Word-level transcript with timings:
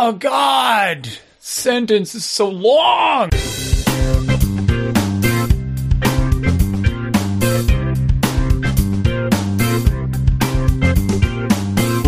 Oh 0.00 0.12
God! 0.12 1.08
Sentence 1.40 2.14
is 2.14 2.24
so 2.24 2.48
long. 2.48 3.30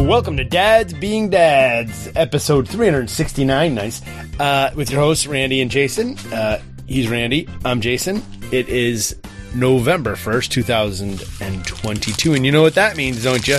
Welcome 0.07 0.37
to 0.37 0.45
Dads 0.45 0.93
Being 0.95 1.31
Dads, 1.31 2.09
episode 2.15 2.69
369. 2.69 3.75
Nice. 3.75 4.03
Uh, 4.39 4.71
with 4.77 4.93
your 4.93 5.01
hosts, 5.01 5.27
Randy 5.27 5.61
and 5.61 5.69
Jason. 5.69 6.17
Uh, 6.33 6.63
he's 6.87 7.09
Randy. 7.09 7.49
I'm 7.65 7.81
Jason. 7.81 8.23
It 8.53 8.69
is 8.69 9.17
November 9.53 10.15
1st, 10.15 10.49
2022. 10.51 12.35
And 12.35 12.47
you 12.47 12.53
know 12.53 12.63
what 12.63 12.77
that 12.77 12.97
means, 12.97 13.25
don't 13.25 13.49
you? 13.49 13.59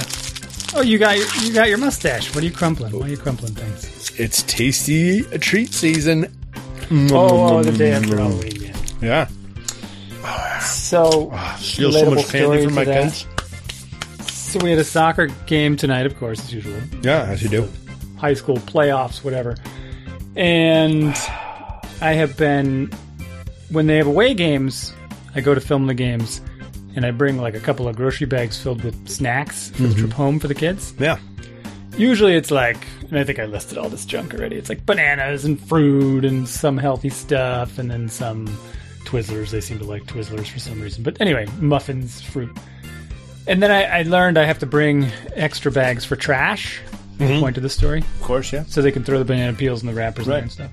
Oh, 0.73 0.81
you 0.81 0.97
got 0.97 1.17
you 1.43 1.53
got 1.53 1.67
your 1.67 1.79
mustache. 1.79 2.33
What 2.33 2.45
are 2.45 2.47
you 2.47 2.53
crumpling? 2.53 2.97
Why 2.97 3.07
are 3.07 3.09
you 3.09 3.17
crumpling 3.17 3.53
things? 3.53 4.00
It's 4.17 4.43
tasty 4.43 5.23
treat 5.39 5.73
season. 5.73 6.25
Oh, 6.55 6.57
mm-hmm. 6.87 7.15
oh 7.15 7.63
the 7.63 7.71
day 7.71 7.91
after 7.91 8.17
Halloween. 8.17 8.61
Yeah. 8.61 8.75
Yeah. 9.01 9.27
So, 10.59 11.29
ah, 11.33 11.57
Steal 11.59 11.91
so 11.91 12.11
much 12.11 12.27
candy 12.27 12.65
from 12.65 12.75
my 12.75 12.85
kids. 12.85 13.25
So 14.27 14.59
we 14.59 14.69
had 14.69 14.79
a 14.79 14.83
soccer 14.83 15.27
game 15.45 15.77
tonight, 15.77 16.05
of 16.05 16.17
course, 16.17 16.39
as 16.41 16.53
usual. 16.53 16.79
Yeah, 17.01 17.23
as 17.23 17.41
you 17.41 17.49
do. 17.49 17.69
High 18.17 18.33
school 18.33 18.57
playoffs, 18.57 19.23
whatever. 19.23 19.55
And 20.35 21.15
I 22.01 22.13
have 22.13 22.37
been 22.37 22.91
when 23.69 23.87
they 23.87 23.97
have 23.97 24.07
away 24.07 24.33
games, 24.33 24.93
I 25.33 25.41
go 25.41 25.55
to 25.55 25.61
film 25.61 25.87
the 25.87 25.93
games, 25.93 26.41
and 26.95 27.05
I 27.05 27.11
bring 27.11 27.37
like 27.37 27.55
a 27.55 27.59
couple 27.59 27.87
of 27.87 27.95
grocery 27.95 28.27
bags 28.27 28.61
filled 28.61 28.83
with 28.83 29.07
snacks 29.07 29.69
for 29.69 29.83
the 29.83 29.87
mm-hmm. 29.87 29.99
trip 29.99 30.11
home 30.11 30.39
for 30.39 30.47
the 30.47 30.55
kids. 30.55 30.93
Yeah. 30.99 31.17
Usually 32.01 32.33
it's 32.35 32.49
like, 32.49 32.77
and 33.09 33.19
I 33.19 33.23
think 33.23 33.37
I 33.37 33.45
listed 33.45 33.77
all 33.77 33.87
this 33.87 34.05
junk 34.05 34.33
already. 34.33 34.55
It's 34.55 34.69
like 34.69 34.85
bananas 34.87 35.45
and 35.45 35.59
fruit 35.59 36.25
and 36.25 36.49
some 36.49 36.77
healthy 36.77 37.09
stuff, 37.09 37.77
and 37.77 37.91
then 37.91 38.09
some 38.09 38.47
Twizzlers. 39.05 39.51
They 39.51 39.61
seem 39.61 39.77
to 39.77 39.85
like 39.85 40.03
Twizzlers 40.05 40.47
for 40.47 40.57
some 40.57 40.81
reason. 40.81 41.03
But 41.03 41.21
anyway, 41.21 41.45
muffins, 41.59 42.19
fruit. 42.21 42.49
And 43.45 43.61
then 43.61 43.69
I, 43.71 43.99
I 43.99 44.01
learned 44.03 44.39
I 44.39 44.45
have 44.45 44.57
to 44.59 44.65
bring 44.65 45.05
extra 45.35 45.71
bags 45.71 46.03
for 46.03 46.15
trash. 46.15 46.79
Mm-hmm. 47.19 47.39
Point 47.39 47.53
to 47.55 47.61
the 47.61 47.69
story, 47.69 47.99
Of 47.99 48.21
course, 48.21 48.51
yeah. 48.51 48.63
so 48.63 48.81
they 48.81 48.91
can 48.91 49.03
throw 49.03 49.19
the 49.19 49.25
banana 49.25 49.55
peels 49.55 49.83
and 49.83 49.89
the 49.89 49.93
wrappers 49.95 50.27
Right. 50.27 50.41
and 50.41 50.51
stuff. 50.51 50.71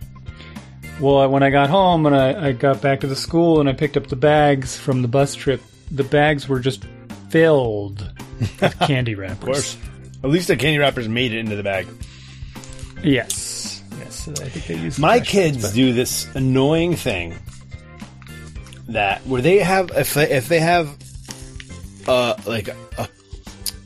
Well, 0.98 1.28
when 1.28 1.42
I 1.42 1.50
got 1.50 1.68
home 1.68 2.06
and 2.06 2.16
I, 2.16 2.48
I 2.48 2.52
got 2.52 2.80
back 2.80 3.00
to 3.00 3.06
the 3.06 3.16
school 3.16 3.60
and 3.60 3.68
I 3.68 3.74
picked 3.74 3.98
up 3.98 4.06
the 4.06 4.16
bags 4.16 4.74
from 4.74 5.02
the 5.02 5.08
bus 5.08 5.34
trip, 5.34 5.60
the 5.90 6.04
bags 6.04 6.48
were 6.48 6.58
just 6.58 6.84
filled 7.28 8.00
with 8.40 8.78
candy 8.80 9.14
wrappers. 9.14 9.38
Of 9.38 9.44
course. 9.44 9.76
At 10.22 10.30
least 10.30 10.48
the 10.48 10.56
candy 10.56 10.78
wrappers 10.78 11.08
made 11.08 11.32
it 11.32 11.38
into 11.38 11.56
the 11.56 11.62
bag. 11.62 11.86
Yes. 13.02 13.82
Yes. 13.98 14.28
I 14.28 14.48
think 14.48 14.66
they 14.66 14.76
use 14.76 14.98
My 14.98 15.20
kids 15.20 15.62
ones, 15.62 15.74
do 15.74 15.92
this 15.92 16.26
annoying 16.34 16.96
thing 16.96 17.34
that 18.88 19.26
where 19.26 19.42
they 19.42 19.58
have 19.58 19.90
if 19.94 20.14
they, 20.14 20.30
if 20.30 20.48
they 20.48 20.60
have 20.60 20.96
uh 22.06 22.34
like 22.46 22.68
a 22.68 23.08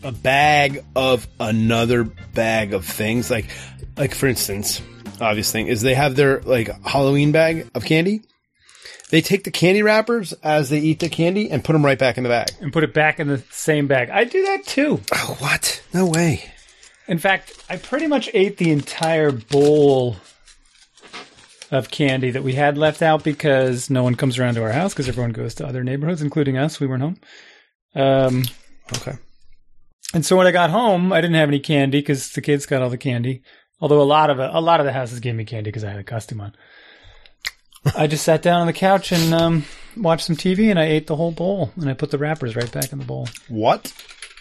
a 0.05 0.13
bag 0.13 0.85
of 0.97 1.27
another 1.39 2.05
bag 2.05 2.73
of 2.73 2.85
things 2.85 3.31
like 3.31 3.47
like 3.97 4.15
for 4.15 4.27
instance 4.27 4.81
obvious 5.21 5.51
thing 5.53 5.69
is 5.69 5.83
they 5.83 5.95
have 5.95 6.17
their 6.17 6.41
like 6.41 6.69
Halloween 6.85 7.33
bag 7.33 7.71
of 7.75 7.85
candy. 7.85 8.23
They 9.13 9.21
take 9.21 9.45
the 9.45 9.51
candy 9.51 9.83
wrappers 9.83 10.33
as 10.43 10.71
they 10.71 10.79
eat 10.79 10.99
the 11.01 11.09
candy 11.11 11.51
and 11.51 11.63
put 11.63 11.75
them 11.75 11.85
right 11.85 11.99
back 11.99 12.17
in 12.17 12.25
the 12.25 12.31
bag. 12.31 12.49
and 12.63 12.73
put 12.73 12.83
it 12.83 12.95
back 12.95 13.21
in 13.21 13.29
the 13.29 13.45
same 13.51 13.87
bag. 13.87 14.09
I 14.09 14.25
do 14.25 14.43
that 14.43 14.65
too. 14.65 15.01
Oh, 15.15 15.37
what? 15.39 15.83
No 15.93 16.07
way. 16.07 16.51
In 17.07 17.19
fact, 17.19 17.63
I 17.69 17.77
pretty 17.77 18.07
much 18.07 18.31
ate 18.33 18.57
the 18.57 18.71
entire 18.71 19.31
bowl 19.31 20.17
of 21.71 21.91
candy 21.91 22.31
that 22.31 22.43
we 22.43 22.55
had 22.55 22.79
left 22.79 23.03
out 23.03 23.23
because 23.23 23.91
no 23.91 24.03
one 24.03 24.15
comes 24.15 24.39
around 24.39 24.55
to 24.55 24.63
our 24.63 24.73
house 24.73 24.93
because 24.95 25.09
everyone 25.11 25.33
goes 25.33 25.55
to 25.57 25.67
other 25.67 25.85
neighborhoods, 25.85 26.23
including 26.23 26.57
us. 26.57 26.81
We 26.81 26.87
weren't 26.87 27.03
home. 27.03 27.17
Um, 27.95 28.45
Okay. 28.97 29.13
and 30.15 30.25
so 30.25 30.37
when 30.37 30.47
I 30.47 30.53
got 30.53 30.71
home, 30.71 31.13
I 31.13 31.21
didn't 31.21 31.37
have 31.37 31.49
any 31.51 31.61
candy 31.61 32.01
because 32.01 32.31
the 32.33 32.41
kids 32.41 32.65
got 32.67 32.81
all 32.83 32.91
the 32.91 32.97
candy. 32.99 33.43
Although 33.81 34.01
a 34.01 34.05
lot 34.05 34.31
of 34.31 34.39
a 34.39 34.61
lot 34.61 34.81
of 34.81 34.87
the 34.87 34.93
houses 34.93 35.21
gave 35.21 35.35
me 35.35 35.45
candy 35.45 35.69
because 35.69 35.85
I 35.85 35.91
had 35.91 36.01
a 36.01 36.05
costume 36.05 36.41
on. 36.41 36.55
I 37.97 38.07
just 38.07 38.25
sat 38.25 38.43
down 38.43 38.61
on 38.61 38.67
the 38.67 38.73
couch 38.73 39.13
and 39.13 39.35
um, 39.35 39.65
watched 39.97 40.27
some 40.27 40.37
TV, 40.37 40.71
and 40.71 40.79
I 40.79 40.85
ate 40.85 41.07
the 41.07 41.17
whole 41.17 41.33
bowl, 41.33 41.73
and 41.77 41.89
I 41.91 41.95
put 41.95 42.11
the 42.11 42.19
wrappers 42.19 42.55
right 42.57 42.71
back 42.71 42.93
in 42.93 42.99
the 42.99 43.05
bowl. 43.05 43.29
What? 43.49 43.93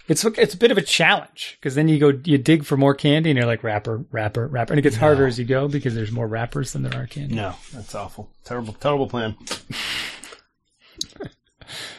It's 0.07 0.25
it's 0.25 0.53
a 0.53 0.57
bit 0.57 0.71
of 0.71 0.77
a 0.77 0.81
challenge 0.81 1.57
because 1.59 1.73
then 1.75 1.87
you 1.87 1.97
go 1.97 2.11
you 2.25 2.37
dig 2.37 2.65
for 2.65 2.75
more 2.77 2.93
candy, 2.93 3.29
and 3.29 3.37
you're 3.37 3.47
like 3.47 3.63
wrapper, 3.63 4.03
wrapper, 4.11 4.45
wrapper, 4.47 4.73
and 4.73 4.79
it 4.79 4.83
gets 4.83 4.97
harder 4.97 5.25
as 5.25 5.39
you 5.39 5.45
go 5.45 5.67
because 5.67 5.95
there's 5.95 6.11
more 6.11 6.27
wrappers 6.27 6.73
than 6.73 6.83
there 6.83 7.01
are 7.01 7.07
candy. 7.07 7.35
No, 7.35 7.55
that's 7.73 7.95
awful. 7.95 8.29
Terrible, 8.43 8.73
terrible 8.73 9.07
plan. 9.07 9.35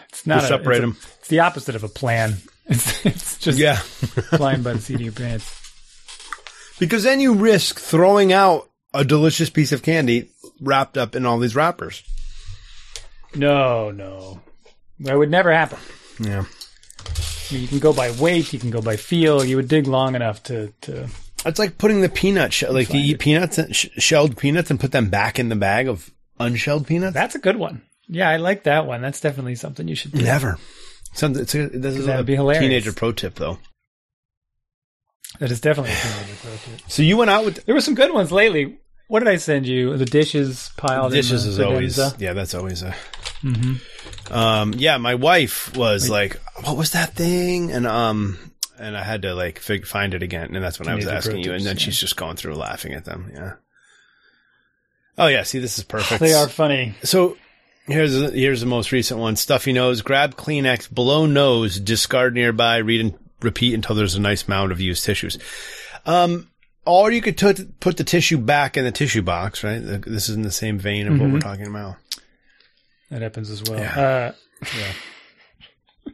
It's 0.08 0.26
not 0.26 0.44
a, 0.44 0.46
separate 0.46 0.76
it's 0.76 0.78
a- 0.78 0.80
them. 0.82 0.96
It's 1.18 1.28
the 1.28 1.40
opposite 1.40 1.74
of 1.74 1.84
a 1.84 1.88
plan. 1.88 2.36
It's, 2.66 3.04
it's 3.04 3.38
just 3.38 3.58
Yeah. 3.58 3.74
flying 4.36 4.62
by 4.62 4.74
the 4.74 4.78
seat 4.80 4.94
of 4.94 5.00
your 5.00 5.12
pants. 5.12 5.52
Because 6.78 7.02
then 7.02 7.18
you 7.18 7.34
risk 7.34 7.80
throwing 7.80 8.32
out 8.32 8.70
a 8.94 9.04
delicious 9.04 9.50
piece 9.50 9.72
of 9.72 9.82
candy 9.82 10.30
wrapped 10.62 10.96
up 10.96 11.14
in 11.14 11.26
all 11.26 11.38
these 11.38 11.56
wrappers. 11.56 12.02
No, 13.34 13.90
no, 13.90 14.40
that 15.00 15.18
would 15.18 15.30
never 15.30 15.52
happen. 15.52 15.78
Yeah. 16.20 16.44
I 16.46 17.54
mean, 17.54 17.62
you 17.62 17.68
can 17.68 17.78
go 17.80 17.92
by 17.92 18.10
weight, 18.12 18.52
you 18.52 18.58
can 18.58 18.70
go 18.70 18.80
by 18.80 18.96
feel. 18.96 19.44
You 19.44 19.56
would 19.56 19.68
dig 19.68 19.86
long 19.86 20.14
enough 20.14 20.42
to 20.44 20.72
to. 20.82 21.08
It's 21.44 21.58
like 21.58 21.76
putting 21.76 22.00
the 22.02 22.08
peanut 22.08 22.52
shell, 22.52 22.72
like 22.72 22.92
you 22.92 23.00
eat 23.00 23.18
peanuts, 23.18 23.58
and 23.58 23.74
sh- 23.74 23.88
shelled 23.98 24.36
peanuts, 24.36 24.70
and 24.70 24.78
put 24.78 24.92
them 24.92 25.10
back 25.10 25.38
in 25.38 25.48
the 25.48 25.56
bag 25.56 25.88
of 25.88 26.10
unshelled 26.38 26.86
peanuts. 26.86 27.14
That's 27.14 27.34
a 27.34 27.40
good 27.40 27.56
one. 27.56 27.82
Yeah, 28.08 28.28
I 28.28 28.36
like 28.36 28.64
that 28.64 28.86
one. 28.86 29.02
That's 29.02 29.20
definitely 29.20 29.56
something 29.56 29.88
you 29.88 29.94
should 29.94 30.12
do. 30.12 30.22
Never. 30.22 30.58
Something. 31.14 31.42
It's 31.42 31.54
a, 31.54 31.68
this 31.68 31.96
is 31.96 32.06
a 32.06 32.22
be 32.22 32.36
hilarious. 32.36 32.62
teenager 32.62 32.92
pro 32.92 33.12
tip, 33.12 33.34
though. 33.34 33.58
That 35.40 35.50
is 35.50 35.60
definitely 35.60 35.92
a 35.92 35.96
teenager 35.96 36.34
pro 36.42 36.52
tip. 36.52 36.90
So 36.90 37.02
you 37.02 37.16
went 37.16 37.30
out 37.30 37.44
with 37.44 37.64
There 37.64 37.74
were 37.74 37.80
some 37.80 37.94
good 37.94 38.12
ones 38.12 38.30
lately. 38.30 38.78
What 39.12 39.18
did 39.18 39.28
I 39.28 39.36
send 39.36 39.66
you? 39.66 39.94
The 39.98 40.06
dishes 40.06 40.70
piled. 40.78 41.12
The 41.12 41.16
dishes 41.16 41.44
in 41.44 41.52
is 41.52 41.60
always 41.60 41.98
yeah 42.18 42.32
that's 42.32 42.54
always 42.54 42.82
a 42.82 42.94
um 44.30 44.72
yeah 44.78 44.96
my 44.96 45.16
wife 45.16 45.76
was 45.76 46.08
like 46.08 46.40
what 46.64 46.78
was 46.78 46.92
that 46.92 47.12
thing 47.12 47.70
and 47.72 47.86
um 47.86 48.38
and 48.78 48.96
i 48.96 49.02
had 49.02 49.22
to 49.22 49.34
like 49.34 49.58
fig- 49.58 49.86
find 49.86 50.14
it 50.14 50.22
again 50.22 50.54
and 50.54 50.64
that's 50.64 50.78
when 50.78 50.88
i 50.88 50.94
was 50.94 51.06
asking 51.06 51.38
you 51.38 51.52
and 51.52 51.64
then 51.64 51.76
yeah. 51.76 51.80
she's 51.82 51.98
just 51.98 52.16
going 52.16 52.36
through 52.36 52.54
laughing 52.54 52.94
at 52.94 53.04
them 53.04 53.30
yeah 53.34 53.52
oh 55.18 55.26
yeah 55.26 55.42
see 55.42 55.58
this 55.58 55.76
is 55.76 55.84
perfect 55.84 56.20
They 56.20 56.32
are 56.34 56.48
funny. 56.48 56.94
so 57.02 57.36
here's 57.86 58.14
the, 58.14 58.30
here's 58.30 58.60
the 58.60 58.66
most 58.66 58.92
recent 58.92 59.18
one 59.20 59.36
stuffy 59.36 59.72
nose 59.72 60.02
grab 60.02 60.36
kleenex 60.36 60.88
blow 60.88 61.26
nose 61.26 61.78
discard 61.78 62.34
nearby 62.34 62.76
read 62.78 63.00
and 63.00 63.18
repeat 63.40 63.74
until 63.74 63.96
there's 63.96 64.14
a 64.14 64.20
nice 64.20 64.46
mound 64.46 64.70
of 64.72 64.80
used 64.80 65.04
tissues 65.04 65.36
um 66.06 66.48
or 66.84 67.10
you 67.10 67.20
could 67.20 67.38
t- 67.38 67.64
put 67.80 67.96
the 67.96 68.04
tissue 68.04 68.38
back 68.38 68.76
in 68.76 68.84
the 68.84 68.92
tissue 68.92 69.22
box, 69.22 69.62
right? 69.62 69.78
This 69.80 70.28
is 70.28 70.34
in 70.36 70.42
the 70.42 70.50
same 70.50 70.78
vein 70.78 71.06
of 71.06 71.18
what 71.20 71.30
we're 71.30 71.40
talking 71.40 71.66
about. 71.66 71.96
That 73.10 73.22
happens 73.22 73.50
as 73.50 73.62
well. 73.62 73.78
Yeah. 73.78 74.32
Uh, 74.66 76.06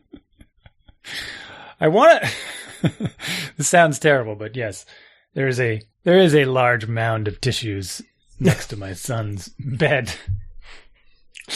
I 1.81 1.89
want 1.89 2.23
to. 2.23 3.11
this 3.57 3.69
sounds 3.69 3.99
terrible, 3.99 4.35
but 4.35 4.57
yes, 4.57 4.85
there 5.35 5.49
is 5.49 5.61
a 5.61 5.81
there 6.05 6.19
is 6.19 6.35
a 6.35 6.45
large 6.45 6.87
mound 6.87 7.29
of 7.29 7.41
tissues 7.41 8.03
next 8.41 8.69
to 8.69 8.77
my 8.77 8.93
son's 8.95 9.49
bed. 9.59 10.13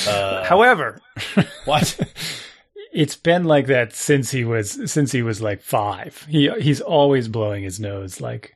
Uh, 0.06 0.44
However, 0.44 1.00
what? 1.64 1.98
it's 2.92 3.16
been 3.16 3.44
like 3.44 3.66
that 3.66 3.92
since 3.94 4.30
he 4.30 4.44
was 4.44 4.90
since 4.90 5.12
he 5.12 5.22
was 5.22 5.40
like 5.40 5.60
five. 5.62 6.26
He 6.28 6.50
he's 6.60 6.80
always 6.80 7.28
blowing 7.28 7.64
his 7.64 7.78
nose 7.80 8.20
like, 8.20 8.54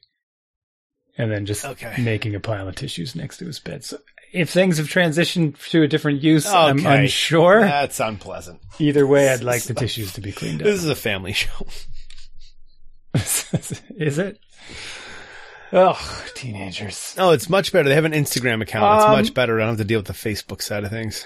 and 1.19 1.31
then 1.31 1.47
just 1.47 1.65
Okay. 1.65 1.95
making 1.99 2.35
a 2.35 2.41
pile 2.41 2.69
of 2.69 2.75
tissues 2.75 3.15
next 3.15 3.39
to 3.39 3.47
his 3.47 3.59
bed. 3.59 3.85
So 3.85 3.99
if 4.33 4.51
things 4.51 4.79
have 4.79 4.87
transitioned 4.89 5.57
to 5.71 5.83
a 5.83 5.89
different 5.89 6.23
use, 6.23 6.47
I'm 6.47 6.85
unsure. 6.85 7.61
That's 7.61 8.01
unpleasant. 8.01 8.61
Either 8.79 9.07
way, 9.07 9.29
I'd 9.31 9.43
like 9.43 9.63
the 9.65 9.75
tissues 9.75 10.13
to 10.15 10.21
be 10.21 10.33
cleaned 10.33 10.61
up. 10.63 10.67
This 10.67 10.83
is 10.83 10.89
a 10.91 10.95
family 10.97 11.33
show. 11.33 11.67
is 13.15 14.19
it? 14.19 14.39
Oh, 15.73 15.99
teenagers. 16.35 17.15
Oh, 17.19 17.31
it's 17.33 17.49
much 17.49 17.73
better. 17.73 17.89
They 17.89 17.95
have 17.95 18.05
an 18.05 18.13
Instagram 18.13 18.63
account. 18.63 18.99
It's 19.01 19.05
Um, 19.07 19.13
much 19.13 19.35
better. 19.35 19.57
I 19.57 19.61
don't 19.61 19.71
have 19.71 19.79
to 19.79 19.85
deal 19.85 19.99
with 19.99 20.07
the 20.07 20.13
Facebook 20.13 20.63
side 20.63 20.85
of 20.85 20.91
things. 20.91 21.25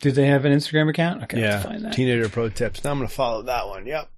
Do 0.00 0.10
they 0.10 0.26
have 0.26 0.44
an 0.44 0.52
Instagram 0.52 0.88
account? 0.90 1.22
Okay, 1.24 1.40
Yeah. 1.40 1.50
let's 1.56 1.64
find 1.66 1.84
that. 1.84 1.92
Teenager 1.92 2.28
pro 2.28 2.48
tips. 2.48 2.82
Now 2.82 2.90
I'm 2.90 2.98
going 2.98 3.08
to 3.08 3.14
follow 3.14 3.42
that 3.42 3.68
one. 3.68 3.86
Yep. 3.86 4.08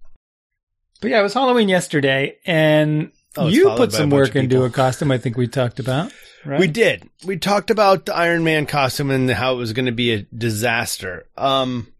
But 1.00 1.10
yeah, 1.10 1.20
it 1.20 1.22
was 1.22 1.34
Halloween 1.34 1.68
yesterday, 1.68 2.36
and 2.46 3.12
Oh, 3.36 3.48
you 3.48 3.70
put 3.76 3.92
some 3.92 4.10
work 4.10 4.34
into 4.36 4.64
a 4.64 4.70
costume. 4.70 5.10
I 5.10 5.18
think 5.18 5.36
we 5.36 5.48
talked 5.48 5.78
about. 5.78 6.12
Right? 6.44 6.60
We 6.60 6.68
did. 6.68 7.08
We 7.24 7.38
talked 7.38 7.70
about 7.70 8.06
the 8.06 8.14
Iron 8.14 8.44
Man 8.44 8.66
costume 8.66 9.10
and 9.10 9.28
how 9.30 9.54
it 9.54 9.56
was 9.56 9.72
going 9.72 9.86
to 9.86 9.92
be 9.92 10.12
a 10.12 10.22
disaster. 10.22 11.26
Um, 11.36 11.92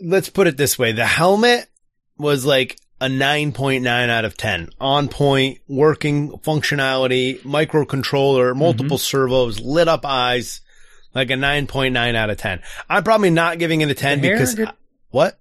let's 0.00 0.28
put 0.28 0.46
it 0.46 0.56
this 0.56 0.78
way: 0.78 0.92
the 0.92 1.06
helmet 1.06 1.66
was 2.18 2.44
like 2.44 2.78
a 3.00 3.06
9.9 3.06 4.08
out 4.10 4.24
of 4.24 4.36
10. 4.36 4.70
On 4.80 5.08
point, 5.08 5.58
working 5.66 6.30
functionality, 6.38 7.40
microcontroller, 7.40 8.54
multiple 8.54 8.98
servos, 8.98 9.58
lit 9.58 9.88
up 9.88 10.04
eyes, 10.04 10.60
like 11.14 11.30
a 11.30 11.34
9.9 11.34 12.14
out 12.14 12.30
of 12.30 12.36
10. 12.36 12.62
I'm 12.88 13.02
probably 13.02 13.30
not 13.30 13.58
giving 13.58 13.80
it 13.80 13.90
a 13.90 13.94
10 13.94 14.20
The 14.20 14.30
because 14.30 14.54
get- 14.54 14.76
what? 15.10 15.38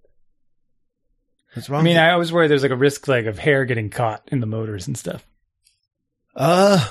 What's 1.54 1.70
wrong? 1.70 1.82
I 1.82 1.84
mean, 1.84 1.98
I 1.98 2.12
always 2.12 2.32
worry 2.32 2.48
there's 2.48 2.64
like 2.64 2.72
a 2.72 2.76
risk 2.78 3.08
like 3.08 3.26
of 3.26 3.40
hair 3.40 3.66
getting 3.66 3.90
caught 3.90 4.28
in 4.32 4.40
the 4.40 4.48
motors 4.48 4.88
and 4.88 4.98
stuff. 4.98 5.26
uh, 6.36 6.88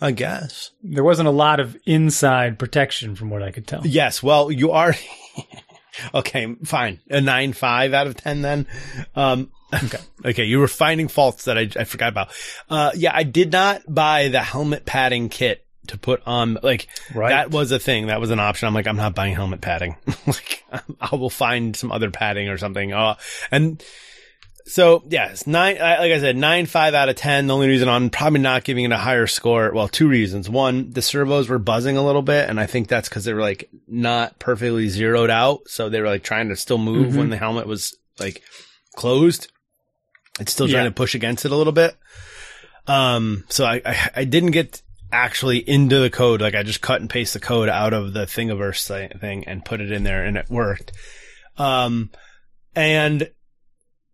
I 0.00 0.12
guess. 0.12 0.70
There 0.82 1.04
wasn't 1.04 1.28
a 1.28 1.32
lot 1.32 1.60
of 1.60 1.76
inside 1.84 2.58
protection 2.58 3.16
from 3.16 3.30
what 3.30 3.42
I 3.42 3.50
could 3.50 3.66
tell. 3.66 3.84
Yes. 3.84 4.22
Well, 4.22 4.50
you 4.50 4.70
are. 4.70 4.94
okay, 6.14 6.54
fine. 6.64 7.00
A 7.10 7.20
nine 7.20 7.52
five 7.52 7.92
out 7.94 8.06
of 8.06 8.16
ten 8.16 8.42
then. 8.42 8.66
Um, 9.14 9.50
Okay. 9.72 9.98
okay, 10.24 10.44
you 10.44 10.60
were 10.60 10.68
finding 10.68 11.08
faults 11.08 11.44
that 11.44 11.58
I, 11.58 11.68
I 11.78 11.84
forgot 11.84 12.08
about. 12.08 12.30
Uh, 12.70 12.90
yeah, 12.94 13.12
I 13.14 13.22
did 13.22 13.52
not 13.52 13.82
buy 13.86 14.28
the 14.28 14.40
helmet 14.40 14.86
padding 14.86 15.28
kit 15.28 15.66
to 15.88 15.98
put 15.98 16.22
on. 16.26 16.58
Like 16.62 16.88
Right. 17.14 17.30
that 17.30 17.50
was 17.50 17.70
a 17.72 17.78
thing. 17.78 18.06
That 18.06 18.20
was 18.20 18.30
an 18.30 18.40
option. 18.40 18.68
I'm 18.68 18.74
like, 18.74 18.86
I'm 18.86 18.96
not 18.96 19.14
buying 19.14 19.34
helmet 19.34 19.60
padding. 19.60 19.96
like 20.26 20.64
I 21.00 21.14
will 21.16 21.30
find 21.30 21.74
some 21.76 21.92
other 21.92 22.10
padding 22.10 22.48
or 22.48 22.58
something. 22.58 22.92
Uh, 22.92 23.14
and 23.50 23.82
so 24.66 25.02
yes, 25.08 25.46
nine. 25.46 25.76
Like 25.78 26.12
I 26.12 26.18
said, 26.20 26.36
nine 26.36 26.66
five 26.66 26.92
out 26.92 27.08
of 27.08 27.16
ten. 27.16 27.46
The 27.46 27.54
only 27.54 27.68
reason 27.68 27.88
I'm 27.88 28.10
probably 28.10 28.40
not 28.40 28.64
giving 28.64 28.84
it 28.84 28.92
a 28.92 28.98
higher 28.98 29.26
score. 29.26 29.72
Well, 29.72 29.88
two 29.88 30.08
reasons. 30.08 30.50
One, 30.50 30.90
the 30.90 31.00
servos 31.00 31.48
were 31.48 31.58
buzzing 31.58 31.96
a 31.96 32.04
little 32.04 32.20
bit, 32.22 32.50
and 32.50 32.60
I 32.60 32.66
think 32.66 32.86
that's 32.88 33.08
because 33.08 33.24
they 33.24 33.32
were 33.32 33.40
like 33.40 33.70
not 33.86 34.38
perfectly 34.38 34.88
zeroed 34.88 35.30
out, 35.30 35.68
so 35.68 35.88
they 35.88 36.00
were 36.02 36.06
like 36.08 36.22
trying 36.22 36.50
to 36.50 36.56
still 36.56 36.76
move 36.78 37.16
when 37.16 37.30
the 37.30 37.38
helmet 37.38 37.66
was 37.66 37.96
like 38.20 38.42
closed. 38.94 39.50
It's 40.38 40.52
still 40.52 40.68
trying 40.68 40.84
Yeah. 40.84 40.90
to 40.90 40.94
push 40.94 41.14
against 41.14 41.46
it 41.46 41.50
a 41.50 41.56
little 41.56 41.72
bit. 41.72 41.96
Um, 42.86 43.44
so 43.48 43.64
I, 43.64 43.80
I 43.84 44.10
I 44.16 44.24
didn't 44.24 44.50
get 44.52 44.82
actually 45.12 45.58
into 45.58 45.98
the 45.98 46.10
code. 46.10 46.40
Like 46.40 46.54
I 46.54 46.62
just 46.62 46.80
cut 46.80 47.00
and 47.00 47.10
paste 47.10 47.34
the 47.34 47.40
code 47.40 47.68
out 47.68 47.92
of 47.92 48.12
the 48.12 48.26
Thingiverse 48.26 48.86
thi- 48.86 49.18
thing 49.18 49.44
and 49.46 49.64
put 49.64 49.80
it 49.80 49.92
in 49.92 50.04
there, 50.04 50.24
and 50.24 50.36
it 50.36 50.50
worked. 50.50 50.92
Um, 51.56 52.10
and 52.74 53.30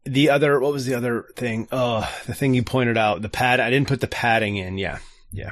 the 0.05 0.31
other, 0.31 0.61
what 0.61 0.73
was 0.73 0.87
the 0.87 0.95
other 0.95 1.27
thing? 1.37 1.69
Oh, 1.73 2.09
the 2.27 2.35
thing 2.35 2.55
you 2.55 2.63
pointed 2.63 2.97
out, 2.97 3.23
the 3.23 3.29
pad. 3.29 3.61
I 3.61 3.71
didn't 3.71 3.89
put 3.89 4.01
the 4.01 4.07
padding 4.07 4.57
in. 4.57 4.79
Yeah, 4.79 4.99
yeah. 5.31 5.51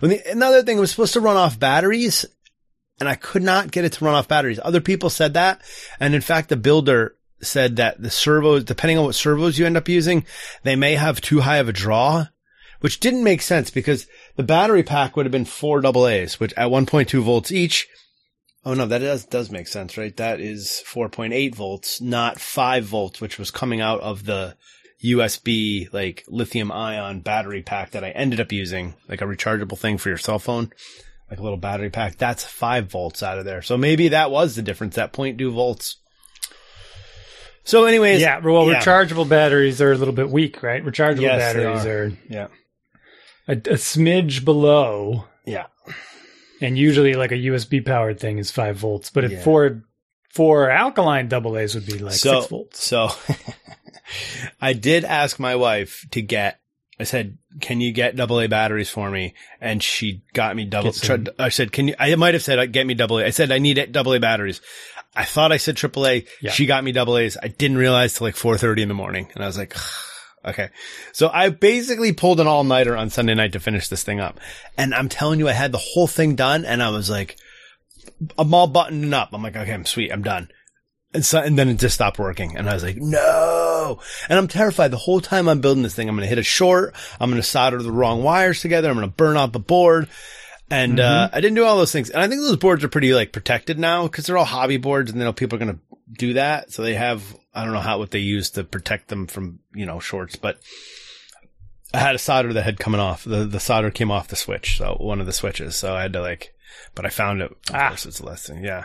When 0.00 0.10
the, 0.10 0.30
another 0.30 0.62
thing 0.62 0.76
it 0.76 0.80
was 0.80 0.90
supposed 0.90 1.14
to 1.14 1.20
run 1.20 1.36
off 1.36 1.58
batteries, 1.58 2.26
and 2.98 3.08
I 3.08 3.14
could 3.14 3.42
not 3.42 3.70
get 3.70 3.84
it 3.84 3.92
to 3.94 4.04
run 4.04 4.14
off 4.14 4.28
batteries. 4.28 4.60
Other 4.62 4.80
people 4.80 5.10
said 5.10 5.34
that, 5.34 5.62
and 5.98 6.14
in 6.14 6.20
fact, 6.20 6.48
the 6.48 6.56
builder 6.56 7.16
said 7.42 7.76
that 7.76 8.00
the 8.00 8.10
servos, 8.10 8.64
depending 8.64 8.98
on 8.98 9.04
what 9.04 9.14
servos 9.14 9.58
you 9.58 9.66
end 9.66 9.76
up 9.76 9.88
using, 9.88 10.26
they 10.62 10.76
may 10.76 10.94
have 10.94 11.20
too 11.20 11.40
high 11.40 11.56
of 11.56 11.68
a 11.68 11.72
draw, 11.72 12.26
which 12.80 13.00
didn't 13.00 13.24
make 13.24 13.40
sense 13.40 13.70
because 13.70 14.06
the 14.40 14.46
battery 14.46 14.82
pack 14.82 15.16
would 15.16 15.26
have 15.26 15.32
been 15.32 15.44
four 15.44 15.82
double 15.82 16.08
A's, 16.08 16.40
which 16.40 16.54
at 16.56 16.70
1.2 16.70 17.22
volts 17.22 17.52
each. 17.52 17.86
Oh 18.64 18.72
no, 18.72 18.86
that 18.86 19.00
does, 19.00 19.26
does 19.26 19.50
make 19.50 19.68
sense, 19.68 19.98
right? 19.98 20.16
That 20.16 20.40
is 20.40 20.82
4.8 20.86 21.54
volts, 21.54 22.00
not 22.00 22.40
five 22.40 22.84
volts, 22.84 23.20
which 23.20 23.38
was 23.38 23.50
coming 23.50 23.82
out 23.82 24.00
of 24.00 24.24
the 24.24 24.56
USB, 25.04 25.92
like 25.92 26.24
lithium 26.26 26.72
ion 26.72 27.20
battery 27.20 27.60
pack 27.60 27.90
that 27.90 28.02
I 28.02 28.12
ended 28.12 28.40
up 28.40 28.50
using, 28.50 28.94
like 29.10 29.20
a 29.20 29.26
rechargeable 29.26 29.76
thing 29.76 29.98
for 29.98 30.08
your 30.08 30.16
cell 30.16 30.38
phone, 30.38 30.72
like 31.28 31.38
a 31.38 31.42
little 31.42 31.58
battery 31.58 31.90
pack. 31.90 32.16
That's 32.16 32.42
five 32.42 32.90
volts 32.90 33.22
out 33.22 33.38
of 33.38 33.44
there. 33.44 33.60
So 33.60 33.76
maybe 33.76 34.08
that 34.08 34.30
was 34.30 34.56
the 34.56 34.62
difference, 34.62 34.96
that 34.96 35.12
0.2 35.12 35.52
volts. 35.52 35.98
So 37.64 37.84
anyways. 37.84 38.22
Yeah, 38.22 38.38
well, 38.38 38.70
yeah. 38.72 38.80
rechargeable 38.80 39.28
batteries 39.28 39.82
are 39.82 39.92
a 39.92 39.98
little 39.98 40.14
bit 40.14 40.30
weak, 40.30 40.62
right? 40.62 40.82
Rechargeable 40.82 41.20
Yes, 41.20 41.38
batteries 41.38 41.84
are. 41.84 42.04
are, 42.04 42.12
Yeah. 42.26 42.46
A, 43.50 43.54
a 43.54 43.76
smidge 43.76 44.44
below, 44.44 45.24
Yeah. 45.44 45.66
and 46.60 46.76
usually 46.78 47.14
like 47.14 47.32
a 47.32 47.36
USB 47.36 47.84
powered 47.84 48.18
thing 48.20 48.38
is 48.38 48.50
five 48.50 48.76
volts. 48.76 49.10
But 49.10 49.30
Yeah. 49.30 49.42
for 49.42 49.82
for 50.32 50.70
alkaline 50.70 51.28
double 51.28 51.58
A's 51.58 51.74
would 51.74 51.86
be 51.86 51.98
like 51.98 52.14
so, 52.14 52.40
six 52.40 52.50
volts. 52.50 52.84
So 52.84 53.10
I 54.60 54.72
did 54.72 55.04
ask 55.04 55.38
my 55.38 55.56
wife 55.56 56.06
to 56.12 56.22
get, 56.22 56.60
I 56.98 57.04
said, 57.04 57.38
can 57.60 57.80
you 57.80 57.92
get 57.92 58.14
double 58.16 58.40
A 58.40 58.46
batteries 58.46 58.90
for 58.90 59.10
me? 59.10 59.34
And 59.60 59.82
she 59.82 60.22
got 60.32 60.54
me 60.54 60.64
double, 60.66 60.90
Get 60.90 60.94
some- 60.94 61.24
tr- 61.24 61.30
I 61.38 61.48
said, 61.48 61.72
can 61.72 61.88
you, 61.88 61.94
I 61.98 62.14
might 62.14 62.34
have 62.34 62.42
said, 62.44 62.58
uh, 62.58 62.66
get 62.66 62.86
me 62.86 62.94
double 62.94 63.18
A. 63.18 63.24
I 63.26 63.30
said, 63.30 63.50
I 63.50 63.58
need 63.58 63.90
double 63.92 64.12
A 64.12 64.20
batteries. 64.20 64.60
I 65.16 65.24
thought 65.24 65.50
I 65.50 65.56
said 65.56 65.76
triple 65.76 66.06
A. 66.06 66.24
Yeah. 66.40 66.52
She 66.52 66.66
got 66.66 66.84
me 66.84 66.92
double 66.92 67.18
A's. 67.18 67.36
I 67.42 67.48
didn't 67.48 67.78
realize 67.78 68.14
till 68.14 68.26
like 68.26 68.36
4.30 68.36 68.82
in 68.82 68.88
the 68.88 68.94
morning. 68.94 69.28
And 69.34 69.42
I 69.42 69.46
was 69.48 69.58
like, 69.58 69.74
okay. 70.44 70.70
So 71.12 71.30
I 71.32 71.50
basically 71.50 72.12
pulled 72.12 72.40
an 72.40 72.46
all 72.46 72.64
nighter 72.64 72.96
on 72.96 73.10
Sunday 73.10 73.34
night 73.34 73.52
to 73.52 73.60
finish 73.60 73.88
this 73.88 74.02
thing 74.02 74.20
up. 74.20 74.40
And 74.76 74.94
I'm 74.94 75.08
telling 75.08 75.38
you, 75.38 75.48
I 75.48 75.52
had 75.52 75.72
the 75.72 75.78
whole 75.78 76.06
thing 76.06 76.34
done 76.34 76.64
and 76.64 76.82
I 76.82 76.90
was 76.90 77.10
like, 77.10 77.36
I'm 78.38 78.52
all 78.54 78.66
buttoned 78.66 79.14
up. 79.14 79.30
I'm 79.32 79.42
like, 79.42 79.56
okay, 79.56 79.72
I'm 79.72 79.86
sweet. 79.86 80.12
I'm 80.12 80.22
done. 80.22 80.48
And 81.12 81.24
so, 81.24 81.40
and 81.40 81.58
then 81.58 81.68
it 81.68 81.78
just 81.78 81.94
stopped 81.94 82.18
working. 82.18 82.56
And 82.56 82.68
I 82.68 82.74
was 82.74 82.84
like, 82.84 82.96
no. 82.96 84.00
And 84.28 84.38
I'm 84.38 84.46
terrified 84.48 84.92
the 84.92 84.96
whole 84.96 85.20
time 85.20 85.48
I'm 85.48 85.60
building 85.60 85.82
this 85.82 85.94
thing. 85.94 86.08
I'm 86.08 86.14
going 86.14 86.24
to 86.24 86.28
hit 86.28 86.38
a 86.38 86.42
short. 86.44 86.94
I'm 87.18 87.30
going 87.30 87.42
to 87.42 87.46
solder 87.46 87.82
the 87.82 87.90
wrong 87.90 88.22
wires 88.22 88.60
together. 88.60 88.88
I'm 88.88 88.96
going 88.96 89.08
to 89.08 89.14
burn 89.14 89.36
out 89.36 89.52
the 89.52 89.58
board. 89.58 90.08
And, 90.70 91.00
uh, 91.00 91.28
I 91.32 91.40
didn't 91.40 91.56
do 91.56 91.64
all 91.64 91.76
those 91.76 91.90
things. 91.90 92.10
And 92.10 92.22
I 92.22 92.28
think 92.28 92.40
those 92.40 92.56
boards 92.56 92.84
are 92.84 92.88
pretty 92.88 93.12
like 93.12 93.32
protected 93.32 93.76
now 93.76 94.04
because 94.04 94.26
they're 94.26 94.38
all 94.38 94.44
hobby 94.44 94.76
boards 94.76 95.10
and 95.10 95.18
know, 95.18 95.32
people 95.32 95.56
are 95.56 95.64
going 95.64 95.74
to 95.74 95.80
do 96.12 96.34
that. 96.34 96.72
So 96.72 96.82
they 96.82 96.94
have, 96.94 97.22
I 97.54 97.64
don't 97.64 97.72
know 97.74 97.80
how, 97.80 97.98
what 97.98 98.10
they 98.10 98.18
use 98.18 98.50
to 98.50 98.64
protect 98.64 99.08
them 99.08 99.26
from, 99.26 99.60
you 99.74 99.86
know, 99.86 100.00
shorts, 100.00 100.36
but 100.36 100.58
I 101.92 101.98
had 101.98 102.14
a 102.14 102.18
solder 102.18 102.52
that 102.52 102.62
had 102.62 102.78
coming 102.78 103.00
off. 103.00 103.24
The, 103.24 103.44
the 103.44 103.60
solder 103.60 103.90
came 103.90 104.10
off 104.10 104.28
the 104.28 104.36
switch. 104.36 104.78
So 104.78 104.96
one 105.00 105.20
of 105.20 105.26
the 105.26 105.32
switches. 105.32 105.76
So 105.76 105.94
I 105.94 106.02
had 106.02 106.12
to 106.12 106.20
like, 106.20 106.54
but 106.94 107.04
I 107.04 107.08
found 107.08 107.42
it. 107.42 107.50
Of 107.50 107.74
Ah. 107.74 107.88
course, 107.88 108.06
it's 108.06 108.20
a 108.20 108.26
lesson. 108.26 108.62
Yeah. 108.62 108.84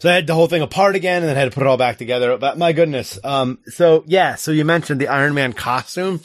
So 0.00 0.08
I 0.10 0.14
had 0.14 0.26
the 0.26 0.34
whole 0.34 0.46
thing 0.48 0.62
apart 0.62 0.94
again 0.96 1.22
and 1.22 1.28
then 1.28 1.36
I 1.36 1.40
had 1.40 1.50
to 1.50 1.54
put 1.54 1.62
it 1.62 1.66
all 1.68 1.76
back 1.76 1.96
together. 1.98 2.36
But 2.38 2.58
my 2.58 2.72
goodness. 2.72 3.18
Um, 3.24 3.58
so 3.66 4.04
yeah, 4.06 4.34
so 4.36 4.50
you 4.52 4.64
mentioned 4.64 5.00
the 5.00 5.08
Iron 5.08 5.34
Man 5.34 5.52
costume. 5.52 6.20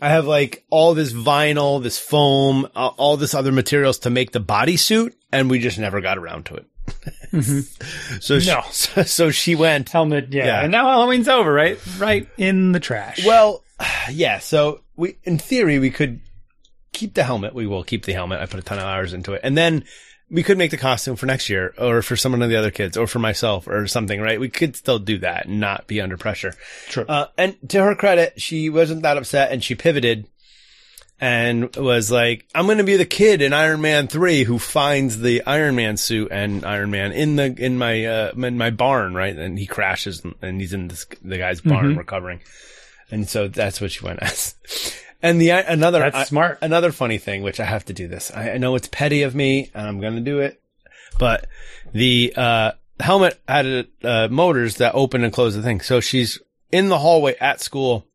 I 0.00 0.08
have 0.08 0.26
like 0.26 0.64
all 0.68 0.94
this 0.94 1.12
vinyl, 1.12 1.82
this 1.82 1.98
foam, 1.98 2.66
uh, 2.74 2.88
all 2.96 3.16
this 3.16 3.34
other 3.34 3.52
materials 3.52 4.00
to 4.00 4.10
make 4.10 4.32
the 4.32 4.40
bodysuit 4.40 5.14
and 5.30 5.48
we 5.48 5.58
just 5.60 5.78
never 5.78 6.00
got 6.00 6.18
around 6.18 6.46
to 6.46 6.54
it. 6.56 6.66
so, 8.20 8.38
she, 8.38 8.50
No. 8.50 8.62
so, 8.70 9.02
so 9.02 9.30
she 9.30 9.54
went, 9.54 9.88
Helmet, 9.88 10.32
yeah. 10.32 10.46
Yeah. 10.46 10.62
And 10.62 10.72
now 10.72 10.86
Halloween's 10.86 11.28
over, 11.28 11.52
right? 11.52 11.78
Right 11.98 12.28
in 12.36 12.72
the 12.72 12.80
trash. 12.80 13.24
well, 13.24 13.62
yeah, 14.10 14.38
so 14.38 14.80
we, 14.96 15.16
in 15.24 15.38
theory, 15.38 15.78
we 15.78 15.90
could 15.90 16.20
keep 16.92 17.14
the 17.14 17.24
helmet. 17.24 17.54
We 17.54 17.66
will 17.66 17.84
keep 17.84 18.04
the 18.04 18.12
helmet. 18.12 18.40
I 18.40 18.46
put 18.46 18.60
a 18.60 18.62
ton 18.62 18.78
of 18.78 18.84
hours 18.84 19.12
into 19.12 19.32
it. 19.32 19.40
And 19.42 19.56
then 19.56 19.84
we 20.30 20.42
could 20.42 20.58
make 20.58 20.70
the 20.70 20.76
costume 20.78 21.16
for 21.16 21.26
next 21.26 21.50
year 21.50 21.74
or 21.78 22.00
for 22.02 22.16
some 22.16 22.34
of 22.34 22.48
the 22.48 22.56
other 22.56 22.70
kids 22.70 22.96
or 22.96 23.06
for 23.06 23.18
myself 23.18 23.66
or 23.66 23.86
something, 23.86 24.20
right? 24.20 24.40
We 24.40 24.48
could 24.48 24.76
still 24.76 24.98
do 24.98 25.18
that 25.18 25.46
and 25.46 25.60
not 25.60 25.86
be 25.86 26.00
under 26.00 26.16
pressure. 26.16 26.54
True. 26.88 27.04
Uh, 27.06 27.26
and 27.36 27.56
to 27.68 27.82
her 27.82 27.94
credit, 27.94 28.40
she 28.40 28.70
wasn't 28.70 29.02
that 29.02 29.18
upset 29.18 29.52
and 29.52 29.62
she 29.62 29.74
pivoted 29.74 30.26
and 31.22 31.74
was 31.76 32.10
like, 32.10 32.44
I'm 32.52 32.66
going 32.66 32.78
to 32.78 32.84
be 32.84 32.96
the 32.96 33.06
kid 33.06 33.42
in 33.42 33.52
Iron 33.52 33.80
Man 33.80 34.08
3 34.08 34.42
who 34.42 34.58
finds 34.58 35.20
the 35.20 35.44
Iron 35.46 35.76
Man 35.76 35.96
suit 35.96 36.32
and 36.32 36.64
Iron 36.64 36.90
Man 36.90 37.12
in 37.12 37.36
the, 37.36 37.44
in 37.56 37.78
my, 37.78 38.04
uh, 38.04 38.32
in 38.36 38.58
my 38.58 38.70
barn, 38.70 39.14
right? 39.14 39.36
And 39.38 39.56
he 39.56 39.66
crashes 39.66 40.20
and, 40.42 40.60
he's 40.60 40.72
in 40.72 40.88
this, 40.88 41.06
the 41.22 41.38
guy's 41.38 41.60
barn 41.60 41.96
recovering. 41.96 42.40
And 43.12 43.28
so 43.28 43.46
that's 43.46 43.80
what 43.80 43.92
she 43.92 44.04
went 44.04 44.18
as. 44.22 44.56
And 45.22 45.40
the, 45.40 45.50
another, 45.50 46.00
That's 46.00 46.16
I- 46.16 46.24
smart. 46.24 46.58
another 46.60 46.90
funny 46.90 47.18
thing, 47.18 47.44
which 47.44 47.60
I 47.60 47.66
have 47.66 47.84
to 47.84 47.92
do 47.92 48.08
this. 48.08 48.32
I, 48.34 48.50
I 48.54 48.58
know 48.58 48.74
it's 48.74 48.88
petty 48.88 49.22
of 49.22 49.32
me 49.32 49.70
and 49.74 49.86
I'm 49.86 50.00
going 50.00 50.16
to 50.16 50.20
do 50.22 50.40
it, 50.40 50.60
but 51.20 51.46
the, 51.92 52.34
uh, 52.36 52.72
helmet 52.98 53.40
had, 53.46 53.86
uh, 54.02 54.26
motors 54.28 54.78
that 54.78 54.96
open 54.96 55.22
and 55.22 55.32
close 55.32 55.54
the 55.54 55.62
thing. 55.62 55.82
So 55.82 56.00
she's 56.00 56.40
in 56.72 56.88
the 56.88 56.98
hallway 56.98 57.36
at 57.40 57.60
school 57.60 58.08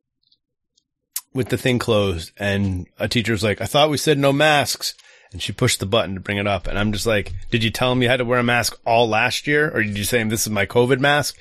with 1.37 1.49
the 1.49 1.57
thing 1.57 1.79
closed 1.79 2.31
and 2.37 2.87
a 2.99 3.07
teacher's 3.07 3.43
like, 3.43 3.61
I 3.61 3.65
thought 3.65 3.89
we 3.89 3.97
said 3.97 4.17
no 4.17 4.33
masks. 4.33 4.93
And 5.31 5.41
she 5.41 5.51
pushed 5.51 5.81
the 5.81 5.85
button 5.85 6.15
to 6.15 6.21
bring 6.21 6.37
it 6.37 6.47
up. 6.47 6.67
And 6.67 6.79
I'm 6.79 6.93
just 6.93 7.05
like, 7.05 7.33
did 7.51 7.61
you 7.61 7.69
tell 7.69 7.91
him 7.91 8.01
you 8.01 8.07
had 8.07 8.17
to 8.17 8.25
wear 8.25 8.39
a 8.39 8.43
mask 8.43 8.79
all 8.85 9.09
last 9.09 9.45
year? 9.45 9.69
Or 9.69 9.83
did 9.83 9.97
you 9.97 10.05
say 10.05 10.23
this 10.23 10.47
is 10.47 10.49
my 10.49 10.65
COVID 10.65 10.99
mask? 10.99 11.37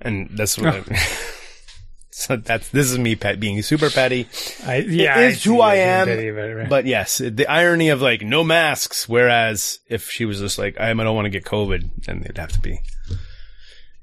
And 0.00 0.30
that's 0.32 0.56
what, 0.56 0.74
oh. 0.74 0.84
I- 0.90 0.96
so 2.10 2.36
that's, 2.36 2.70
this 2.70 2.90
is 2.90 2.98
me 2.98 3.14
pet 3.14 3.38
being 3.38 3.60
super 3.60 3.90
petty. 3.90 4.26
I, 4.66 4.76
yeah, 4.78 5.20
It 5.20 5.32
is 5.32 5.42
see 5.42 5.50
who 5.50 5.60
I 5.60 5.74
am, 5.76 6.06
petty 6.06 6.28
it, 6.28 6.30
right? 6.32 6.68
But 6.68 6.86
yes, 6.86 7.18
the 7.18 7.46
irony 7.46 7.90
of 7.90 8.00
like 8.00 8.22
no 8.22 8.42
masks. 8.42 9.06
Whereas 9.06 9.80
if 9.90 10.10
she 10.10 10.24
was 10.24 10.40
just 10.40 10.58
like, 10.58 10.80
I 10.80 10.92
don't 10.94 11.14
want 11.14 11.26
to 11.26 11.30
get 11.30 11.44
COVID, 11.44 12.06
then 12.06 12.20
they'd 12.22 12.38
have 12.38 12.52
to 12.52 12.60
be. 12.60 12.80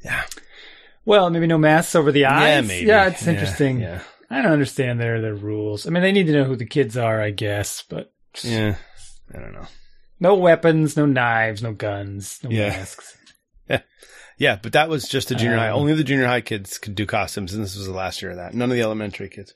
Yeah. 0.06 0.24
well, 1.06 1.32
maybe 1.32 1.48
no 1.48 1.58
masks 1.58 1.96
over 1.96 2.12
the 2.12 2.26
eyes. 2.26 2.48
Yeah, 2.48 2.62
maybe. 2.62 2.86
Yeah, 2.88 3.08
it's 3.08 3.26
Yeah, 3.26 3.32
interesting. 3.34 3.80
yeah. 3.80 4.02
I 4.32 4.42
don't 4.42 4.54
understand 4.54 5.00
their 5.00 5.20
their 5.22 5.36
rules. 5.36 5.86
I 5.86 5.90
mean, 5.90 6.02
they 6.04 6.12
need 6.14 6.28
to 6.28 6.32
know 6.34 6.46
who 6.46 6.56
the 6.56 6.66
kids 6.66 6.96
are, 6.96 7.22
I 7.22 7.32
guess, 7.32 7.84
but 7.90 8.14
Yeah. 8.44 8.78
I 9.34 9.40
don't 9.40 9.54
know. 9.54 9.68
no 10.20 10.36
weapons, 10.36 10.96
no 10.96 11.06
knives, 11.06 11.62
no 11.62 11.74
guns, 11.74 12.40
no 12.44 12.50
Yeah. 12.50 12.70
masks. 12.70 13.18
Yeah, 13.70 13.82
yeah, 14.38 14.60
but 14.62 14.72
that 14.74 14.88
was 14.90 15.08
just 15.10 15.28
the 15.30 15.36
junior 15.36 15.58
high. 15.58 15.70
Um, 15.70 15.80
Only 15.80 15.94
the 15.96 16.04
junior 16.06 16.28
high 16.28 16.42
kids 16.42 16.78
could 16.78 16.96
do 16.96 17.06
costumes, 17.06 17.54
and 17.54 17.62
this 17.64 17.76
was 17.76 17.88
the 17.88 17.94
last 17.94 18.22
year 18.22 18.32
of 18.32 18.38
that. 18.38 18.54
None 18.54 18.72
of 18.72 18.76
the 18.76 18.82
elementary 18.82 19.28
kids. 19.30 19.54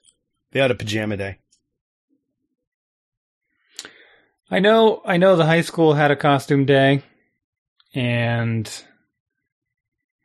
They 0.51 0.59
had 0.59 0.71
a 0.71 0.75
pajama 0.75 1.15
day. 1.17 1.39
I 4.51 4.59
know, 4.59 5.01
I 5.05 5.17
know 5.17 5.35
the 5.35 5.45
high 5.45 5.61
school 5.61 5.93
had 5.93 6.11
a 6.11 6.15
costume 6.15 6.65
day, 6.65 7.01
and 7.95 8.69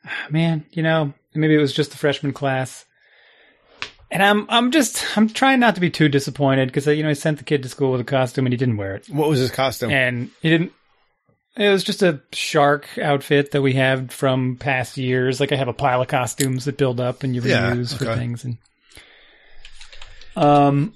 ah, 0.04 0.26
man, 0.30 0.66
you 0.72 0.82
know, 0.82 1.14
maybe 1.34 1.54
it 1.54 1.60
was 1.60 1.72
just 1.72 1.90
the 1.92 1.96
freshman 1.96 2.32
class. 2.32 2.84
And 4.12 4.22
I'm, 4.22 4.46
I'm 4.48 4.70
just, 4.72 5.04
I'm 5.16 5.28
trying 5.28 5.60
not 5.60 5.76
to 5.76 5.80
be 5.80 5.88
too 5.90 6.08
disappointed 6.08 6.68
because 6.68 6.86
you 6.86 7.02
know 7.02 7.10
I 7.10 7.12
sent 7.14 7.38
the 7.38 7.44
kid 7.44 7.62
to 7.62 7.68
school 7.68 7.92
with 7.92 8.00
a 8.00 8.04
costume 8.04 8.46
and 8.46 8.52
he 8.52 8.56
didn't 8.56 8.76
wear 8.76 8.96
it, 8.96 9.08
What 9.08 9.28
was 9.28 9.38
his 9.38 9.50
costume? 9.50 9.90
and 9.90 10.30
he 10.42 10.50
didn't. 10.50 10.72
It 11.56 11.68
was 11.68 11.82
just 11.84 12.02
a 12.02 12.20
shark 12.32 12.86
outfit 12.98 13.50
that 13.50 13.60
we 13.62 13.74
have 13.74 14.10
from 14.12 14.56
past 14.56 14.96
years. 14.96 15.40
Like 15.40 15.52
I 15.52 15.56
have 15.56 15.68
a 15.68 15.72
pile 15.72 16.00
of 16.00 16.08
costumes 16.08 16.64
that 16.64 16.76
build 16.78 17.00
up 17.00 17.22
and 17.24 17.34
you 17.34 17.42
Yeah, 17.42 17.72
reuse 17.72 17.96
for 17.96 18.04
things, 18.14 18.44
and 18.44 18.58
um, 20.36 20.94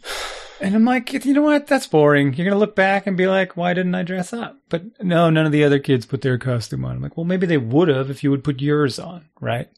and 0.60 0.74
I'm 0.74 0.84
like, 0.84 1.12
you 1.24 1.34
know 1.34 1.42
what? 1.42 1.66
That's 1.66 1.86
boring. 1.86 2.34
You're 2.34 2.46
gonna 2.46 2.58
look 2.58 2.76
back 2.76 3.06
and 3.06 3.16
be 3.16 3.26
like, 3.26 3.56
why 3.56 3.74
didn't 3.74 3.94
I 3.94 4.02
dress 4.04 4.32
up? 4.32 4.56
But 4.68 4.84
no, 5.02 5.28
none 5.28 5.46
of 5.46 5.52
the 5.52 5.64
other 5.64 5.78
kids 5.78 6.06
put 6.06 6.22
their 6.22 6.38
costume 6.38 6.84
on. 6.84 6.96
I'm 6.96 7.02
like, 7.02 7.16
well, 7.16 7.24
maybe 7.24 7.46
they 7.46 7.58
would 7.58 7.88
have 7.88 8.10
if 8.10 8.22
you 8.22 8.30
would 8.30 8.44
put 8.44 8.60
yours 8.60 8.98
on, 8.98 9.26
right? 9.40 9.68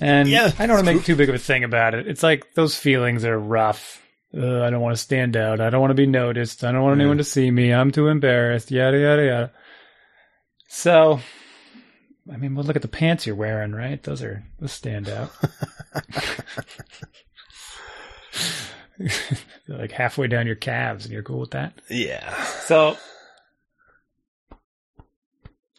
And 0.00 0.28
Yeah, 0.28 0.50
I 0.58 0.66
don't 0.66 0.76
want 0.76 0.86
to 0.88 0.94
make 0.94 1.04
too 1.04 1.16
big 1.16 1.28
of 1.28 1.34
a 1.34 1.38
thing 1.38 1.62
about 1.64 1.94
it. 1.94 2.06
It's 2.08 2.22
like 2.22 2.54
those 2.54 2.76
feelings 2.76 3.24
are 3.24 3.38
rough. 3.38 4.02
Uh, 4.36 4.62
I 4.62 4.70
don't 4.70 4.80
want 4.80 4.94
to 4.96 5.02
stand 5.02 5.36
out. 5.36 5.60
I 5.60 5.70
don't 5.70 5.80
want 5.80 5.90
to 5.90 5.94
be 5.94 6.06
noticed. 6.06 6.62
I 6.64 6.72
don't 6.72 6.82
want 6.82 6.96
Yeah. 6.96 7.02
anyone 7.02 7.18
to 7.18 7.24
see 7.24 7.50
me. 7.50 7.72
I'm 7.74 7.90
too 7.90 8.06
embarrassed. 8.08 8.70
Yada 8.70 8.98
yada 8.98 9.24
yada. 9.24 9.52
So, 10.68 11.20
I 12.32 12.36
mean, 12.36 12.54
well, 12.54 12.64
look 12.64 12.76
at 12.76 12.82
the 12.82 12.88
pants 12.88 13.26
you're 13.26 13.34
wearing, 13.36 13.72
right? 13.72 14.00
Those 14.02 14.22
are 14.22 14.42
those 14.60 14.72
stand 14.72 15.08
out. 15.08 15.30
Like 19.68 19.92
halfway 19.92 20.26
down 20.26 20.46
your 20.46 20.56
calves, 20.56 21.04
and 21.04 21.12
you're 21.12 21.22
cool 21.22 21.38
with 21.40 21.52
that. 21.52 21.72
yeah. 21.88 22.34
So 22.44 22.96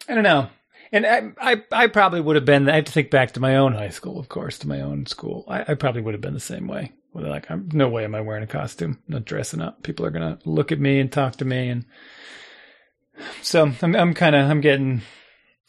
I 0.08 0.14
don't 0.14 0.24
know. 0.24 0.48
And 0.92 1.06
I, 1.06 1.32
I, 1.40 1.62
I 1.72 1.86
probably 1.86 2.20
would 2.20 2.36
have 2.36 2.44
been. 2.44 2.68
I 2.68 2.76
have 2.76 2.84
to 2.84 2.92
think 2.92 3.10
back 3.10 3.32
to 3.32 3.40
my 3.40 3.56
own 3.56 3.72
high 3.72 3.88
school, 3.88 4.20
of 4.20 4.28
course, 4.28 4.58
to 4.58 4.68
my 4.68 4.82
own 4.82 5.06
school. 5.06 5.44
I, 5.48 5.72
I 5.72 5.74
probably 5.74 6.02
would 6.02 6.12
have 6.12 6.20
been 6.20 6.34
the 6.34 6.40
same 6.40 6.68
way. 6.68 6.92
Where 7.12 7.26
like, 7.26 7.50
I'm, 7.50 7.68
no 7.72 7.88
way 7.88 8.04
am 8.04 8.14
I 8.14 8.20
wearing 8.20 8.42
a 8.42 8.46
costume. 8.46 8.98
I'm 9.08 9.14
not 9.14 9.24
dressing 9.24 9.60
up. 9.60 9.82
People 9.82 10.04
are 10.04 10.10
gonna 10.10 10.38
look 10.44 10.70
at 10.70 10.80
me 10.80 11.00
and 11.00 11.10
talk 11.10 11.36
to 11.36 11.44
me, 11.44 11.68
and 11.68 11.84
so 13.42 13.72
I'm, 13.82 13.96
I'm 13.96 14.14
kind 14.14 14.34
of, 14.34 14.50
I'm 14.50 14.60
getting, 14.60 15.02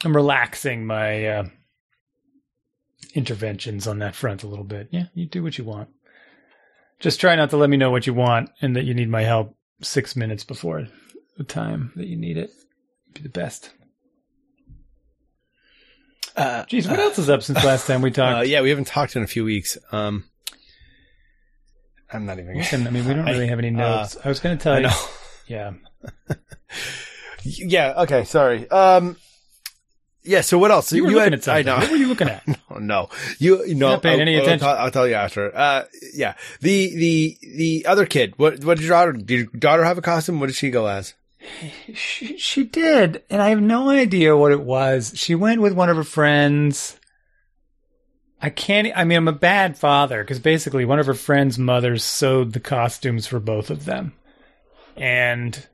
I'm 0.03 0.15
relaxing 0.15 0.85
my 0.85 1.25
uh, 1.27 1.43
interventions 3.13 3.87
on 3.87 3.99
that 3.99 4.15
front 4.15 4.43
a 4.43 4.47
little 4.47 4.65
bit. 4.65 4.87
Yeah, 4.91 5.05
you 5.13 5.25
do 5.25 5.43
what 5.43 5.57
you 5.57 5.63
want. 5.63 5.89
Just 6.99 7.19
try 7.19 7.35
not 7.35 7.49
to 7.49 7.57
let 7.57 7.69
me 7.69 7.77
know 7.77 7.91
what 7.91 8.07
you 8.07 8.13
want 8.13 8.49
and 8.61 8.75
that 8.75 8.85
you 8.85 8.93
need 8.93 9.09
my 9.09 9.23
help 9.23 9.57
six 9.81 10.15
minutes 10.15 10.45
before 10.45 10.87
the 11.37 11.43
time 11.43 11.91
that 11.97 12.07
you 12.07 12.15
need 12.15 12.37
it. 12.37 12.51
Be 13.13 13.21
the 13.21 13.29
best. 13.29 13.71
Uh, 16.35 16.65
Jeez, 16.65 16.89
what 16.89 16.99
else 16.99 17.19
is 17.19 17.29
up 17.29 17.43
since 17.43 17.63
last 17.63 17.85
time 17.87 18.01
we 18.01 18.11
talked? 18.11 18.39
uh, 18.39 18.41
yeah, 18.41 18.61
we 18.61 18.69
haven't 18.69 18.87
talked 18.87 19.15
in 19.15 19.23
a 19.23 19.27
few 19.27 19.43
weeks. 19.43 19.77
Um, 19.91 20.23
I'm 22.11 22.25
not 22.25 22.39
even. 22.39 22.57
Listen, 22.57 22.87
I 22.87 22.89
mean, 22.89 23.05
we 23.07 23.13
don't 23.13 23.25
really 23.27 23.47
have 23.47 23.59
any 23.59 23.69
notes. 23.71 24.17
I 24.23 24.29
was 24.29 24.39
going 24.39 24.57
to 24.57 24.63
tell 24.63 24.73
I 24.73 24.79
you. 24.79 24.89
Yeah. 25.47 25.73
Yeah. 27.43 27.93
Okay. 28.03 28.23
Sorry. 28.23 28.69
Um. 28.69 29.17
Yeah. 30.23 30.39
So 30.41 30.57
what 30.57 30.71
else? 30.71 30.91
You 30.93 31.03
were 31.03 31.09
looking 31.09 31.23
had, 31.23 31.33
at 31.33 31.43
something. 31.43 31.67
I 31.67 31.71
know. 31.75 31.81
What 31.81 31.91
were 31.91 31.97
you 31.97 32.07
looking 32.07 32.29
at? 32.29 32.43
Oh, 32.71 32.79
no, 32.79 33.09
you 33.39 33.65
you 33.65 33.75
know. 33.75 33.89
not 33.89 34.01
paying 34.03 34.15
I'll, 34.15 34.21
any 34.21 34.37
I'll 34.37 34.43
attention. 34.43 34.65
tell- 34.65 34.77
I'll, 34.77 34.89
tell 34.91 35.07
you 35.07 35.15
after. 35.15 35.55
Uh, 35.55 35.83
yeah. 36.13 36.35
The 36.61 36.95
the 36.95 37.37
the 37.41 37.85
other 37.87 38.05
kid. 38.05 38.33
What 38.37 38.63
what 38.63 38.77
did 38.77 38.85
your 38.87 38.91
daughter? 38.97 39.11
Did 39.11 39.29
your 39.31 39.45
daughter 39.59 39.83
have 39.83 39.97
a 39.97 40.01
costume? 40.01 40.39
What 40.39 40.47
did 40.47 40.55
she 40.55 40.69
go 40.69 40.87
as? 40.87 41.13
She, 41.93 42.37
she 42.37 42.63
did, 42.63 43.23
and 43.29 43.41
I 43.41 43.49
have 43.49 43.61
no 43.61 43.89
idea 43.89 44.35
what 44.37 44.51
it 44.51 44.61
was. 44.61 45.13
She 45.15 45.35
went 45.35 45.61
with 45.61 45.73
one 45.73 45.89
of 45.89 45.97
her 45.97 46.03
friends. 46.03 46.99
I 48.41 48.49
can't. 48.49 48.91
I 48.95 49.03
mean, 49.03 49.17
I'm 49.17 49.27
a 49.27 49.33
bad 49.33 49.77
father 49.77 50.23
because 50.23 50.39
basically 50.39 50.85
one 50.85 50.99
of 50.99 51.05
her 51.05 51.13
friends' 51.13 51.59
mothers 51.59 52.03
sewed 52.03 52.53
the 52.53 52.59
costumes 52.59 53.27
for 53.27 53.39
both 53.39 53.69
of 53.69 53.85
them, 53.85 54.13
and 54.95 55.67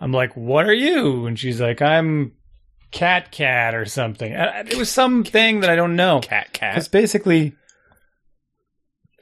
I'm 0.00 0.12
like, 0.12 0.36
"What 0.36 0.66
are 0.66 0.74
you?" 0.74 1.26
And 1.26 1.38
she's 1.38 1.60
like, 1.60 1.80
"I'm 1.80 2.32
Cat 2.90 3.32
Cat 3.32 3.74
or 3.74 3.86
something." 3.86 4.32
It 4.32 4.76
was 4.76 4.90
something 4.90 5.60
that 5.60 5.70
I 5.70 5.76
don't 5.76 5.96
know. 5.96 6.20
Cat 6.20 6.52
Cat. 6.52 6.74
Because 6.74 6.88
basically, 6.88 7.54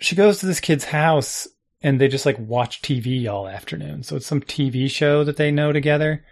she 0.01 0.17
goes 0.17 0.39
to 0.39 0.47
this 0.47 0.61
kid's 0.61 0.85
house 0.85 1.49
and 1.85 2.01
they 2.01 2.09
just 2.09 2.27
like 2.27 2.39
watch 2.39 2.83
TV 2.83 3.29
all 3.31 3.47
afternoon. 3.47 4.03
So 4.03 4.17
it's 4.17 4.27
some 4.27 4.41
TV 4.41 4.91
show 4.91 5.23
that 5.23 5.37
they 5.37 5.53
know 5.53 5.71
together. 5.71 6.25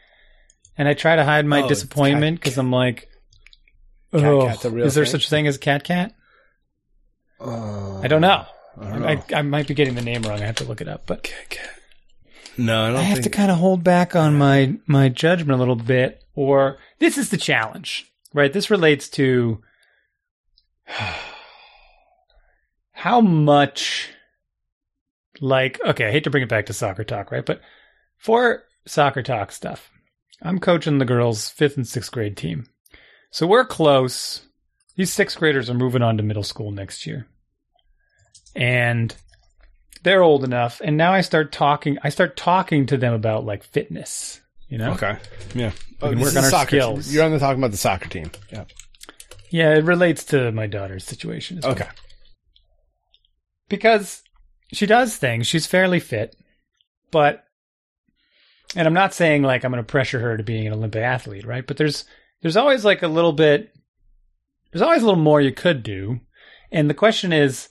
And 0.77 0.89
I 0.89 0.95
try 0.95 1.15
to 1.15 1.25
hide 1.25 1.45
my 1.47 1.63
Oh, 1.63 1.69
disappointment 1.69 2.41
because 2.41 2.57
I'm 2.59 2.73
like, 2.73 3.09
Cat 4.13 4.25
oh, 4.25 4.49
a 4.65 4.71
real 4.71 4.87
is 4.87 4.95
there 4.95 5.05
thing? 5.05 5.13
such 5.13 5.27
a 5.27 5.31
thing 5.31 5.47
as 5.47 5.59
Cat 5.59 5.85
Cat? 5.85 6.15
Uh, 7.39 8.01
I 8.01 8.09
don't 8.09 8.23
know. 8.23 8.47
I 8.81 8.89
don't 8.89 9.03
know. 9.03 9.09
I, 9.09 9.23
I 9.35 9.43
might 9.43 9.67
be 9.69 9.75
getting 9.75 9.95
the 9.95 10.03
name 10.03 10.23
wrong. 10.23 10.43
I 10.43 10.47
have 10.47 10.57
to 10.57 10.65
look 10.65 10.81
it 10.81 10.89
up. 10.89 11.07
But 11.07 11.23
cat 11.23 11.51
cat. 11.51 11.71
No, 12.57 12.85
I 12.85 12.89
don't 12.89 12.97
I 12.97 13.03
have 13.03 13.23
to 13.23 13.31
kind 13.31 13.51
of 13.51 13.59
hold 13.59 13.85
back 13.85 14.17
on 14.17 14.37
my 14.37 14.77
my 14.87 15.09
judgment 15.11 15.53
a 15.53 15.57
little 15.57 15.77
bit. 15.77 16.25
Or 16.35 16.79
this 16.99 17.19
is 17.19 17.29
the 17.29 17.37
challenge, 17.37 18.11
right? 18.33 18.53
This 18.53 18.71
relates 18.71 19.09
to 19.11 19.61
how 22.93 23.21
much, 23.21 24.09
like, 25.43 25.79
okay, 25.85 26.07
I 26.07 26.11
hate 26.11 26.25
to 26.25 26.31
bring 26.31 26.43
it 26.43 26.49
back 26.49 26.67
to 26.67 26.73
soccer 26.73 27.05
talk, 27.05 27.31
right? 27.31 27.45
But 27.45 27.61
for 28.17 28.63
soccer 28.87 29.23
talk 29.23 29.53
stuff, 29.53 29.91
I'm 30.41 30.59
coaching 30.59 30.99
the 30.99 31.05
girls' 31.05 31.49
fifth 31.51 31.77
and 31.77 31.87
sixth 31.87 32.11
grade 32.11 32.37
team, 32.37 32.67
so 33.31 33.47
we're 33.47 33.67
close. 33.67 34.47
These 34.97 35.13
sixth 35.13 35.39
graders 35.39 35.69
are 35.69 35.75
moving 35.75 36.03
on 36.03 36.17
to 36.17 36.23
middle 36.23 36.43
school 36.43 36.71
next 36.71 37.07
year, 37.07 37.27
and 38.55 39.15
they're 40.03 40.23
old 40.23 40.43
enough 40.43 40.81
and 40.83 40.97
now 40.97 41.13
i 41.13 41.21
start 41.21 41.53
talking 41.53 41.97
i 42.03 42.09
start 42.09 42.37
talking 42.37 42.87
to 42.87 42.97
them 42.97 43.15
about 43.15 43.45
like 43.45 43.63
fitness 43.63 44.41
you 44.73 44.79
know 44.79 44.93
Okay. 44.93 45.19
Yeah. 45.55 45.73
We 46.01 46.09
can 46.09 46.09
oh, 46.09 46.15
this 46.15 46.25
work 46.25 46.37
on 46.37 46.45
our 46.45 46.51
soccer 46.51 46.69
skills. 46.69 47.13
You're 47.13 47.25
on 47.25 47.31
the 47.31 47.39
talking 47.39 47.61
about 47.61 47.73
the 47.73 47.77
soccer 47.77 48.09
team. 48.09 48.31
Yeah. 48.51 48.65
yeah 49.51 49.75
it 49.75 49.85
relates 49.85 50.25
to 50.27 50.51
my 50.51 50.67
daughter's 50.67 51.05
situation 51.05 51.59
as 51.59 51.65
well. 51.65 51.75
Okay. 51.75 51.89
because 53.69 54.23
she 54.73 54.87
does 54.87 55.17
things. 55.17 55.47
She's 55.47 55.67
fairly 55.67 56.01
fit 56.01 56.37
but 57.13 57.45
and 58.75 58.89
i'm 58.89 58.95
not 58.95 59.15
saying 59.15 59.43
like 59.43 59.65
i'm 59.65 59.71
going 59.71 59.83
to 59.83 59.87
pressure 59.87 60.19
her 60.19 60.37
to 60.37 60.43
being 60.43 60.67
an 60.67 60.73
olympic 60.73 61.03
athlete 61.03 61.47
right? 61.47 61.65
But 61.65 61.77
there's 61.77 62.05
there's 62.41 62.57
always 62.57 62.85
like 62.85 63.03
a 63.03 63.09
little 63.09 63.33
bit 63.33 63.73
there's 64.73 64.83
always 64.83 65.03
a 65.03 65.05
little 65.05 65.23
more 65.23 65.41
you 65.41 65.53
could 65.53 65.83
do. 65.83 66.19
And 66.73 66.89
the 66.89 66.95
question 66.95 67.33
is 67.33 67.69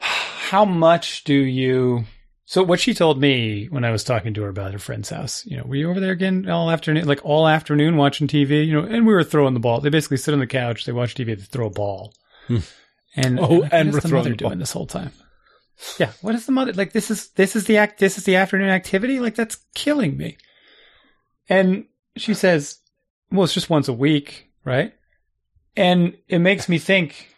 how 0.00 0.64
much 0.64 1.24
do 1.24 1.32
you 1.32 2.04
so 2.44 2.64
what 2.64 2.80
she 2.80 2.92
told 2.92 3.20
me 3.20 3.66
when 3.66 3.84
i 3.84 3.92
was 3.92 4.02
talking 4.02 4.34
to 4.34 4.42
her 4.42 4.48
about 4.48 4.72
her 4.72 4.80
friend's 4.80 5.10
house 5.10 5.46
you 5.46 5.56
know 5.56 5.62
were 5.62 5.76
you 5.76 5.88
over 5.88 6.00
there 6.00 6.10
again 6.10 6.50
all 6.50 6.68
afternoon 6.72 7.06
like 7.06 7.24
all 7.24 7.46
afternoon 7.46 7.96
watching 7.96 8.26
tv 8.26 8.66
you 8.66 8.72
know 8.72 8.84
and 8.84 9.06
we 9.06 9.12
were 9.12 9.22
throwing 9.22 9.54
the 9.54 9.60
ball. 9.60 9.80
They 9.80 9.90
basically 9.90 10.16
sit 10.16 10.34
on 10.34 10.40
the 10.40 10.46
couch 10.48 10.84
they 10.84 10.92
watch 10.92 11.14
tv 11.14 11.26
they 11.26 11.36
throw 11.36 11.68
a 11.68 11.70
ball. 11.70 12.12
Hmm. 12.48 12.58
and 13.14 13.38
Oh, 13.38 13.62
and 13.70 13.92
what 13.92 14.02
we're 14.02 14.08
throwing 14.08 14.24
the 14.24 14.30
ball. 14.30 14.48
doing 14.50 14.58
this 14.58 14.72
whole 14.72 14.86
time 14.86 15.12
yeah 15.98 16.12
what 16.20 16.34
is 16.34 16.46
the 16.46 16.52
mother 16.52 16.72
like 16.72 16.92
this 16.92 17.10
is 17.10 17.28
this 17.30 17.56
is 17.56 17.64
the 17.64 17.78
act 17.78 17.98
this 17.98 18.18
is 18.18 18.24
the 18.24 18.36
afternoon 18.36 18.70
activity? 18.70 19.20
Like 19.20 19.34
that's 19.34 19.56
killing 19.74 20.16
me. 20.16 20.36
And 21.48 21.86
she 22.16 22.34
says 22.34 22.78
well 23.30 23.44
it's 23.44 23.54
just 23.54 23.70
once 23.70 23.88
a 23.88 23.92
week 23.92 24.50
right? 24.64 24.94
And 25.76 26.16
it 26.28 26.38
makes 26.38 26.68
me 26.68 26.78
think 26.78 27.34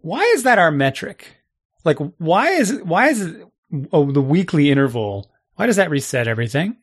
why 0.00 0.22
is 0.34 0.44
that 0.44 0.58
our 0.58 0.70
metric? 0.70 1.36
Like 1.84 1.98
why 2.18 2.50
is 2.50 2.80
why 2.82 3.08
is 3.08 3.22
it 3.22 3.46
oh 3.92 4.10
the 4.10 4.22
weekly 4.22 4.70
interval 4.70 5.30
why 5.54 5.66
does 5.66 5.76
that 5.76 5.90
reset 5.90 6.28
everything? 6.28 6.76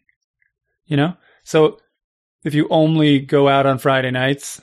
You 0.86 0.98
know? 0.98 1.18
So 1.44 1.80
if 2.44 2.53
you 2.53 2.68
only 2.70 3.20
go 3.20 3.48
out 3.48 3.65
on 3.65 3.77
friday 3.77 4.12
nights 4.12 4.62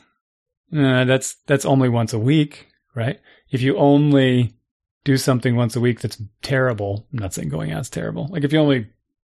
uh, 0.73 1.05
that's 1.05 1.37
that's 1.47 1.64
only 1.64 1.88
once 1.88 2.12
a 2.12 2.19
week 2.19 2.69
right? 2.95 3.21
If 3.50 3.62
you 3.62 3.76
only 3.76 4.55
do 5.04 5.16
something 5.16 5.57
once 5.57 5.75
a 5.76 5.80
week 5.80 6.00
that's 6.00 6.21
terrible 6.42 7.07
i'm 7.12 7.19
not 7.19 7.33
saying 7.35 7.49
going 7.49 7.73
out's 7.73 7.90
terrible 7.90 8.28
like 8.30 8.45
if 8.45 8.52
you 8.52 8.59
only 8.59 8.87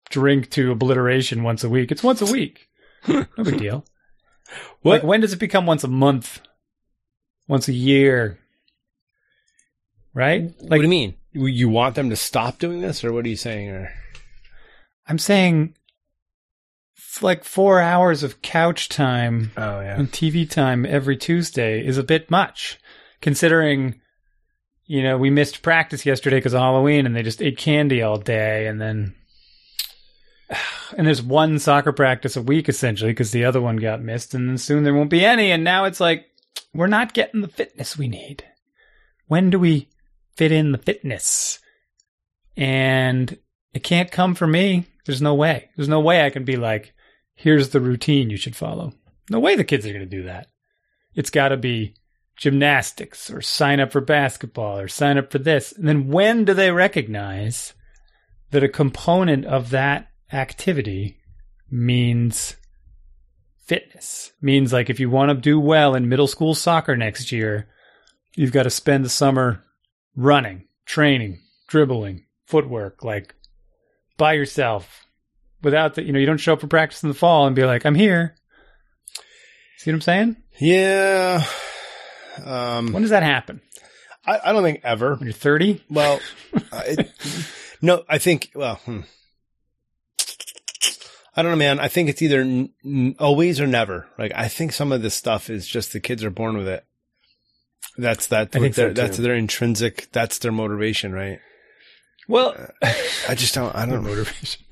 drink 0.10 0.50
to 0.52 0.72
obliteration 0.72 1.44
once 1.44 1.64
a 1.64 1.70
week 1.70 1.92
it's 1.92 2.04
once 2.04 2.22
a 2.22 2.32
week 2.32 2.70
no 3.08 3.26
big 3.44 3.58
deal 3.58 3.86
What? 4.82 4.92
like 5.02 5.04
when 5.04 5.22
does 5.22 5.34
it 5.34 5.40
become 5.40 5.66
once 5.66 5.84
a 5.84 5.88
month 5.88 6.42
once 7.48 7.68
a 7.68 7.74
year 7.74 8.38
right 10.14 10.44
Like, 10.62 10.70
what 10.70 10.78
do 10.78 10.84
you 10.84 10.88
mean? 10.90 11.16
You- 11.32 11.70
want 11.70 11.96
them 11.96 12.12
to 12.12 12.16
stop 12.16 12.60
doing 12.60 12.82
this, 12.82 13.04
or 13.04 13.12
what 13.12 13.26
are 13.26 13.30
you 13.30 13.36
saying? 13.36 13.70
Or 13.70 13.92
I'm 15.08 15.18
saying 15.18 15.76
like 17.22 17.44
four 17.44 17.80
hours 17.82 18.22
of 18.22 18.42
couch 18.44 18.88
time 18.90 19.52
Oh 19.58 19.82
yeah. 19.82 19.98
and 20.00 20.12
TV 20.12 20.48
time 20.48 20.86
every 20.86 21.18
Tuesday 21.18 21.84
is 21.86 21.98
a 21.98 22.04
bit 22.04 22.30
much, 22.30 22.80
considering, 23.22 24.00
you 24.86 25.02
know, 25.02 25.18
we 25.18 25.30
missed 25.30 25.62
practice 25.62 26.06
yesterday 26.06 26.38
because 26.38 26.54
of 26.54 26.62
Halloween 26.62 27.06
and 27.06 27.16
they 27.16 27.24
just 27.24 27.42
ate 27.42 27.58
candy 27.58 28.02
all 28.02 28.18
day. 28.18 28.68
And 28.68 28.80
then, 28.82 29.16
and 30.98 31.08
there's 31.08 31.22
one 31.22 31.60
soccer 31.60 31.92
practice 31.92 32.36
a 32.36 32.42
week 32.42 32.68
essentially 32.68 33.12
because 33.12 33.32
the 33.32 33.46
other 33.46 33.62
one 33.62 33.78
got 33.78 34.02
missed. 34.02 34.34
And 34.34 34.50
then 34.50 34.58
soon 34.58 34.84
there 34.84 34.94
won't 34.94 35.10
be 35.10 35.26
any. 35.26 35.52
And 35.52 35.64
now 35.64 35.86
it's 35.86 36.00
like, 36.00 36.26
we're 36.74 36.88
not 36.88 37.14
getting 37.14 37.42
the 37.42 37.48
fitness 37.48 37.98
we 37.98 38.08
need. 38.08 38.44
When 39.28 39.50
do 39.50 39.60
we 39.60 39.90
fit 40.36 40.52
in 40.52 40.72
the 40.72 40.78
fitness? 40.78 41.60
And 42.58 43.38
it 43.74 43.84
can't 43.84 44.12
come 44.12 44.36
from 44.36 44.52
me. 44.52 44.86
There's 45.06 45.22
no 45.22 45.34
way. 45.34 45.70
There's 45.76 45.90
no 45.90 46.00
way 46.00 46.26
I 46.26 46.30
can 46.30 46.44
be 46.44 46.56
like, 46.56 46.94
here's 47.36 47.70
the 47.70 47.82
routine 47.82 48.30
you 48.30 48.38
should 48.38 48.56
follow. 48.56 48.94
No 49.30 49.40
way 49.40 49.56
the 49.56 49.64
kids 49.64 49.86
are 49.86 49.94
going 49.94 50.08
to 50.08 50.18
do 50.18 50.24
that. 50.24 50.48
It's 51.16 51.30
got 51.30 51.50
to 51.50 51.58
be 51.58 51.96
gymnastics 52.38 53.30
or 53.30 53.42
sign 53.42 53.80
up 53.80 53.92
for 53.92 54.02
basketball 54.02 54.80
or 54.80 54.88
sign 54.88 55.18
up 55.18 55.32
for 55.32 55.40
this. 55.40 55.72
And 55.72 55.88
then 55.88 56.10
when 56.10 56.46
do 56.46 56.54
they 56.54 56.72
recognize 56.72 57.74
that 58.52 58.64
a 58.64 58.70
component 58.70 59.46
of 59.46 59.70
that 59.72 60.10
activity 60.32 61.20
means 61.70 62.56
fitness? 63.66 64.32
Means 64.42 64.74
like 64.74 64.90
if 64.90 65.00
you 65.00 65.10
want 65.10 65.30
to 65.30 65.36
do 65.36 65.60
well 65.60 65.96
in 65.96 66.10
middle 66.10 66.28
school 66.28 66.56
soccer 66.56 66.98
next 66.98 67.32
year, 67.32 67.68
you've 68.36 68.52
got 68.52 68.64
to 68.64 68.70
spend 68.70 69.06
the 69.06 69.10
summer 69.10 69.64
running, 70.16 70.68
training, 70.86 71.40
dribbling, 71.68 72.26
footwork, 72.46 73.04
like 73.04 73.36
by 74.18 74.34
yourself 74.34 75.06
without 75.62 75.96
the, 75.96 76.04
you 76.04 76.12
know, 76.12 76.20
you 76.20 76.26
don't 76.26 76.38
show 76.38 76.54
up 76.54 76.62
for 76.62 76.68
practice 76.68 77.04
in 77.04 77.10
the 77.10 77.16
fall 77.16 77.48
and 77.48 77.56
be 77.56 77.64
like, 77.64 77.86
I'm 77.86 77.96
here. 77.96 78.36
See 79.78 79.92
what 79.92 79.96
I'm 79.96 80.02
saying? 80.02 80.38
Yeah. 80.60 81.46
Um, 82.44 82.94
When 82.94 83.02
does 83.04 83.12
that 83.12 83.24
happen? 83.24 83.62
I, 84.26 84.40
I 84.46 84.54
don't 84.54 84.64
think 84.64 84.82
ever. 84.84 85.16
When 85.16 85.26
you're 85.28 85.34
30? 85.34 85.84
Well, 85.90 86.20
I, 86.72 87.10
no, 87.82 88.04
I 88.08 88.18
think, 88.18 88.52
well, 88.56 88.76
hmm. 88.86 89.02
I 91.36 91.42
don't 91.42 91.52
know, 91.52 91.58
man. 91.58 91.80
I 91.80 91.88
think 91.88 92.10
it's 92.10 92.22
either 92.22 92.42
n- 92.42 92.70
n- 92.86 93.16
always 93.20 93.60
or 93.60 93.66
never. 93.68 94.08
Like, 94.20 94.32
I 94.36 94.48
think 94.48 94.72
some 94.72 94.92
of 94.92 95.02
this 95.02 95.16
stuff 95.16 95.50
is 95.50 95.68
just 95.68 95.92
the 95.92 96.00
kids 96.00 96.24
are 96.24 96.30
born 96.30 96.56
with 96.58 96.68
it. 96.68 96.86
That's 97.98 98.28
that. 98.28 98.56
I 98.56 98.60
think 98.60 98.76
so, 98.76 98.94
that's 98.94 99.18
their 99.18 99.36
intrinsic. 99.36 100.10
That's 100.12 100.38
their 100.40 100.52
motivation, 100.52 101.12
right? 101.12 101.40
Well, 102.28 102.56
I 103.28 103.36
just 103.36 103.54
don't. 103.54 103.76
I 103.76 103.86
don't 103.86 103.96
know 104.04 104.10
motivation. 104.10 104.64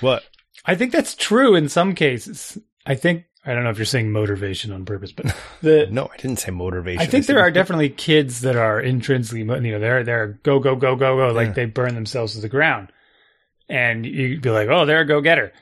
what. 0.00 0.22
I 0.64 0.74
think 0.74 0.92
that's 0.92 1.14
true 1.14 1.54
in 1.54 1.68
some 1.68 1.94
cases. 1.94 2.58
I 2.84 2.94
think, 2.94 3.24
I 3.48 3.54
don't 3.54 3.64
know 3.64 3.70
if 3.70 3.78
you're 3.78 3.86
saying 3.86 4.12
motivation 4.12 4.72
on 4.72 4.84
purpose, 4.84 5.10
but 5.12 5.34
the, 5.62 5.88
No, 5.90 6.10
I 6.12 6.16
didn't 6.16 6.38
say 6.38 6.50
motivation. 6.50 7.00
I 7.00 7.06
think 7.06 7.24
said- 7.24 7.34
there 7.34 7.42
are 7.42 7.50
definitely 7.50 7.88
kids 7.90 8.42
that 8.42 8.56
are 8.56 8.80
intrinsically, 8.80 9.40
you 9.40 9.72
know, 9.72 9.78
they're 9.78 10.04
they're 10.04 10.38
go 10.42 10.58
go 10.60 10.76
go 10.76 10.96
go 10.96 11.16
go, 11.16 11.32
like 11.32 11.48
Yeah. 11.48 11.52
they 11.54 11.64
burn 11.66 11.94
themselves 11.94 12.34
to 12.34 12.40
the 12.40 12.48
ground, 12.48 12.92
and 13.68 14.04
you'd 14.04 14.42
be 14.42 14.50
like, 14.50 14.68
oh, 14.68 14.84
they're 14.86 15.00
a 15.00 15.06
go 15.06 15.20
getter. 15.20 15.52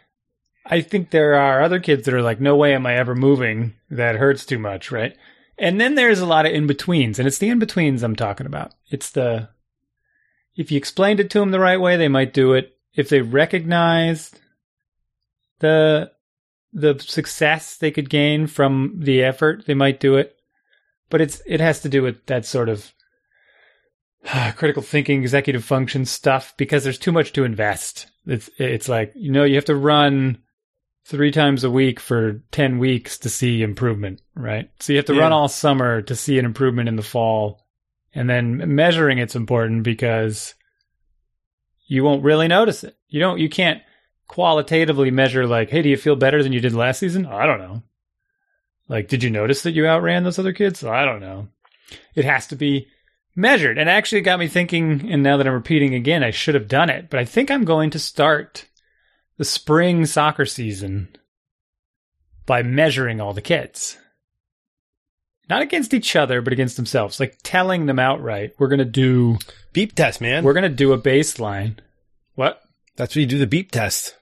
I 0.64 0.80
think 0.80 1.10
there 1.10 1.34
are 1.36 1.62
other 1.62 1.78
kids 1.78 2.04
that 2.06 2.14
are 2.14 2.22
like, 2.22 2.40
no 2.40 2.56
way 2.56 2.74
am 2.74 2.86
I 2.86 2.96
ever 2.96 3.14
moving. 3.14 3.74
That 3.88 4.16
hurts 4.16 4.44
too 4.44 4.58
much, 4.58 4.90
right? 4.90 5.16
And 5.58 5.80
then 5.80 5.94
there's 5.94 6.18
a 6.20 6.26
lot 6.26 6.44
of 6.44 6.52
in 6.52 6.66
betweens, 6.66 7.18
and 7.20 7.28
it's 7.28 7.38
the 7.38 7.48
in 7.48 7.58
betweens 7.60 8.02
I'm 8.02 8.16
talking 8.16 8.46
about. 8.46 8.72
It's 8.90 9.10
the 9.10 9.48
if 10.56 10.70
you 10.72 10.76
explained 10.76 11.20
it 11.20 11.30
to 11.30 11.38
them 11.40 11.50
the 11.52 11.60
right 11.60 11.80
way, 11.80 11.96
they 11.96 12.08
might 12.08 12.34
do 12.34 12.52
it. 12.54 12.76
If 12.94 13.08
they 13.10 13.20
recognized 13.20 14.40
the 15.60 16.10
the 16.72 16.98
success 16.98 17.76
they 17.76 17.90
could 17.90 18.10
gain 18.10 18.46
from 18.46 18.94
the 18.98 19.22
effort, 19.22 19.64
they 19.66 19.74
might 19.74 20.00
do 20.00 20.16
it. 20.16 20.36
But 21.08 21.20
it's 21.20 21.40
it 21.46 21.60
has 21.60 21.80
to 21.82 21.88
do 21.88 22.02
with 22.02 22.26
that 22.26 22.44
sort 22.44 22.68
of 22.68 22.92
critical 24.56 24.82
thinking, 24.82 25.22
executive 25.22 25.64
function 25.64 26.04
stuff 26.04 26.54
because 26.56 26.84
there's 26.84 26.98
too 26.98 27.12
much 27.12 27.32
to 27.34 27.44
invest. 27.44 28.06
It's 28.26 28.50
it's 28.58 28.88
like 28.88 29.12
you 29.14 29.30
know 29.30 29.44
you 29.44 29.54
have 29.54 29.64
to 29.66 29.76
run 29.76 30.38
three 31.04 31.30
times 31.30 31.62
a 31.62 31.70
week 31.70 32.00
for 32.00 32.42
ten 32.50 32.78
weeks 32.78 33.18
to 33.18 33.28
see 33.28 33.62
improvement, 33.62 34.20
right? 34.34 34.68
So 34.80 34.92
you 34.92 34.96
have 34.98 35.06
to 35.06 35.14
Yeah. 35.14 35.20
run 35.20 35.32
all 35.32 35.48
summer 35.48 36.02
to 36.02 36.16
see 36.16 36.38
an 36.38 36.44
improvement 36.44 36.88
in 36.88 36.96
the 36.96 37.02
fall, 37.02 37.64
and 38.14 38.28
then 38.28 38.74
measuring 38.74 39.18
it's 39.18 39.36
important 39.36 39.84
because 39.84 40.54
you 41.86 42.02
won't 42.02 42.24
really 42.24 42.48
notice 42.48 42.82
it. 42.82 42.96
You 43.08 43.20
don't. 43.20 43.38
You 43.38 43.48
can't 43.48 43.80
qualitatively 44.28 45.10
measure 45.10 45.46
like, 45.46 45.70
hey, 45.70 45.82
do 45.82 45.88
you 45.88 45.96
feel 45.96 46.16
better 46.16 46.42
than 46.42 46.52
you 46.52 46.60
did 46.60 46.74
last 46.74 46.98
season? 46.98 47.26
I 47.26 47.46
don't 47.46 47.60
know. 47.60 47.82
Like, 48.88 49.08
did 49.08 49.22
you 49.22 49.30
notice 49.30 49.62
that 49.62 49.72
you 49.72 49.86
outran 49.86 50.24
those 50.24 50.38
other 50.38 50.52
kids? 50.52 50.84
I 50.84 51.04
don't 51.04 51.20
know. 51.20 51.48
It 52.14 52.24
has 52.24 52.46
to 52.48 52.56
be 52.56 52.88
measured. 53.34 53.78
And 53.78 53.90
actually 53.90 54.18
it 54.18 54.22
got 54.22 54.38
me 54.38 54.48
thinking, 54.48 55.10
and 55.10 55.22
now 55.22 55.36
that 55.36 55.46
I'm 55.46 55.52
repeating 55.52 55.94
again, 55.94 56.22
I 56.22 56.30
should 56.30 56.54
have 56.54 56.68
done 56.68 56.90
it, 56.90 57.10
but 57.10 57.20
I 57.20 57.24
think 57.24 57.50
I'm 57.50 57.64
going 57.64 57.90
to 57.90 57.98
start 57.98 58.66
the 59.36 59.44
spring 59.44 60.06
soccer 60.06 60.46
season 60.46 61.08
by 62.46 62.62
measuring 62.62 63.20
all 63.20 63.34
the 63.34 63.42
kids. 63.42 63.98
Not 65.48 65.62
against 65.62 65.94
each 65.94 66.16
other, 66.16 66.40
but 66.40 66.52
against 66.52 66.76
themselves. 66.76 67.20
Like 67.20 67.38
telling 67.42 67.86
them 67.86 67.98
outright, 67.98 68.54
we're 68.58 68.68
going 68.68 68.78
to 68.78 68.84
do, 68.84 69.38
beep 69.72 69.94
test, 69.94 70.20
man. 70.20 70.42
we're 70.42 70.54
going 70.54 70.62
to 70.62 70.68
do 70.68 70.92
a 70.92 70.98
baseline. 70.98 71.78
What? 72.34 72.62
That's 72.96 73.14
what 73.14 73.20
you 73.20 73.26
do. 73.26 73.38
The 73.38 73.46
beep 73.46 73.70
test. 73.70 74.15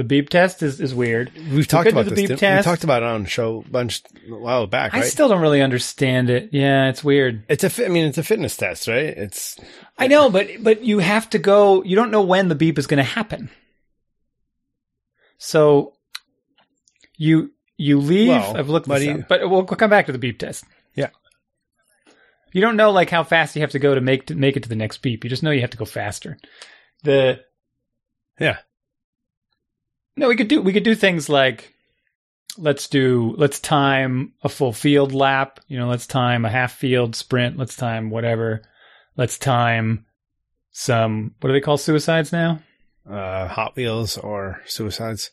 The 0.00 0.04
beep 0.04 0.30
test 0.30 0.62
is, 0.62 0.80
is 0.80 0.94
weird. 0.94 1.30
We've 1.52 1.68
talked 1.68 1.90
about 1.90 2.06
the 2.06 2.14
this. 2.14 2.26
beep 2.30 2.38
test. 2.38 2.66
We 2.66 2.70
talked 2.70 2.84
about 2.84 3.02
it 3.02 3.06
on 3.10 3.26
show 3.26 3.62
a 3.66 3.70
bunch 3.70 4.02
a 4.30 4.34
while 4.34 4.66
back, 4.66 4.94
right? 4.94 5.02
I 5.02 5.06
still 5.06 5.28
don't 5.28 5.42
really 5.42 5.60
understand 5.60 6.30
it. 6.30 6.48
Yeah, 6.54 6.88
it's 6.88 7.04
weird. 7.04 7.42
it's 7.50 7.64
a. 7.64 7.84
I 7.84 7.90
mean, 7.90 8.06
it's 8.06 8.16
a 8.16 8.22
fitness 8.22 8.56
test, 8.56 8.88
right? 8.88 9.04
It's 9.04 9.60
I 9.98 10.06
know, 10.06 10.30
but 10.30 10.48
but 10.60 10.82
you 10.82 11.00
have 11.00 11.28
to 11.28 11.38
go. 11.38 11.84
You 11.84 11.96
don't 11.96 12.10
know 12.10 12.22
when 12.22 12.48
the 12.48 12.54
beep 12.54 12.78
is 12.78 12.86
going 12.86 12.96
to 12.96 13.02
happen. 13.02 13.50
So 15.36 15.92
you 17.18 17.52
you 17.76 17.98
leave. 17.98 18.28
Well, 18.28 18.56
I've 18.56 18.70
looked 18.70 18.88
you- 18.88 19.12
up, 19.12 19.28
but 19.28 19.50
we'll 19.50 19.64
come 19.64 19.90
back 19.90 20.06
to 20.06 20.12
the 20.12 20.18
beep 20.18 20.38
test. 20.38 20.64
Yeah. 20.94 21.10
You 22.54 22.62
don't 22.62 22.76
know 22.76 22.90
like 22.90 23.10
how 23.10 23.22
fast 23.22 23.54
you 23.54 23.60
have 23.60 23.72
to 23.72 23.78
go 23.78 23.94
to 23.94 24.00
make 24.00 24.28
to 24.28 24.34
make 24.34 24.56
it 24.56 24.62
to 24.62 24.70
the 24.70 24.76
next 24.76 25.02
beep. 25.02 25.24
You 25.24 25.28
just 25.28 25.42
know 25.42 25.50
you 25.50 25.60
have 25.60 25.68
to 25.72 25.76
go 25.76 25.84
faster. 25.84 26.38
The 27.02 27.40
yeah. 28.38 28.60
No, 30.16 30.28
we 30.28 30.36
could 30.36 30.48
do 30.48 30.60
we 30.60 30.72
could 30.72 30.84
do 30.84 30.94
things 30.94 31.28
like 31.28 31.74
let's 32.58 32.88
do 32.88 33.34
let's 33.38 33.60
time 33.60 34.32
a 34.42 34.48
full 34.48 34.72
field 34.72 35.12
lap. 35.12 35.60
You 35.68 35.78
know, 35.78 35.88
let's 35.88 36.06
time 36.06 36.44
a 36.44 36.50
half 36.50 36.72
field 36.72 37.16
sprint. 37.16 37.56
Let's 37.56 37.76
time 37.76 38.10
whatever. 38.10 38.62
Let's 39.16 39.38
time 39.38 40.06
some 40.72 41.34
what 41.40 41.48
do 41.48 41.52
they 41.52 41.60
call 41.60 41.78
suicides 41.78 42.32
now? 42.32 42.60
Uh, 43.08 43.48
Hot 43.48 43.76
Wheels 43.76 44.18
or 44.18 44.60
suicides. 44.66 45.30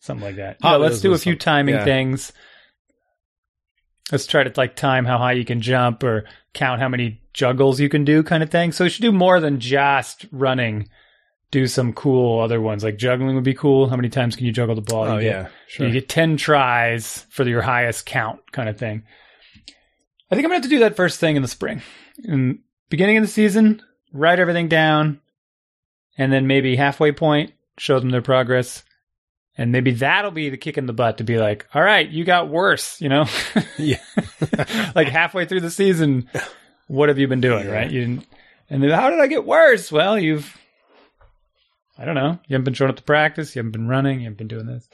Something 0.00 0.24
like 0.24 0.36
that. 0.36 0.58
Hot 0.62 0.72
Yeah, 0.72 0.76
let's 0.76 1.00
do 1.00 1.14
a 1.14 1.18
few 1.18 1.36
timing 1.36 1.76
yeah. 1.76 1.84
things. 1.84 2.32
Let's 4.12 4.26
try 4.26 4.44
to 4.44 4.52
like 4.56 4.76
time 4.76 5.04
how 5.04 5.18
high 5.18 5.32
you 5.32 5.44
can 5.44 5.60
jump 5.60 6.02
or 6.02 6.24
count 6.52 6.80
how 6.80 6.88
many 6.88 7.22
juggles 7.32 7.80
you 7.80 7.88
can 7.88 8.04
do 8.04 8.22
kind 8.22 8.42
of 8.42 8.50
thing. 8.50 8.72
So 8.72 8.84
we 8.84 8.90
should 8.90 9.02
do 9.02 9.12
more 9.12 9.40
than 9.40 9.60
just 9.60 10.26
running. 10.30 10.88
Do 11.54 11.68
some 11.68 11.92
cool 11.92 12.40
other 12.40 12.60
ones 12.60 12.82
like 12.82 12.96
juggling 12.96 13.36
would 13.36 13.44
be 13.44 13.54
cool. 13.54 13.88
How 13.88 13.94
many 13.94 14.08
times 14.08 14.34
can 14.34 14.44
you 14.44 14.50
juggle 14.50 14.74
the 14.74 14.80
ball? 14.80 15.04
Oh 15.04 15.14
You 15.18 15.22
get- 15.22 15.30
yeah, 15.44 15.48
sure. 15.68 15.86
You 15.86 15.92
get 15.92 16.08
10 16.08 16.36
tries 16.36 17.24
for 17.30 17.44
your 17.48 17.62
highest 17.62 18.06
count 18.06 18.40
kind 18.50 18.68
of 18.68 18.76
thing. 18.76 19.04
I 20.30 20.34
think 20.34 20.44
I'm 20.44 20.50
going 20.50 20.50
to 20.50 20.54
have 20.54 20.62
to 20.64 20.68
do 20.68 20.78
that 20.80 20.96
first 20.96 21.20
thing 21.20 21.36
in 21.36 21.42
the 21.42 21.48
spring. 21.48 21.80
In 22.24 22.58
beginning 22.90 23.18
of 23.18 23.22
the 23.22 23.28
season, 23.28 23.80
write 24.12 24.40
everything 24.40 24.66
down 24.66 25.20
and 26.18 26.32
then 26.32 26.48
maybe 26.48 26.74
halfway 26.74 27.12
point, 27.12 27.52
show 27.78 28.00
them 28.00 28.10
their 28.10 28.20
progress. 28.20 28.82
And 29.56 29.70
maybe 29.70 29.92
that'll 29.92 30.32
be 30.32 30.50
the 30.50 30.56
kick 30.56 30.76
in 30.76 30.86
the 30.86 30.92
butt 30.92 31.18
to 31.18 31.24
be 31.24 31.38
like, 31.38 31.68
all 31.72 31.82
right, 31.82 32.08
you 32.10 32.24
got 32.24 32.48
worse, 32.48 33.00
you 33.00 33.08
know? 33.08 33.26
Yeah. 33.78 33.98
like 34.96 35.06
halfway 35.06 35.44
through 35.46 35.60
the 35.60 35.70
season, 35.70 36.28
what 36.88 37.10
have 37.10 37.18
you 37.20 37.28
been 37.28 37.40
doing, 37.40 37.66
Yeah. 37.66 37.72
right? 37.72 37.90
You 37.92 38.00
didn't, 38.00 38.26
and 38.68 38.82
then 38.82 38.90
how 38.90 39.10
did 39.10 39.20
I 39.20 39.28
get 39.28 39.44
worse? 39.46 39.92
Well, 39.92 40.18
you've, 40.18 40.56
I 41.98 42.04
don't 42.04 42.14
know. 42.14 42.38
You 42.46 42.54
haven't 42.54 42.64
been 42.64 42.74
showing 42.74 42.90
up 42.90 42.96
to 42.96 43.02
practice. 43.02 43.54
You 43.54 43.60
haven't 43.60 43.72
been 43.72 43.88
running. 43.88 44.20
You 44.20 44.24
haven't 44.24 44.38
been 44.38 44.48
doing 44.48 44.66
this. 44.66 44.88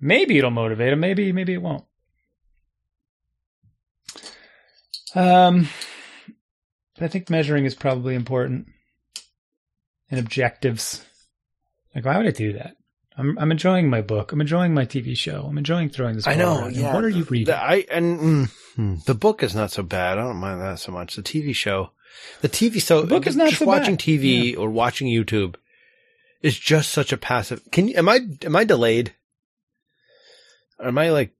Maybe 0.00 0.38
it'll 0.38 0.50
motivate 0.50 0.92
him. 0.92 1.00
Maybe, 1.00 1.32
maybe 1.32 1.54
it 1.54 1.62
won't. 1.62 1.84
Um, 5.14 5.68
but 6.94 7.04
I 7.04 7.08
think 7.08 7.30
measuring 7.30 7.64
is 7.64 7.74
probably 7.74 8.14
important 8.14 8.68
and 10.10 10.20
objectives. 10.20 11.04
Like, 11.94 12.04
why 12.04 12.16
would 12.16 12.26
I 12.26 12.30
do 12.30 12.52
that? 12.54 12.76
I'm 13.16 13.36
I'm 13.38 13.50
enjoying 13.50 13.90
my 13.90 14.00
book. 14.00 14.30
I'm 14.30 14.40
enjoying 14.40 14.74
my 14.74 14.86
TV 14.86 15.16
show. 15.16 15.46
I'm 15.48 15.58
enjoying 15.58 15.88
throwing 15.88 16.14
this. 16.14 16.26
I 16.26 16.36
know. 16.36 16.68
Yeah. 16.68 16.94
What 16.94 17.04
are 17.04 17.08
you 17.08 17.24
reading? 17.24 17.46
The, 17.46 17.56
I 17.60 17.84
and 17.90 18.20
mm, 18.20 18.50
hmm, 18.76 18.94
the 19.06 19.14
book 19.14 19.42
is 19.42 19.56
not 19.56 19.72
so 19.72 19.82
bad. 19.82 20.18
I 20.18 20.22
don't 20.22 20.36
mind 20.36 20.60
that 20.60 20.78
so 20.78 20.92
much. 20.92 21.16
The 21.16 21.22
TV 21.22 21.54
show, 21.54 21.90
the 22.42 22.48
TV 22.48 22.80
show, 22.80 23.00
The 23.00 23.08
book 23.08 23.26
is 23.26 23.34
not 23.34 23.48
just 23.48 23.58
so 23.60 23.66
watching 23.66 23.96
bad. 23.96 24.04
TV 24.04 24.56
or 24.56 24.70
watching 24.70 25.08
YouTube. 25.08 25.56
Is 26.42 26.58
just 26.58 26.90
such 26.90 27.12
a 27.12 27.16
passive. 27.16 27.62
Can 27.72 27.88
you? 27.88 27.94
Am 27.96 28.08
I? 28.08 28.20
Am 28.44 28.56
I 28.56 28.64
delayed? 28.64 29.14
Am 30.82 30.98
I 30.98 31.10
like? 31.10 31.32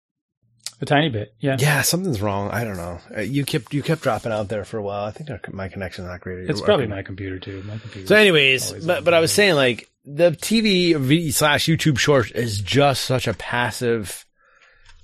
A 0.81 0.87
tiny 0.87 1.09
bit, 1.09 1.35
yeah. 1.41 1.57
Yeah, 1.59 1.83
something's 1.83 2.21
wrong. 2.23 2.51
I 2.53 2.63
don't 2.63 2.77
know. 2.77 3.01
Uh, 3.17 3.21
You 3.23 3.45
kept 3.45 3.75
you 3.75 3.83
kept 3.83 4.03
dropping 4.03 4.31
out 4.31 4.49
there 4.49 4.65
for 4.65 4.79
a 4.79 4.83
while. 4.83 5.07
I 5.07 5.11
think 5.11 5.29
our, 5.29 5.41
my 5.51 5.69
connection's 5.69 6.07
not 6.07 6.21
great. 6.21 6.49
It's 6.49 6.61
probably 6.61 6.87
my 6.87 7.03
computer 7.03 7.41
too. 7.41 7.65
My 7.67 7.79
computer. 7.79 8.07
So, 8.07 8.15
anyways, 8.15 8.87
but, 8.87 9.03
but 9.03 9.13
I 9.13 9.19
was 9.19 9.33
saying 9.33 9.57
like 9.57 9.91
the 10.05 10.31
TV 10.31 10.95
v- 10.97 11.33
slash 11.33 11.67
YouTube 11.67 11.99
short 11.99 12.31
is 12.31 12.61
just 12.61 13.05
such 13.05 13.27
a 13.27 13.35
passive. 13.35 14.25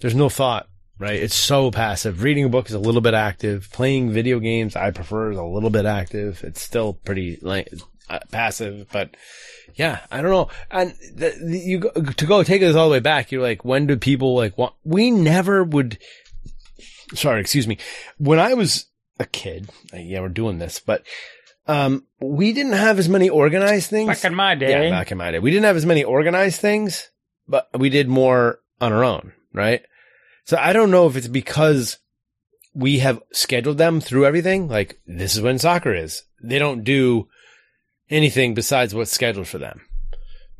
There's 0.01 0.15
no 0.15 0.29
thought, 0.29 0.69
right? 1.01 1.21
It's 1.21 1.35
so 1.35 1.73
passive. 1.73 2.23
Reading 2.23 2.45
a 2.45 2.49
book 2.49 2.69
is 2.69 2.75
a 2.75 2.79
little 2.79 3.01
bit 3.01 3.15
active. 3.15 3.69
Playing 3.73 4.13
video 4.13 4.39
games, 4.39 4.77
I 4.77 4.93
prefer 4.93 5.33
is 5.33 5.39
a 5.39 5.43
little 5.45 5.71
bit 5.71 5.87
active. 5.87 6.45
It's 6.45 6.61
still 6.63 6.93
pretty 6.93 7.41
like 7.43 7.69
uh, 8.09 8.21
passive, 8.31 8.87
but 8.93 9.17
yeah, 9.75 10.01
I 10.11 10.23
don't 10.23 10.31
know. 10.31 10.49
And 10.71 10.95
the, 11.15 11.35
the, 11.43 11.59
you 11.59 11.79
go, 11.79 11.91
to 11.91 12.27
go 12.27 12.43
take 12.43 12.61
this 12.61 12.77
all 12.77 12.89
the 12.89 12.93
way 12.93 13.01
back, 13.01 13.33
you're 13.33 13.43
like, 13.43 13.65
when 13.65 13.87
do 13.87 13.97
people 13.97 14.35
like 14.35 14.57
want? 14.57 14.75
We 14.85 15.11
never 15.11 15.65
would. 15.65 15.99
Sorry, 17.15 17.41
excuse 17.41 17.67
me. 17.67 17.79
When 18.19 18.39
I 18.39 18.55
was 18.55 18.87
a 19.19 19.27
kid, 19.27 19.69
uh, 19.93 19.99
yeah, 19.99 20.21
we're 20.21 20.29
doing 20.29 20.59
this, 20.59 20.81
but 20.81 21.05
um, 21.67 22.07
we 22.21 22.53
didn't 22.53 22.73
have 22.73 22.99
as 22.99 23.09
many 23.09 23.29
organized 23.29 23.91
things. 23.91 24.09
back 24.09 24.25
in 24.25 24.35
my 24.35 24.55
day. 24.55 24.89
Yeah, 24.89 24.91
back 24.91 25.13
in 25.13 25.19
my 25.19 25.31
day, 25.31 25.39
we 25.39 25.51
didn't 25.51 25.65
have 25.65 25.77
as 25.77 25.87
many 25.87 26.05
organized 26.05 26.61
things, 26.61 27.11
but 27.49 27.69
we 27.79 27.89
did 27.89 28.09
more 28.09 28.61
on 28.81 28.93
our 28.93 29.05
own, 29.05 29.33
right? 29.53 29.83
So 30.45 30.57
I 30.59 30.73
don't 30.73 30.91
know 30.91 31.07
if 31.07 31.17
it's 31.17 31.29
because 31.29 31.99
we 32.75 32.99
have 32.99 33.23
scheduled 33.33 33.79
them 33.79 34.01
through 34.01 34.27
everything. 34.27 34.69
Like 34.69 35.01
this 35.07 35.35
is 35.37 35.43
when 35.43 35.59
soccer 35.59 35.95
is. 35.95 36.23
They 36.43 36.59
don't 36.59 36.85
do 36.85 37.29
anything 38.11 38.55
besides 38.55 38.95
what's 38.95 39.13
scheduled 39.13 39.49
for 39.49 39.59
them. 39.59 39.81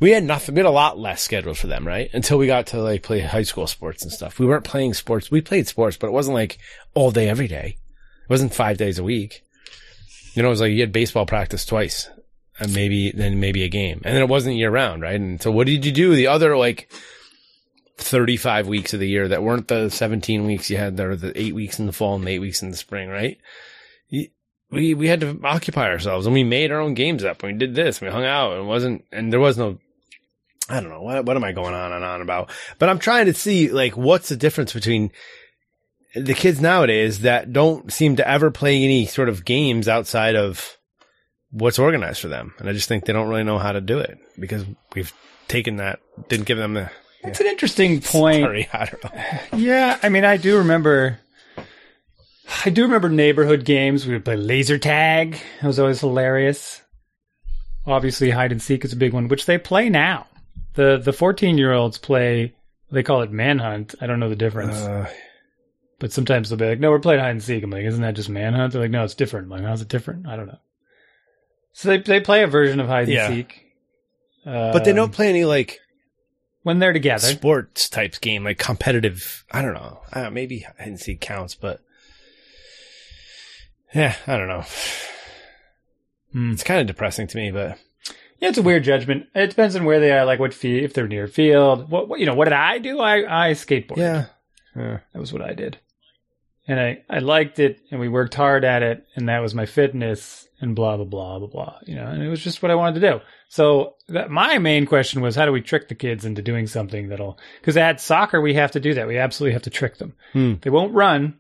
We 0.01 0.11
had 0.11 0.25
nothing. 0.25 0.55
We 0.55 0.59
had 0.61 0.67
a 0.67 0.71
lot 0.71 0.99
less 0.99 1.23
scheduled 1.23 1.57
for 1.57 1.67
them, 1.67 1.87
right? 1.87 2.11
Until 2.13 2.39
we 2.39 2.47
got 2.47 2.67
to 2.69 2.83
like 2.83 3.03
play 3.03 3.21
high 3.21 3.43
school 3.43 3.67
sports 3.67 4.03
and 4.03 4.13
stuff. 4.13 4.39
We 4.39 4.47
weren't 4.47 4.65
playing 4.65 4.95
sports. 4.95 5.31
We 5.31 5.41
played 5.41 5.69
sports, 5.69 5.97
but 5.97 6.09
it 6.09 6.13
wasn't 6.13 6.35
like 6.35 6.59
all 6.95 7.11
day 7.11 7.29
every 7.29 7.49
day. 7.49 7.79
It 8.23 8.31
wasn't 8.31 8.55
five 8.55 8.77
days 8.77 8.99
a 8.99 9.05
week. 9.05 9.43
You 10.35 10.43
know, 10.43 10.49
it 10.49 10.51
was 10.51 10.61
like 10.61 10.73
you 10.73 10.81
had 10.81 10.93
baseball 10.93 11.27
practice 11.27 11.65
twice 11.65 12.09
and 12.59 12.75
maybe 12.75 13.13
then 13.13 13.41
maybe 13.41 13.63
a 13.63 13.69
game. 13.69 14.01
And 14.05 14.15
then 14.15 14.23
it 14.23 14.29
wasn't 14.29 14.57
year 14.57 14.71
round, 14.71 15.03
right? 15.03 15.21
And 15.21 15.41
so 15.41 15.51
what 15.51 15.67
did 15.67 15.85
you 15.85 15.93
do 15.93 16.15
the 16.15 16.27
other 16.27 16.57
like 16.57 16.91
35 17.99 18.67
weeks 18.67 18.95
of 18.95 19.01
the 19.01 19.09
year 19.09 19.29
that 19.29 19.43
weren't 19.43 19.69
the 19.69 19.91
17 19.91 20.47
weeks 20.47 20.71
you 20.71 20.77
had 20.77 20.97
there, 20.97 21.15
the 21.17 21.39
eight 21.41 21.55
weeks 21.55 21.79
in 21.79 21.87
the 21.87 21.93
fall 21.93 22.17
and 22.17 22.27
the 22.27 22.33
eight 22.33 22.41
weeks 22.41 22.63
in 22.63 22.71
the 22.71 22.77
spring, 22.77 23.09
right? 23.09 23.39
We, 24.75 24.95
we 24.95 25.09
had 25.09 25.21
to 25.21 25.41
occupy 25.45 25.89
ourselves 25.89 26.27
and 26.27 26.35
we 26.35 26.45
made 26.45 26.71
our 26.73 26.81
own 26.81 26.95
games 26.95 27.25
up. 27.25 27.43
and 27.43 27.53
We 27.53 27.59
did 27.59 27.75
this. 27.75 28.01
We 28.01 28.09
hung 28.09 28.25
out 28.25 28.53
and 28.53 28.63
it 28.63 28.67
wasn't, 28.67 29.05
and 29.13 29.33
there 29.33 29.41
was 29.41 29.57
no, 29.57 29.79
I 30.69 30.81
don't 30.81 30.91
know. 30.91 31.03
What, 31.03 31.25
what 31.25 31.37
am 31.37 31.45
I 31.45 31.53
going 31.53 31.75
on 31.75 31.93
and 31.93 32.05
on 32.05 32.21
about? 32.23 32.51
But 32.79 32.89
I'm 32.89 32.99
trying 32.99 33.27
to 33.27 33.35
see 33.35 33.71
like 33.71 33.97
what's 33.97 34.29
the 34.29 34.37
difference 34.37 34.73
between 34.73 35.11
the 36.15 36.35
kids 36.35 36.61
nowadays 36.61 37.21
that 37.21 37.53
don't 37.53 37.93
seem 37.93 38.17
to 38.17 38.29
ever 38.29 38.51
play 38.51 38.83
any 38.83 39.05
sort 39.07 39.29
of 39.29 39.45
games 39.45 39.89
outside 39.89 40.37
of 40.37 40.77
what's 41.51 41.79
organized 41.79 42.21
for 42.21 42.29
them. 42.29 42.55
And 42.59 42.69
I 42.69 42.73
just 42.73 42.89
think 42.89 43.05
they 43.05 43.13
don't 43.13 43.29
really 43.29 43.45
know 43.45 43.59
how 43.59 43.73
to 43.73 43.81
do 43.81 43.99
it 43.99 44.19
because 44.39 44.65
we've 44.95 45.13
taken 45.49 45.77
that, 45.77 46.01
didn't 46.29 46.47
give 46.47 46.57
them 46.59 46.75
the, 46.75 46.91
It's 47.25 47.41
an 47.41 47.47
interesting 47.47 48.01
point. 48.01 48.43
sorry, 48.45 48.69
I. 48.73 48.91
Yeah, 49.57 49.99
I 50.03 50.09
mean, 50.09 50.25
I 50.25 50.37
do 50.37 50.59
remember. 50.59 51.19
I 52.65 52.71
do 52.71 52.83
remember 52.83 53.09
neighborhood 53.09 53.65
games. 53.65 54.07
We 54.07 54.15
would 54.15 54.25
play 54.25 54.37
laser 54.37 54.79
tag. 54.79 55.39
It 55.63 55.67
was 55.67 55.79
always 55.79 56.01
hilarious. 56.01 56.83
Obviously, 57.87 58.31
hide 58.31 58.53
and 58.53 58.63
seek 58.63 58.85
is 58.85 58.93
a 58.93 58.97
big 58.97 59.13
one, 59.13 59.29
which 59.29 59.47
they 59.47 59.59
play 59.59 59.89
now. 59.89 60.27
the 60.75 60.99
The 61.03 61.13
fourteen 61.13 61.59
year 61.59 61.73
olds 61.73 61.99
play. 61.99 62.55
They 62.91 63.03
call 63.03 63.23
it 63.23 63.31
manhunt. 63.33 63.95
I 64.01 64.07
don't 64.07 64.21
know 64.21 64.29
the 64.29 64.37
difference, 64.37 64.77
Uh, 64.77 65.11
but 65.99 66.13
sometimes 66.13 66.49
they'll 66.49 66.59
be 66.59 66.67
like, 66.69 66.81
"No, 66.81 66.91
we're 66.91 67.01
playing 67.01 67.21
hide 67.21 67.31
and 67.31 67.43
seek." 67.43 67.63
I'm 67.63 67.71
like, 67.71 67.85
"Isn't 67.85 68.03
that 68.03 68.15
just 68.15 68.29
manhunt?" 68.29 68.73
They're 68.73 68.83
like, 68.83 68.91
"No, 68.91 69.05
it's 69.05 69.15
different." 69.15 69.47
I'm 69.47 69.51
like, 69.51 69.63
"How's 69.65 69.83
it 69.83 69.89
different?" 69.89 70.27
I 70.27 70.37
don't 70.37 70.47
know. 70.47 70.59
So 71.73 71.89
they 71.89 71.99
they 71.99 72.21
play 72.21 72.43
a 72.43 72.47
version 72.47 72.79
of 72.81 72.87
hide 72.89 73.09
Yeah. 73.09 73.27
and 73.27 73.35
seek, 73.35 73.65
uh, 74.47 74.73
but 74.73 74.85
they 74.85 74.93
don't 74.93 75.13
play 75.13 75.29
any 75.29 75.45
like 75.45 75.81
when 76.63 76.79
they're 76.79 76.93
together. 76.93 77.27
sports 77.27 77.89
types 77.89 78.19
game, 78.19 78.45
like 78.45 78.59
competitive. 78.59 79.45
I 79.51 79.61
don't 79.63 79.75
know. 79.75 80.01
I 80.13 80.17
don't 80.17 80.25
know 80.25 80.31
maybe 80.31 80.61
hide 80.61 80.75
and 80.79 81.01
seek 81.01 81.21
counts, 81.21 81.55
but 81.55 81.81
yeah, 83.95 84.17
I 84.27 84.37
don't 84.37 84.49
know. 84.49 84.65
Hmm. 86.33 86.53
It's 86.53 86.65
kind 86.65 86.81
of 86.81 86.87
depressing 86.87 87.27
to 87.29 87.37
me, 87.37 87.51
but 87.51 87.79
Yeah, 88.41 88.49
it's 88.49 88.59
a 88.59 88.63
weird 88.63 88.85
judgment. 88.85 89.27
It 89.35 89.49
depends 89.49 89.77
on 89.77 89.85
where 89.85 90.01
they 90.01 90.11
are, 90.13 90.25
like 90.25 90.41
what 90.41 90.53
field, 90.55 90.85
if 90.85 90.93
they're 90.93 91.09
near 91.09 91.29
field. 91.29 91.91
What, 91.91 92.09
what 92.09 92.21
you 92.21 92.27
know? 92.27 92.35
What 92.35 92.45
did 92.45 92.55
I 92.55 92.79
do? 92.79 93.01
I 93.01 93.49
I 93.49 93.53
skateboarded. 93.53 93.99
yeah, 93.99 94.27
yeah. 94.77 94.99
that 95.13 95.21
was 95.21 95.33
what 95.33 95.43
I 95.43 95.55
did, 95.55 95.79
and 96.67 96.81
I 96.81 97.03
I 97.09 97.21
liked 97.21 97.59
it, 97.59 97.81
and 97.91 98.01
we 98.01 98.09
worked 98.09 98.35
hard 98.35 98.65
at 98.65 98.83
it, 98.83 99.07
and 99.17 99.29
that 99.29 99.41
was 99.41 99.55
my 99.55 99.67
fitness, 99.67 100.47
and 100.61 100.75
blah 100.75 100.97
blah 100.97 101.05
blah 101.07 101.39
blah 101.39 101.49
blah. 101.49 101.79
You 101.87 101.95
know, 101.95 102.07
and 102.07 102.23
it 102.23 102.29
was 102.29 102.43
just 102.43 102.63
what 102.63 102.73
I 102.73 102.75
wanted 102.75 103.01
to 103.01 103.11
do. 103.13 103.21
So 103.49 103.95
that, 104.09 104.31
my 104.31 104.59
main 104.59 104.85
question 104.85 105.21
was, 105.21 105.37
how 105.37 105.47
do 105.47 105.53
we 105.53 105.61
trick 105.61 105.87
the 105.89 105.95
kids 105.95 106.25
into 106.25 106.43
doing 106.43 106.67
something 106.67 107.09
that'll? 107.11 107.39
Because 107.61 107.77
at 107.77 108.01
soccer, 108.01 108.41
we 108.41 108.55
have 108.55 108.73
to 108.73 108.81
do 108.81 108.95
that. 108.95 109.07
We 109.07 109.19
absolutely 109.19 109.53
have 109.53 109.63
to 109.63 109.71
trick 109.71 109.99
them. 109.99 110.15
Hmm. 110.33 110.55
They 110.61 110.71
won't 110.71 110.93
run, 110.93 111.39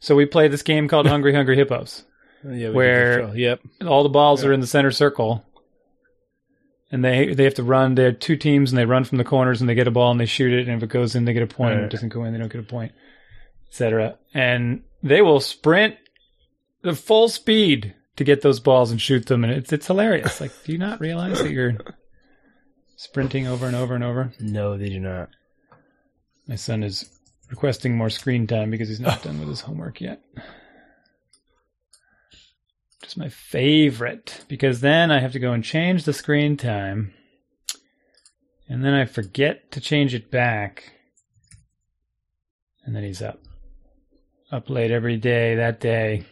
so 0.00 0.16
we 0.16 0.26
play 0.26 0.48
this 0.48 0.62
game 0.62 0.88
called 0.88 1.06
Hungry 1.06 1.32
Hungry 1.34 1.56
Hippos. 1.56 2.04
yeah 2.44 2.68
we 2.70 2.74
Where- 2.74 3.18
did 3.20 3.26
the 3.26 3.32
show. 3.32 3.36
yep, 3.36 3.60
all 3.86 4.02
the 4.02 4.08
balls 4.08 4.42
Yeah. 4.42 4.50
are 4.50 4.52
in 4.52 4.60
the 4.60 4.66
center 4.66 4.90
circle 4.90 5.44
and 6.90 7.04
they 7.04 7.34
they 7.34 7.44
have 7.44 7.54
to 7.54 7.62
run 7.62 7.94
they're 7.94 8.10
two 8.12 8.36
teams 8.36 8.70
and 8.72 8.78
they 8.78 8.84
run 8.86 9.04
from 9.04 9.18
the 9.18 9.24
corners 9.24 9.60
and 9.60 9.68
they 9.70 9.74
get 9.74 9.86
a 9.86 9.90
ball 9.92 10.10
and 10.10 10.18
they 10.20 10.26
shoot 10.26 10.52
it 10.52 10.66
and 10.66 10.76
if 10.76 10.82
it 10.82 10.88
goes 10.92 11.14
in 11.14 11.24
they 11.24 11.32
get 11.32 11.42
a 11.42 11.46
point 11.46 11.74
and 11.74 11.80
if 11.82 11.86
it 11.86 11.92
doesn't 11.92 12.08
go 12.08 12.24
in 12.24 12.32
they 12.32 12.38
don't 12.38 12.50
get 12.50 12.60
a 12.60 12.64
point 12.64 12.92
etc 13.68 14.18
and 14.34 14.82
they 15.02 15.22
will 15.22 15.38
sprint 15.40 15.94
the 16.82 16.94
full 16.94 17.28
speed 17.28 17.94
to 18.16 18.24
get 18.24 18.42
those 18.42 18.58
balls 18.58 18.90
and 18.90 19.00
shoot 19.00 19.26
them 19.26 19.44
and 19.44 19.52
it's 19.52 19.72
it's 19.72 19.86
hilarious 19.86 20.40
like 20.40 20.50
do 20.64 20.72
you 20.72 20.78
not 20.78 20.98
realize 21.00 21.40
that 21.40 21.52
you're 21.52 21.76
sprinting 22.96 23.46
over 23.46 23.66
and 23.66 23.76
over 23.76 23.94
and 23.94 24.02
over 24.04 24.32
no, 24.40 24.76
they 24.76 24.88
do 24.88 24.98
not. 25.00 25.28
my 26.48 26.56
son 26.56 26.82
is 26.82 27.08
requesting 27.50 27.96
more 27.96 28.10
screen 28.10 28.46
time 28.46 28.70
because 28.70 28.88
he's 28.88 29.00
not 29.00 29.22
done 29.22 29.38
with 29.38 29.48
his 29.48 29.60
homework 29.60 30.00
yet. 30.00 30.22
Just 33.02 33.18
my 33.18 33.28
favorite 33.28 34.44
because 34.48 34.80
then 34.80 35.10
I 35.10 35.20
have 35.20 35.32
to 35.32 35.40
go 35.40 35.52
and 35.52 35.64
change 35.64 36.04
the 36.04 36.12
screen 36.12 36.56
time. 36.56 37.12
And 38.68 38.84
then 38.84 38.94
I 38.94 39.04
forget 39.04 39.72
to 39.72 39.80
change 39.80 40.14
it 40.14 40.30
back. 40.30 40.92
And 42.84 42.94
then 42.94 43.02
he's 43.02 43.20
up. 43.20 43.40
Up 44.52 44.70
late 44.70 44.92
every 44.92 45.16
day 45.16 45.56
that 45.56 45.80
day. 45.80 46.24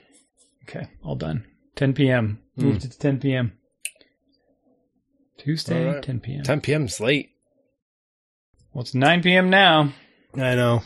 Okay, 0.63 0.87
all 1.03 1.17
done. 1.17 1.45
10 1.77 1.95
p.m. 1.95 2.39
Hmm. 2.57 2.65
Moved 2.65 2.85
it 2.85 2.93
to 2.93 2.99
10 2.99 3.19
p.m. 3.19 3.53
Tuesday, 5.37 5.95
right. 5.95 6.03
10 6.03 6.21
p.m. 6.21 6.43
10 6.43 6.61
p.m. 6.61 6.85
is 6.85 7.01
late. 7.01 7.31
Well, 8.73 8.83
it's 8.83 8.95
9 8.95 9.23
p.m. 9.23 9.51
now. 9.51 9.93
I 10.35 10.55
know 10.55 10.83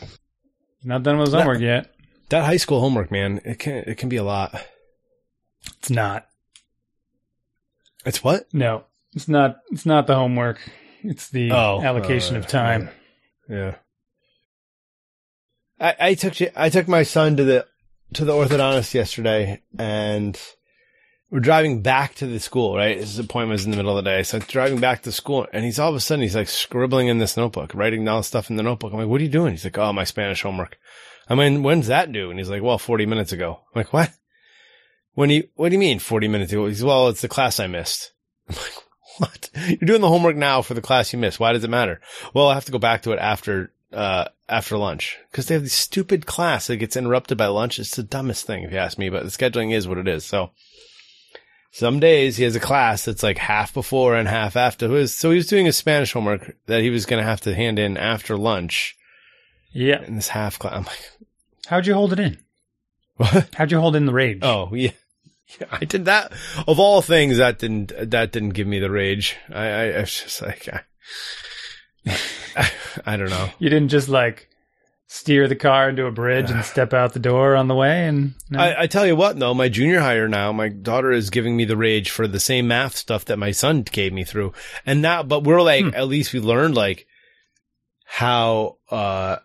Not 0.83 1.03
done 1.03 1.17
with 1.17 1.27
his 1.27 1.33
homework 1.35 1.59
yet. 1.61 1.93
that 2.29 2.43
high 2.45 2.57
school 2.57 2.79
homework, 2.79 3.11
man. 3.11 3.41
It 3.45 3.59
can 3.59 3.83
it 3.87 3.97
can 3.97 4.09
be 4.09 4.17
a 4.17 4.23
lot. 4.23 4.53
It's 5.79 5.89
not. 5.89 6.27
It's 8.05 8.23
what? 8.23 8.53
No, 8.53 8.83
it's 9.13 9.27
not. 9.27 9.57
It's 9.71 9.85
not 9.85 10.07
the 10.07 10.15
homework. 10.15 10.59
It's 11.03 11.29
the 11.29 11.51
Oh, 11.51 11.81
allocation 11.81 12.35
uh, 12.35 12.39
of 12.39 12.47
time. 12.47 12.89
Yeah. 13.49 13.75
I, 15.79 15.95
I 15.99 16.13
took 16.15 16.35
I 16.55 16.69
took 16.69 16.87
my 16.87 17.03
son 17.03 17.37
to 17.37 17.43
the 17.43 17.67
to 18.13 18.25
the 18.25 18.33
orthodontist 18.33 18.93
yesterday, 18.93 19.61
and 19.77 20.39
we're 21.33 21.39
driving 21.39 21.81
back 21.81 22.13
to 22.15 22.27
the 22.27 22.39
school. 22.39 22.75
Right, 22.75 22.95
his 22.95 23.17
appointment 23.17 23.53
was 23.53 23.65
in 23.65 23.71
the 23.71 23.77
middle 23.77 23.97
of 23.97 24.03
the 24.03 24.09
day, 24.09 24.21
so 24.21 24.37
driving 24.37 24.79
back 24.79 25.01
to 25.01 25.11
school, 25.11 25.47
and 25.51 25.65
he's 25.65 25.79
all 25.79 25.89
of 25.89 25.95
a 25.95 25.99
sudden 25.99 26.21
he's 26.21 26.35
like 26.35 26.47
scribbling 26.47 27.07
in 27.07 27.17
this 27.17 27.35
notebook, 27.35 27.73
writing 27.73 28.05
down 28.05 28.21
stuff 28.21 28.51
in 28.51 28.55
the 28.55 28.61
notebook. 28.61 28.93
I'm 28.93 28.99
like, 28.99 29.07
"What 29.07 29.19
are 29.19 29.23
you 29.23 29.29
doing?" 29.29 29.51
He's 29.51 29.63
like, 29.63 29.77
"Oh, 29.79 29.91
my 29.91 30.03
Spanish 30.03 30.43
homework." 30.43 30.77
I 31.27 31.33
mean, 31.33 31.63
when's 31.63 31.87
that 31.87 32.11
due? 32.11 32.29
And 32.29 32.37
he's 32.37 32.51
like, 32.51 32.61
"Well, 32.61 32.77
40 32.77 33.07
minutes 33.07 33.31
ago." 33.31 33.61
I'm 33.73 33.79
like, 33.79 33.91
"What?" 33.91 34.11
When 35.15 35.31
you 35.31 35.47
what 35.55 35.69
do 35.69 35.73
you 35.73 35.79
mean 35.79 35.99
40 35.99 36.27
minutes 36.27 36.51
ago? 36.51 36.67
He's 36.67 36.83
like, 36.83 36.87
well, 36.87 37.09
it's 37.09 37.21
the 37.21 37.27
class 37.27 37.59
I 37.59 37.67
missed. 37.67 38.11
I'm 38.49 38.55
like, 38.55 38.73
what? 39.17 39.49
You're 39.67 39.87
doing 39.87 40.01
the 40.01 40.07
homework 40.07 40.35
now 40.35 40.61
for 40.61 40.73
the 40.73 40.81
class 40.81 41.13
you 41.13 41.19
missed. 41.19 41.39
Why 41.39 41.53
does 41.53 41.63
it 41.63 41.69
matter? 41.69 41.99
Well, 42.33 42.47
I 42.47 42.55
have 42.55 42.65
to 42.65 42.71
go 42.71 42.79
back 42.79 43.03
to 43.03 43.11
it 43.11 43.19
after, 43.19 43.71
uh, 43.91 44.25
after 44.49 44.75
lunch 44.75 45.19
because 45.29 45.47
they 45.47 45.53
have 45.53 45.63
this 45.63 45.73
stupid 45.73 46.25
class 46.25 46.67
that 46.67 46.77
gets 46.77 46.97
interrupted 46.97 47.37
by 47.37 47.47
lunch. 47.47 47.77
It's 47.77 47.95
the 47.95 48.03
dumbest 48.03 48.47
thing 48.47 48.63
if 48.63 48.71
you 48.71 48.77
ask 48.77 48.97
me, 48.97 49.09
but 49.09 49.23
the 49.23 49.29
scheduling 49.29 49.71
is 49.71 49.87
what 49.87 49.99
it 49.99 50.07
is. 50.07 50.25
So 50.25 50.49
some 51.75 51.99
days 51.99 52.37
he 52.37 52.43
has 52.43 52.55
a 52.55 52.59
class 52.59 53.05
that's 53.05 53.23
like 53.23 53.39
half 53.39 53.73
before 53.73 54.15
and 54.15 54.27
half 54.27 54.55
after. 54.55 55.07
So 55.07 55.31
he 55.31 55.37
was 55.37 55.47
doing 55.47 55.65
his 55.65 55.75
Spanish 55.75 56.13
homework 56.13 56.55
that 56.67 56.81
he 56.81 56.91
was 56.91 57.05
going 57.07 57.19
to 57.21 57.27
have 57.27 57.41
to 57.41 57.55
hand 57.55 57.79
in 57.79 57.97
after 57.97 58.37
lunch 58.37 58.95
Yeah. 59.73 60.03
in 60.03 60.15
this 60.15 60.27
half 60.29 60.59
class. 60.59 60.73
I'm 60.75 60.83
like, 60.83 61.11
How'd 61.67 61.87
you 61.87 61.95
hold 61.95 62.13
it 62.13 62.19
in? 62.19 62.37
what? 63.17 63.49
How'd 63.55 63.71
you 63.71 63.79
hold 63.79 63.95
in 63.95 64.05
the 64.05 64.13
rage? 64.13 64.39
Oh, 64.43 64.69
yeah. 64.73 64.91
I 65.71 65.85
did 65.85 66.05
that 66.05 66.31
of 66.67 66.79
all 66.79 67.01
things. 67.01 67.37
That 67.37 67.57
didn't 67.59 67.91
that 68.11 68.31
didn't 68.31 68.49
give 68.51 68.67
me 68.67 68.79
the 68.79 68.89
rage. 68.91 69.35
I, 69.51 69.67
I, 69.67 69.83
I 69.93 69.99
was 70.01 70.21
just 70.21 70.41
like, 70.41 70.67
I, 70.71 70.81
I, 72.55 72.71
I 73.05 73.17
don't 73.17 73.29
know. 73.29 73.49
You 73.59 73.69
didn't 73.69 73.89
just 73.89 74.09
like 74.09 74.47
steer 75.13 75.47
the 75.47 75.55
car 75.55 75.89
into 75.89 76.07
a 76.07 76.11
bridge 76.11 76.49
and 76.49 76.65
step 76.65 76.91
out 76.91 77.13
the 77.13 77.19
door 77.19 77.55
on 77.55 77.67
the 77.67 77.75
way. 77.75 78.07
And 78.07 78.33
no? 78.49 78.59
I, 78.59 78.81
I 78.81 78.87
tell 78.87 79.05
you 79.05 79.15
what, 79.15 79.37
though, 79.37 79.53
my 79.53 79.69
junior 79.69 79.99
higher 79.99 80.27
now, 80.27 80.51
my 80.51 80.69
daughter 80.69 81.11
is 81.11 81.29
giving 81.29 81.55
me 81.55 81.65
the 81.65 81.77
rage 81.77 82.09
for 82.09 82.27
the 82.27 82.39
same 82.39 82.67
math 82.67 82.95
stuff 82.95 83.25
that 83.25 83.37
my 83.37 83.51
son 83.51 83.83
gave 83.83 84.11
me 84.11 84.23
through. 84.23 84.53
And 84.87 85.03
now, 85.03 85.21
but 85.21 85.43
we're 85.43 85.61
like, 85.61 85.85
at 85.93 86.07
least 86.07 86.33
we 86.33 86.39
learned 86.39 86.73
like 86.73 87.05
how, 88.05 88.77
uh, 88.89 89.37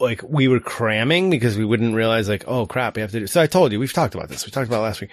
like 0.00 0.20
we 0.24 0.48
were 0.48 0.58
cramming 0.58 1.30
because 1.30 1.56
we 1.56 1.64
wouldn't 1.64 1.94
realize 1.94 2.28
like, 2.28 2.44
oh 2.48 2.66
crap, 2.66 2.96
we 2.96 3.02
have 3.02 3.12
to 3.12 3.20
do. 3.20 3.26
So 3.28 3.40
I 3.40 3.46
told 3.46 3.70
you, 3.70 3.78
we've 3.78 3.92
talked 3.92 4.16
about 4.16 4.28
this. 4.28 4.44
We 4.44 4.50
talked 4.50 4.68
about 4.68 4.82
last 4.82 5.00
week 5.00 5.10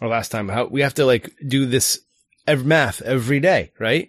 or 0.00 0.06
last 0.06 0.30
time 0.30 0.48
how 0.48 0.66
we 0.66 0.82
have 0.82 0.94
to 0.94 1.04
like 1.04 1.34
do 1.44 1.66
this 1.66 2.00
every 2.46 2.64
math 2.64 3.02
every 3.02 3.40
day, 3.40 3.72
right? 3.80 4.08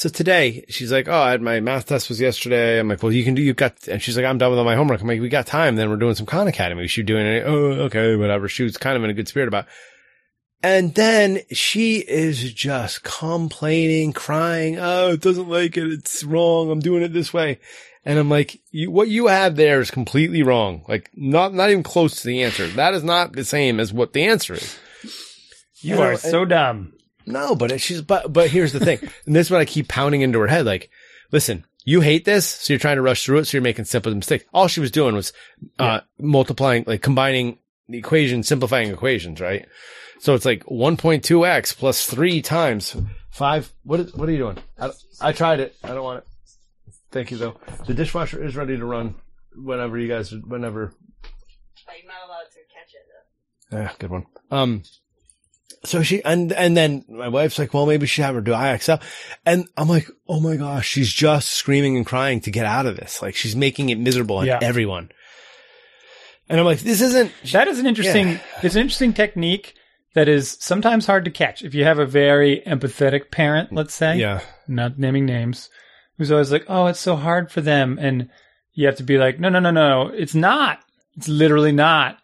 So 0.00 0.08
today 0.08 0.64
she's 0.70 0.90
like, 0.90 1.08
"Oh, 1.08 1.12
I 1.20 1.30
had 1.32 1.42
my 1.42 1.60
math 1.60 1.84
test 1.84 2.08
was 2.08 2.22
yesterday." 2.22 2.78
I'm 2.80 2.88
like, 2.88 3.02
"Well, 3.02 3.12
you 3.12 3.22
can 3.22 3.34
do. 3.34 3.42
you've 3.42 3.56
got." 3.56 3.86
And 3.86 4.00
she's 4.00 4.16
like, 4.16 4.24
"I'm 4.24 4.38
done 4.38 4.48
with 4.48 4.58
all 4.58 4.64
my 4.64 4.74
homework." 4.74 5.02
I'm 5.02 5.06
like, 5.06 5.20
"We 5.20 5.28
got 5.28 5.46
time. 5.46 5.76
Then 5.76 5.90
we're 5.90 5.96
doing 5.96 6.14
some 6.14 6.24
Khan 6.24 6.48
Academy. 6.48 6.86
She's 6.86 7.04
doing 7.04 7.26
it." 7.26 7.44
Oh, 7.46 7.72
okay, 7.84 8.16
whatever. 8.16 8.48
She 8.48 8.62
was 8.62 8.78
kind 8.78 8.96
of 8.96 9.04
in 9.04 9.10
a 9.10 9.12
good 9.12 9.28
spirit 9.28 9.48
about. 9.48 9.66
It. 9.66 9.70
And 10.62 10.94
then 10.94 11.40
she 11.52 11.96
is 11.98 12.50
just 12.54 13.02
complaining, 13.02 14.14
crying. 14.14 14.78
Oh, 14.78 15.10
it 15.12 15.20
doesn't 15.20 15.50
like 15.50 15.76
it. 15.76 15.92
It's 15.92 16.24
wrong. 16.24 16.70
I'm 16.70 16.80
doing 16.80 17.02
it 17.02 17.12
this 17.12 17.34
way. 17.34 17.60
And 18.02 18.18
I'm 18.18 18.30
like, 18.30 18.58
you, 18.70 18.90
what 18.90 19.08
you 19.08 19.26
have 19.26 19.56
there 19.56 19.82
is 19.82 19.90
completely 19.90 20.42
wrong. 20.42 20.82
Like, 20.88 21.10
not 21.14 21.52
not 21.52 21.68
even 21.68 21.82
close 21.82 22.22
to 22.22 22.26
the 22.26 22.42
answer. 22.42 22.66
That 22.68 22.94
is 22.94 23.04
not 23.04 23.34
the 23.34 23.44
same 23.44 23.78
as 23.78 23.92
what 23.92 24.14
the 24.14 24.24
answer 24.24 24.54
is. 24.54 24.78
you 25.82 25.96
and 25.96 26.02
are 26.04 26.12
I- 26.12 26.16
so 26.16 26.46
dumb. 26.46 26.94
No, 27.26 27.54
but 27.54 27.80
she's 27.80 28.02
but 28.02 28.32
but 28.32 28.50
here's 28.50 28.72
the 28.72 28.80
thing, 28.80 28.98
and 29.26 29.36
this 29.36 29.46
is 29.46 29.50
what 29.50 29.60
I 29.60 29.64
keep 29.64 29.88
pounding 29.88 30.22
into 30.22 30.38
her 30.40 30.46
head. 30.46 30.66
Like, 30.66 30.90
listen, 31.32 31.64
you 31.84 32.00
hate 32.00 32.24
this, 32.24 32.46
so 32.46 32.72
you're 32.72 32.80
trying 32.80 32.96
to 32.96 33.02
rush 33.02 33.24
through 33.24 33.38
it, 33.38 33.44
so 33.46 33.56
you're 33.56 33.62
making 33.62 33.84
simple 33.84 34.14
mistakes. 34.14 34.44
All 34.52 34.68
she 34.68 34.80
was 34.80 34.90
doing 34.90 35.14
was 35.14 35.32
uh 35.78 36.00
multiplying, 36.18 36.84
like 36.86 37.02
combining 37.02 37.58
the 37.88 37.98
equation, 37.98 38.42
simplifying 38.42 38.90
equations, 38.90 39.40
right? 39.40 39.66
So 40.20 40.34
it's 40.34 40.44
like 40.44 40.64
1.2x 40.64 41.76
plus 41.76 42.04
three 42.04 42.42
times 42.42 42.94
five. 43.30 43.72
What 43.84 44.00
is 44.00 44.14
what 44.14 44.28
are 44.28 44.32
you 44.32 44.38
doing? 44.38 44.58
I, 44.78 44.90
I 45.20 45.32
tried 45.32 45.60
it. 45.60 45.74
I 45.82 45.88
don't 45.88 46.04
want 46.04 46.18
it. 46.18 46.26
Thank 47.10 47.30
you 47.30 47.38
though. 47.38 47.56
The 47.86 47.94
dishwasher 47.94 48.42
is 48.44 48.54
ready 48.56 48.76
to 48.76 48.84
run 48.84 49.14
whenever 49.54 49.98
you 49.98 50.08
guys 50.08 50.32
whenever 50.32 50.92
But 51.22 51.94
you're 52.02 52.06
not 52.06 52.26
allowed 52.26 52.50
to 52.52 52.60
catch 52.74 52.94
it. 52.94 53.06
Though. 53.70 53.78
yeah, 53.78 53.92
good 53.98 54.10
one. 54.10 54.26
Um, 54.50 54.82
so 55.84 56.02
she, 56.02 56.22
and, 56.24 56.52
and 56.52 56.76
then 56.76 57.04
my 57.08 57.28
wife's 57.28 57.58
like, 57.58 57.72
well, 57.72 57.86
maybe 57.86 58.06
she 58.06 58.22
have 58.22 58.34
her 58.34 58.40
do 58.40 58.52
IXL. 58.52 59.00
And 59.46 59.66
I'm 59.76 59.88
like, 59.88 60.08
oh 60.28 60.40
my 60.40 60.56
gosh, 60.56 60.86
she's 60.88 61.12
just 61.12 61.48
screaming 61.50 61.96
and 61.96 62.04
crying 62.04 62.40
to 62.42 62.50
get 62.50 62.66
out 62.66 62.86
of 62.86 62.96
this. 62.96 63.22
Like 63.22 63.34
she's 63.34 63.56
making 63.56 63.88
it 63.88 63.98
miserable 63.98 64.36
on 64.38 64.46
Yeah. 64.46 64.58
everyone. 64.60 65.10
And 66.48 66.58
I'm 66.58 66.66
like, 66.66 66.80
this 66.80 67.00
isn't, 67.00 67.32
That 67.52 67.68
is 67.68 67.78
an 67.78 67.86
interesting. 67.86 68.28
Yeah. 68.28 68.38
It's 68.62 68.74
an 68.74 68.80
interesting 68.82 69.12
technique 69.12 69.74
that 70.14 70.28
is 70.28 70.56
sometimes 70.60 71.06
hard 71.06 71.24
to 71.24 71.30
catch. 71.30 71.62
If 71.62 71.74
you 71.74 71.84
have 71.84 71.98
a 72.00 72.06
very 72.06 72.62
empathetic 72.66 73.30
parent, 73.30 73.72
let's 73.72 73.94
say, 73.94 74.16
yeah, 74.18 74.40
not 74.66 74.98
naming 74.98 75.24
names, 75.26 75.70
who's 76.18 76.32
always 76.32 76.50
like, 76.50 76.64
"Oh, 76.68 76.86
it's 76.86 76.98
so 76.98 77.14
hard 77.14 77.52
for 77.52 77.60
them," 77.60 77.96
and 78.00 78.28
you 78.74 78.86
have 78.86 78.96
to 78.96 79.04
be 79.04 79.16
like, 79.18 79.38
"No, 79.38 79.48
no, 79.48 79.60
no, 79.60 79.70
no, 79.70 80.08
it's 80.08 80.34
not. 80.34 80.80
It's 81.16 81.28
literally 81.28 81.70
not." 81.70 82.18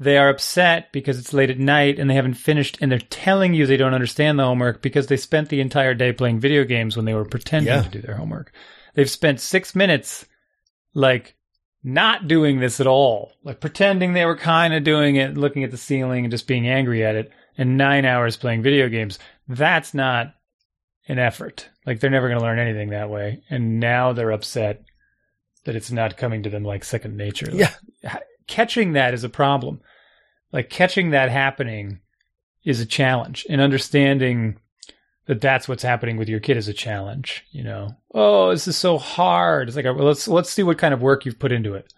They 0.00 0.16
are 0.16 0.30
upset 0.30 0.92
because 0.92 1.18
it's 1.18 1.34
late 1.34 1.50
at 1.50 1.58
night 1.58 1.98
and 1.98 2.08
they 2.08 2.14
haven't 2.14 2.34
finished, 2.34 2.78
and 2.80 2.90
they're 2.90 2.98
telling 2.98 3.52
you 3.54 3.66
they 3.66 3.76
don't 3.76 3.94
understand 3.94 4.38
the 4.38 4.44
homework 4.46 4.80
because 4.82 5.06
they 5.06 5.18
spent 5.18 5.50
the 5.50 5.60
entire 5.60 5.92
day 5.94 6.12
playing 6.12 6.40
video 6.40 6.64
games 6.64 6.96
when 6.96 7.04
they 7.04 7.14
were 7.14 7.26
pretending 7.26 7.72
Yeah. 7.74 7.82
to 7.82 7.88
do 7.90 8.00
their 8.00 8.16
homework. 8.16 8.50
They've 8.94 9.10
spent 9.10 9.40
six 9.40 9.74
minutes, 9.74 10.24
like, 10.94 11.36
not 11.84 12.28
doing 12.28 12.60
this 12.60 12.80
at 12.80 12.86
all, 12.86 13.32
like 13.44 13.60
pretending 13.60 14.12
they 14.12 14.24
were 14.26 14.36
kind 14.36 14.74
of 14.74 14.84
doing 14.84 15.16
it, 15.16 15.36
looking 15.36 15.64
at 15.64 15.70
the 15.70 15.76
ceiling 15.76 16.24
and 16.24 16.30
just 16.32 16.46
being 16.46 16.66
angry 16.66 17.04
at 17.04 17.14
it, 17.14 17.30
and 17.56 17.76
nine 17.76 18.04
hours 18.04 18.36
playing 18.36 18.62
video 18.62 18.88
games. 18.88 19.18
That's 19.48 19.94
not 19.94 20.34
an 21.08 21.18
effort. 21.18 21.68
Like 21.86 22.00
they're 22.00 22.10
never 22.10 22.28
going 22.28 22.38
to 22.38 22.44
learn 22.44 22.58
anything 22.58 22.90
that 22.90 23.08
way. 23.10 23.42
And 23.50 23.80
now 23.80 24.12
they're 24.12 24.30
upset 24.32 24.82
that 25.64 25.76
it's 25.76 25.90
not 25.90 26.16
coming 26.16 26.42
to 26.42 26.50
them 26.50 26.64
like 26.64 26.84
second 26.84 27.16
nature. 27.16 27.46
Like, 27.50 27.70
yeah, 28.02 28.18
catching 28.46 28.92
that 28.92 29.14
is 29.14 29.24
a 29.24 29.28
problem. 29.30 29.80
Like 30.52 30.70
catching 30.70 31.10
that 31.10 31.30
happening 31.30 32.00
is 32.64 32.80
a 32.80 32.86
challenge, 32.86 33.46
and 33.48 33.60
understanding 33.60 34.58
that 35.26 35.40
that's 35.40 35.68
what's 35.68 35.82
happening 35.82 36.16
with 36.16 36.28
your 36.28 36.40
kid 36.40 36.56
is 36.56 36.68
a 36.68 36.72
challenge. 36.74 37.44
You 37.52 37.62
know, 37.64 37.96
oh, 38.14 38.50
this 38.50 38.66
is 38.68 38.76
so 38.76 38.98
hard. 38.98 39.68
It's 39.68 39.76
like 39.76 39.84
well, 39.84 39.96
let's 40.04 40.26
let's 40.28 40.50
see 40.50 40.62
what 40.62 40.78
kind 40.78 40.92
of 40.94 41.00
work 41.02 41.24
you've 41.24 41.38
put 41.38 41.52
into 41.52 41.74
it. 41.74 41.92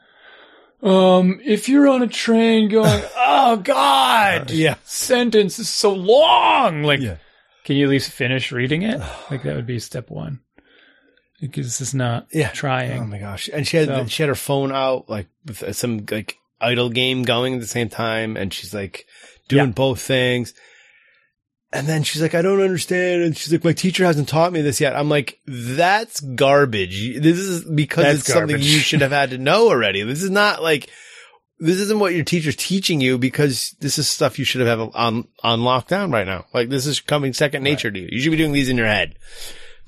Um, 0.82 1.40
if 1.44 1.68
you're 1.68 1.88
on 1.88 2.02
a 2.02 2.08
train 2.08 2.68
going, 2.68 3.02
oh 3.16 3.56
God, 3.56 4.50
yeah, 4.50 4.74
sentence 4.84 5.58
is 5.58 5.68
so 5.68 5.94
long. 5.94 6.82
Like, 6.82 7.00
Yeah. 7.00 7.16
can 7.64 7.76
you 7.76 7.86
at 7.86 7.90
least 7.90 8.10
finish 8.10 8.50
reading 8.52 8.82
it? 8.82 9.00
Like 9.30 9.44
that 9.44 9.56
would 9.56 9.66
be 9.66 9.78
step 9.78 10.10
one. 10.10 10.40
Because 11.40 11.66
this 11.66 11.80
is 11.80 11.94
not 11.94 12.28
yeah. 12.32 12.50
trying. 12.50 13.00
Oh 13.00 13.06
my 13.06 13.18
gosh. 13.18 13.48
And 13.52 13.66
she 13.66 13.76
had, 13.76 13.88
So- 13.88 14.06
she 14.06 14.22
had 14.22 14.28
her 14.28 14.34
phone 14.36 14.70
out, 14.72 15.08
like 15.08 15.26
with 15.46 15.74
some 15.76 16.04
like 16.10 16.36
idle 16.62 16.88
game 16.90 17.22
going 17.22 17.54
at 17.54 17.60
the 17.60 17.66
same 17.66 17.88
time. 17.88 18.36
And 18.36 18.52
she's 18.52 18.72
like 18.72 19.06
doing 19.48 19.66
Yeah. 19.68 19.72
both 19.72 20.00
things. 20.00 20.54
And 21.74 21.86
then 21.86 22.02
she's 22.02 22.20
like, 22.20 22.34
I 22.34 22.42
don't 22.42 22.60
understand. 22.60 23.22
And 23.22 23.36
she's 23.36 23.50
like, 23.50 23.64
my 23.64 23.72
teacher 23.72 24.04
hasn't 24.04 24.28
taught 24.28 24.52
me 24.52 24.60
this 24.60 24.78
yet. 24.80 24.94
I'm 24.94 25.08
like, 25.08 25.38
that's 25.46 26.20
garbage. 26.20 27.18
This 27.18 27.38
is 27.38 27.64
because 27.64 28.04
That's 28.04 28.18
it's 28.20 28.32
something 28.32 28.58
you 28.58 28.78
should 28.78 29.00
have 29.00 29.10
had 29.10 29.30
to 29.30 29.38
know 29.38 29.68
already. 29.68 30.02
This 30.02 30.22
is 30.22 30.28
not 30.30 30.62
like, 30.62 30.90
this 31.58 31.78
isn't 31.78 31.98
what 31.98 32.12
your 32.12 32.24
teacher's 32.24 32.56
teaching 32.56 33.00
you 33.00 33.16
because 33.16 33.74
this 33.80 33.96
is 33.96 34.06
stuff 34.06 34.38
you 34.38 34.44
should 34.44 34.66
have 34.66 34.80
on, 34.94 35.26
on 35.42 35.60
lockdown 35.60 36.12
right 36.12 36.26
now. 36.26 36.44
Like 36.52 36.68
this 36.68 36.84
is 36.84 37.00
coming 37.00 37.32
second 37.32 37.62
nature 37.62 37.90
to 37.90 37.98
you. 37.98 38.08
You 38.10 38.20
should 38.20 38.32
be 38.32 38.36
doing 38.36 38.52
these 38.52 38.68
in 38.68 38.76
your 38.76 38.86
head, 38.86 39.14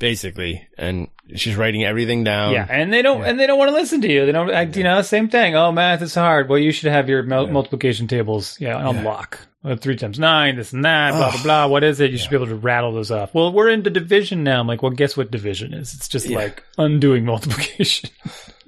basically. 0.05 0.69
And 0.77 1.09
she's 1.35 1.57
writing 1.57 1.83
everything 1.83 2.25
down. 2.25 2.53
yeah, 2.53 2.67
and 2.69 2.93
they 2.93 3.01
don't, 3.01 3.23
and 3.25 3.41
they 3.41 3.47
don't 3.47 3.59
want 3.59 3.71
to 3.71 3.75
listen 3.75 4.03
to 4.03 4.13
you. 4.13 4.27
They 4.27 4.33
don't, 4.33 4.49
like, 4.49 4.77
you 4.77 4.85
know, 4.85 5.01
same 5.01 5.29
thing. 5.31 5.57
Oh, 5.57 5.73
math 5.73 6.03
is 6.03 6.15
hard. 6.15 6.49
Well, 6.51 6.59
you 6.59 6.73
should 6.73 6.93
have 6.93 7.09
your 7.09 7.23
mul- 7.23 7.47
multiplication 7.47 8.07
tables, 8.07 8.61
yeah, 8.61 8.77
on 8.77 8.97
Yeah. 8.97 9.03
lock. 9.03 9.39
Uh, 9.65 9.77
three 9.77 9.97
times 9.97 10.19
nine, 10.19 10.57
this 10.57 10.75
and 10.75 10.85
that, 10.85 11.13
blah 11.13 11.31
blah 11.33 11.43
blah. 11.43 11.67
What 11.69 11.83
is 11.85 11.99
it? 11.99 12.11
You 12.11 12.19
should 12.19 12.29
be 12.29 12.37
able 12.37 12.49
to 12.49 12.55
rattle 12.55 12.93
those 12.93 13.11
off. 13.11 13.33
Well, 13.35 13.51
we're 13.51 13.71
into 13.71 13.89
division 13.89 14.45
now. 14.45 14.61
I'm 14.61 14.67
like, 14.67 14.83
well, 14.83 14.93
guess 14.93 15.17
what 15.17 15.31
division 15.31 15.73
is? 15.73 15.95
It's 15.95 16.07
just 16.07 16.27
Yeah. 16.29 16.37
like 16.37 16.63
undoing 16.77 17.25
multiplication. 17.33 18.11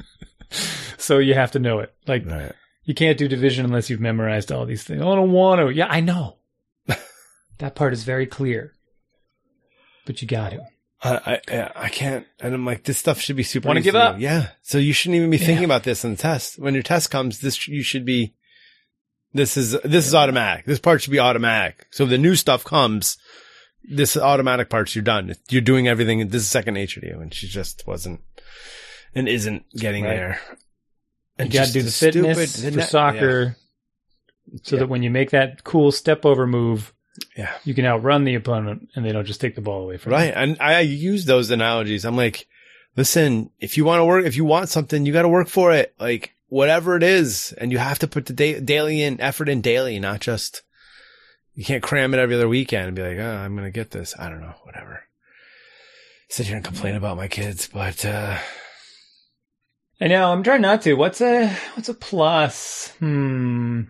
so 0.97 1.19
you 1.19 1.35
have 1.35 1.53
to 1.53 1.59
know 1.59 1.81
it. 1.81 1.93
Like, 2.07 2.25
Right. 2.27 2.53
You 2.85 2.95
can't 2.95 3.19
do 3.19 3.29
division 3.29 3.65
unless 3.67 3.91
you've 3.91 4.01
memorized 4.01 4.51
all 4.53 4.65
these 4.65 4.85
things. 4.85 5.03
Oh, 5.03 5.13
I 5.13 5.17
don't 5.17 5.33
want 5.33 5.61
to. 5.61 5.69
Yeah, 5.75 5.89
I 5.91 6.01
know. 6.01 6.37
that 7.59 7.75
part 7.75 7.93
is 7.93 8.05
very 8.05 8.27
clear. 8.27 8.73
But 10.07 10.23
you 10.23 10.29
got 10.29 10.53
to. 10.53 10.61
I, 11.03 11.41
I 11.49 11.71
I 11.77 11.89
can't, 11.91 12.27
and 12.41 12.55
I'm 12.55 12.65
like, 12.65 12.85
this 12.85 12.99
stuff 12.99 13.21
should 13.21 13.37
be 13.37 13.43
super. 13.43 13.69
Wanna 13.69 13.83
give 13.83 13.95
up? 13.95 14.17
do. 14.17 14.23
Yeah. 14.23 14.49
So 14.63 14.79
you 14.79 14.93
shouldn't 14.93 15.17
even 15.17 15.31
be 15.31 15.39
thinking 15.39 15.59
Yeah. 15.59 15.65
about 15.65 15.85
this 15.85 16.05
in 16.05 16.13
the 16.13 16.17
test. 16.17 16.59
When 16.59 16.75
your 16.75 16.83
test 16.83 17.11
comes, 17.11 17.41
this 17.41 17.69
you 17.69 17.83
should 17.83 18.05
be. 18.05 18.35
This 19.35 19.57
is 19.59 19.73
this 19.85 20.07
is 20.07 20.15
automatic. 20.15 20.65
This 20.65 20.79
part 20.79 21.03
should 21.03 21.11
be 21.11 21.19
automatic. 21.19 21.87
So 21.91 22.05
if 22.05 22.11
the 22.11 22.17
new 22.19 22.35
stuff 22.35 22.65
comes, 22.65 23.19
this 23.85 24.17
automatic 24.17 24.71
parts 24.71 24.95
you're 24.97 25.05
done. 25.05 25.35
You're 25.51 25.61
doing 25.61 25.87
everything. 25.87 26.27
This 26.29 26.43
is 26.43 26.49
second 26.49 26.75
nature 26.75 27.01
to 27.03 27.07
you, 27.07 27.21
and 27.21 27.33
she 27.35 27.47
just 27.47 27.87
wasn't 27.87 28.21
and 29.15 29.29
isn't 29.29 29.65
getting 29.77 30.05
Right. 30.05 30.17
there. 30.17 30.41
You 30.51 30.57
And 31.45 31.53
got 31.53 31.67
to 31.67 31.73
do 31.75 31.83
the 31.83 31.91
stupid- 31.91 32.15
fitness 32.15 32.63
for 32.65 32.71
yeah. 32.71 32.85
soccer 32.87 33.57
so 34.63 34.77
Yeah. 34.77 34.81
that 34.81 34.89
when 34.89 35.03
you 35.03 35.11
make 35.11 35.31
that 35.33 35.63
cool 35.65 35.93
step 35.93 36.25
over 36.25 36.47
move, 36.47 36.95
Yeah. 37.37 37.53
you 37.65 37.75
can 37.75 37.87
outrun 37.87 38.25
the 38.25 38.35
opponent 38.35 38.89
and 38.95 39.05
they 39.05 39.13
don't 39.13 39.25
just 39.25 39.41
take 39.41 39.55
the 39.55 39.61
ball 39.61 39.83
away 39.83 39.97
from 39.97 40.13
Right. 40.13 40.33
And 40.35 40.57
I 40.61 40.81
use 40.81 41.25
those 41.25 41.51
analogies. 41.51 42.05
I'm 42.05 42.17
like, 42.17 42.47
listen, 42.97 43.51
if 43.61 43.77
you 43.77 43.85
want 43.85 44.01
to 44.01 44.05
work, 44.05 44.25
if 44.27 44.37
you 44.37 44.45
want 44.45 44.69
something, 44.69 45.07
you 45.07 45.13
got 45.13 45.23
to 45.23 45.29
work 45.29 45.49
for 45.49 45.73
it. 45.73 45.95
Like 45.99 46.35
whatever 46.49 46.97
it 46.97 47.03
is. 47.03 47.53
And 47.59 47.73
you 47.73 47.79
have 47.79 47.99
to 48.01 48.09
put 48.09 48.27
the 48.27 48.33
da- 48.33 48.61
daily 48.61 49.03
in 49.03 49.21
effort 49.21 49.49
in 49.49 49.61
daily, 49.61 49.99
not 49.99 50.21
just, 50.21 50.63
you 51.55 51.65
can't 51.65 51.83
cram 51.83 52.15
it 52.15 52.19
every 52.21 52.35
other 52.35 52.49
weekend 52.49 52.87
and 52.89 52.97
be 52.97 53.03
like, 53.03 53.19
oh, 53.19 53.37
I'm 53.37 53.55
going 53.55 53.67
to 53.67 53.71
get 53.71 53.91
this. 53.91 54.15
I 54.19 54.29
don't 54.29 54.41
know, 54.41 54.55
whatever. 54.63 55.05
Sit 56.29 56.47
here 56.47 56.57
and 56.57 56.65
complain 56.65 56.97
about 56.97 57.17
my 57.17 57.29
kids, 57.29 57.69
but, 57.73 58.05
uh, 58.05 58.39
I 60.01 60.09
know. 60.09 60.31
I'm 60.31 60.43
trying 60.43 60.61
not 60.61 60.83
to. 60.83 60.95
What's 60.95 61.23
a 61.23 61.49
what's 61.75 61.89
a 61.89 61.95
plus? 61.95 62.93
Hmm. 62.99 63.83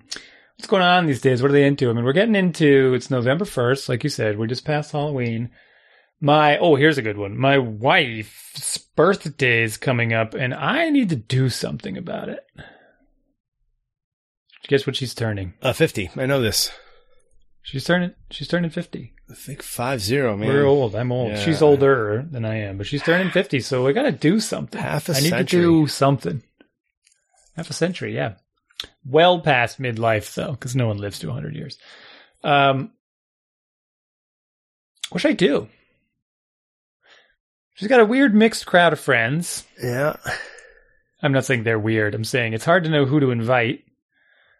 What's 0.66 0.72
going 0.72 0.83
on 0.83 1.07
these 1.07 1.20
days? 1.20 1.42
What 1.42 1.52
are 1.52 1.55
they 1.55 1.64
into? 1.64 1.88
I 1.88 1.92
mean, 1.92 2.05
we're 2.05 2.12
getting 2.12 2.35
into 2.35 2.92
it's 2.94 3.09
November 3.09 3.44
first, 3.44 3.88
like 3.88 4.02
you 4.02 4.11
said. 4.11 4.37
We're 4.37 4.48
just 4.48 4.64
past 4.64 4.90
Halloween. 4.90 5.50
My 6.20 6.59
oh, 6.59 6.74
here's 6.74 6.98
a 6.98 7.02
good 7.02 7.18
one. 7.18 7.38
My 7.38 7.57
wife's 7.57 8.76
birthday 8.76 9.62
is 9.62 9.76
coming 9.76 10.12
up, 10.12 10.35
and 10.35 10.52
I 10.52 10.90
need 10.90 11.11
to 11.11 11.14
do 11.14 11.50
something 11.50 11.96
about 11.96 12.31
it. 12.31 12.40
Guess 14.66 14.88
what 14.88 14.96
she's 14.96 15.14
turning? 15.14 15.55
Uh, 15.62 15.72
50. 15.72 16.11
I 16.16 16.26
know 16.26 16.42
this. 16.42 16.72
She's 17.62 17.85
turning. 17.85 18.14
She's 18.33 18.48
turning 18.48 18.70
fifty. 18.70 19.12
I 19.31 19.35
think 19.35 19.62
5-0, 19.62 20.37
man. 20.37 20.48
We're 20.48 20.64
old. 20.64 20.96
I'm 20.96 21.12
old. 21.12 21.31
Yeah. 21.31 21.44
She's 21.44 21.62
older 21.62 22.26
than 22.29 22.44
I 22.44 22.57
am, 22.62 22.76
but 22.76 22.88
she's 22.88 23.05
turning 23.05 23.31
fifty. 23.31 23.61
So 23.61 23.85
we 23.85 23.92
got 23.92 24.02
to 24.02 24.11
do 24.11 24.40
something. 24.40 24.83
Half 24.83 25.11
a 25.11 25.12
I 25.12 25.20
need 25.20 25.29
century. 25.29 25.61
to 25.61 25.85
do 25.85 25.87
something. 25.87 26.42
Half 27.55 27.70
a 27.70 27.72
century, 27.72 28.16
yeah. 28.16 28.35
Well 29.04 29.40
past 29.40 29.80
midlife 29.80 30.34
though, 30.34 30.52
because 30.52 30.76
no 30.76 30.88
one 30.88 30.98
lives 30.98 31.18
to 31.20 31.28
100 31.28 31.54
years. 31.54 31.78
Um, 32.44 32.92
what 35.10 35.20
should 35.20 35.30
I 35.30 35.34
do? 35.34 35.68
She's 37.74 37.88
got 37.88 38.00
a 38.00 38.06
weird 38.06 38.34
mixed 38.34 38.66
crowd 38.66 38.92
of 38.92 39.00
friends. 39.00 39.64
Yeah. 39.82 40.16
I'm 41.22 41.32
not 41.32 41.44
saying 41.44 41.62
they're 41.64 41.78
weird. 41.78 42.14
I'm 42.14 42.24
saying 42.24 42.52
it's 42.52 42.64
hard 42.64 42.84
to 42.84 42.90
know 42.90 43.04
who 43.04 43.20
to 43.20 43.30
invite. 43.30 43.84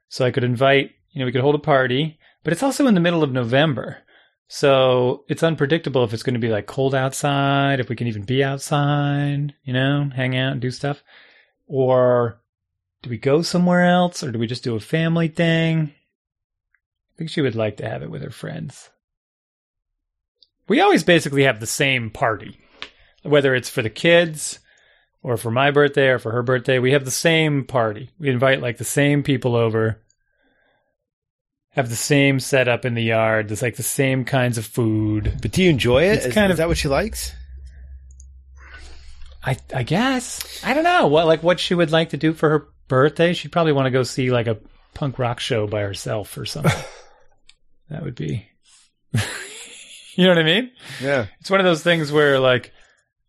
So 0.09 0.25
I 0.25 0.31
could 0.31 0.45
invite, 0.45 0.93
you 1.11 1.19
know, 1.19 1.27
we 1.27 1.33
could 1.33 1.41
hold 1.41 1.55
a 1.55 1.59
party, 1.59 2.19
but 2.45 2.53
it's 2.53 2.63
also 2.63 2.87
in 2.87 2.95
the 2.95 3.01
middle 3.01 3.23
of 3.23 3.33
November. 3.33 3.99
So 4.49 5.25
it's 5.29 5.43
unpredictable 5.43 6.05
if 6.05 6.13
it's 6.13 6.23
going 6.23 6.35
to 6.35 6.41
be 6.41 6.49
like 6.49 6.67
cold 6.67 6.95
outside, 6.95 7.81
if 7.81 7.89
we 7.89 7.97
can 7.97 8.07
even 8.07 8.23
be 8.23 8.45
outside, 8.45 9.55
you 9.65 9.73
know, 9.73 10.11
hang 10.15 10.37
out 10.37 10.53
and 10.53 10.61
do 10.61 10.71
stuff. 10.71 11.03
Or 11.67 12.41
do 13.03 13.11
we 13.11 13.19
go 13.19 13.43
somewhere 13.43 13.85
else 13.85 14.23
or 14.23 14.33
do 14.33 14.39
we 14.39 14.47
just 14.47 14.65
do 14.65 14.75
a 14.75 14.81
family 14.81 15.29
thing? 15.29 15.93
I 17.15 17.19
think 17.19 17.31
she 17.31 17.41
would 17.41 17.55
like 17.55 17.77
to 17.79 17.89
have 17.89 18.03
it 18.03 18.11
with 18.11 18.23
her 18.23 18.31
friends. 18.31 18.91
We 20.69 20.81
always 20.81 21.05
basically 21.05 21.45
have 21.45 21.61
the 21.61 21.67
same 21.67 22.11
party, 22.11 22.59
whether 23.23 23.55
it's 23.55 23.71
for 23.71 23.83
the 23.83 23.91
kids 23.91 24.59
or 25.23 25.37
for 25.37 25.51
my 25.51 25.71
birthday 25.71 26.09
or 26.09 26.19
for 26.19 26.33
her 26.33 26.43
birthday. 26.43 26.79
We 26.79 26.93
have 26.93 27.05
the 27.05 27.11
same 27.11 27.65
party. 27.65 28.11
We 28.19 28.29
invite 28.31 28.61
like 28.61 28.79
the 28.79 28.85
same 28.85 29.23
people 29.23 29.55
over, 29.55 30.03
have 31.71 31.89
the 31.89 31.97
same 31.97 32.41
setup 32.41 32.85
in 32.85 32.95
the 32.95 33.03
yard. 33.03 33.49
There's 33.49 33.63
like 33.63 33.77
the 33.77 33.83
same 33.83 34.25
kinds 34.25 34.59
of 34.59 34.67
food. 34.67 35.39
But 35.41 35.53
do 35.53 35.63
you 35.63 35.71
enjoy 35.71 36.05
it? 36.05 36.17
It's 36.17 36.27
Is, 36.27 36.35
kind 36.35 36.51
is 36.51 36.55
of- 36.55 36.59
that 36.59 36.69
what 36.69 36.79
she 36.79 36.89
likes? 36.89 37.33
I 39.47 39.57
I 39.73 39.85
guess 39.85 40.63
I 40.65 40.75
don't 40.75 40.85
know 40.85 41.07
what 41.07 41.27
like 41.27 41.43
what 41.43 41.61
she 41.61 41.75
would 41.75 41.93
like 41.93 42.11
to 42.11 42.17
do 42.17 42.33
for 42.33 42.51
her 42.51 42.69
birthday. 42.89 43.33
She'd 43.33 43.53
probably 43.53 43.73
want 43.73 43.87
to 43.87 43.91
go 43.91 44.03
see 44.03 44.31
like 44.31 44.49
a 44.49 44.59
punk 44.93 45.19
rock 45.19 45.41
show 45.41 45.67
by 45.67 45.83
herself 45.83 46.37
or 46.37 46.45
something. 46.45 46.73
that 47.91 48.03
would 48.03 48.17
be, 48.17 48.49
you 49.13 50.25
know 50.25 50.31
what 50.31 50.39
I 50.39 50.43
mean? 50.43 50.73
Yeah. 51.01 51.27
It's 51.41 51.51
one 51.51 51.61
of 51.61 51.67
those 51.67 51.83
things 51.83 52.11
where 52.11 52.41
like 52.41 52.73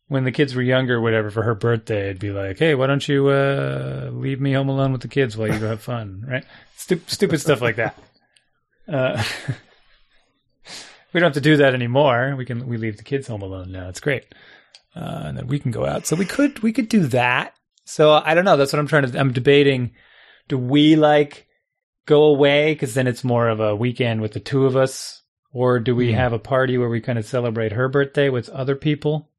when 0.08 0.24
the 0.24 0.32
kids 0.32 0.56
were 0.56 0.62
younger, 0.62 0.96
or 0.96 1.02
whatever, 1.02 1.30
for 1.30 1.44
her 1.44 1.54
birthday, 1.56 2.06
it'd 2.06 2.20
be 2.20 2.32
like, 2.32 2.58
hey, 2.60 2.76
why 2.76 2.88
don't 2.88 3.06
you 3.08 3.28
uh, 3.28 4.10
leave 4.14 4.40
me 4.40 4.54
home 4.54 4.70
alone 4.70 4.94
with 4.94 5.02
the 5.02 5.08
kids 5.10 5.36
while 5.36 5.52
you 5.52 5.60
go 5.60 5.68
have 5.68 5.82
fun, 5.82 6.26
right? 6.28 6.46
Stu- 6.78 7.02
stupid 7.08 7.40
stuff 7.42 7.62
like 7.62 7.76
that. 7.78 7.98
Uh, 8.90 9.22
we 11.12 11.20
don't 11.20 11.28
have 11.28 11.34
to 11.34 11.42
do 11.42 11.58
that 11.58 11.74
anymore. 11.74 12.36
We 12.38 12.46
can 12.46 12.68
we 12.68 12.78
leave 12.78 12.96
the 12.96 13.04
kids 13.04 13.28
home 13.28 13.42
alone 13.42 13.70
now. 13.70 13.90
It's 13.90 14.00
great, 14.00 14.34
uh, 14.98 15.24
and 15.28 15.38
then 15.38 15.48
we 15.48 15.60
can 15.60 15.72
go 15.72 15.86
out. 15.86 16.08
So 16.08 16.16
we 16.16 16.26
could 16.26 16.60
we 16.64 16.74
could 16.74 16.90
do 16.90 17.06
that. 17.08 17.54
So 17.86 18.12
I 18.14 18.34
don't 18.34 18.46
know. 18.46 18.58
That's 18.58 18.74
what 18.74 18.80
I'm 18.80 18.88
trying 18.88 19.12
to. 19.12 19.20
I'm 19.20 19.32
debating. 19.34 19.92
Do 20.48 20.58
we 20.58 20.96
like 20.96 21.48
go 22.06 22.24
away 22.26 22.74
because 22.74 22.94
then 22.94 23.06
it's 23.08 23.24
more 23.24 23.48
of 23.50 23.60
a 23.60 23.76
weekend 23.76 24.22
with 24.22 24.32
the 24.34 24.40
two 24.40 24.66
of 24.66 24.76
us, 24.76 25.22
or 25.52 25.80
do 25.80 25.96
we 25.96 26.12
Hmm. 26.12 26.18
have 26.18 26.34
a 26.34 26.40
party 26.40 26.78
where 26.78 26.90
we 26.90 27.02
kind 27.02 27.20
of 27.20 27.26
celebrate 27.26 27.74
her 27.74 27.88
birthday 27.90 28.30
with 28.30 28.50
other 28.50 28.76
people? 28.76 29.30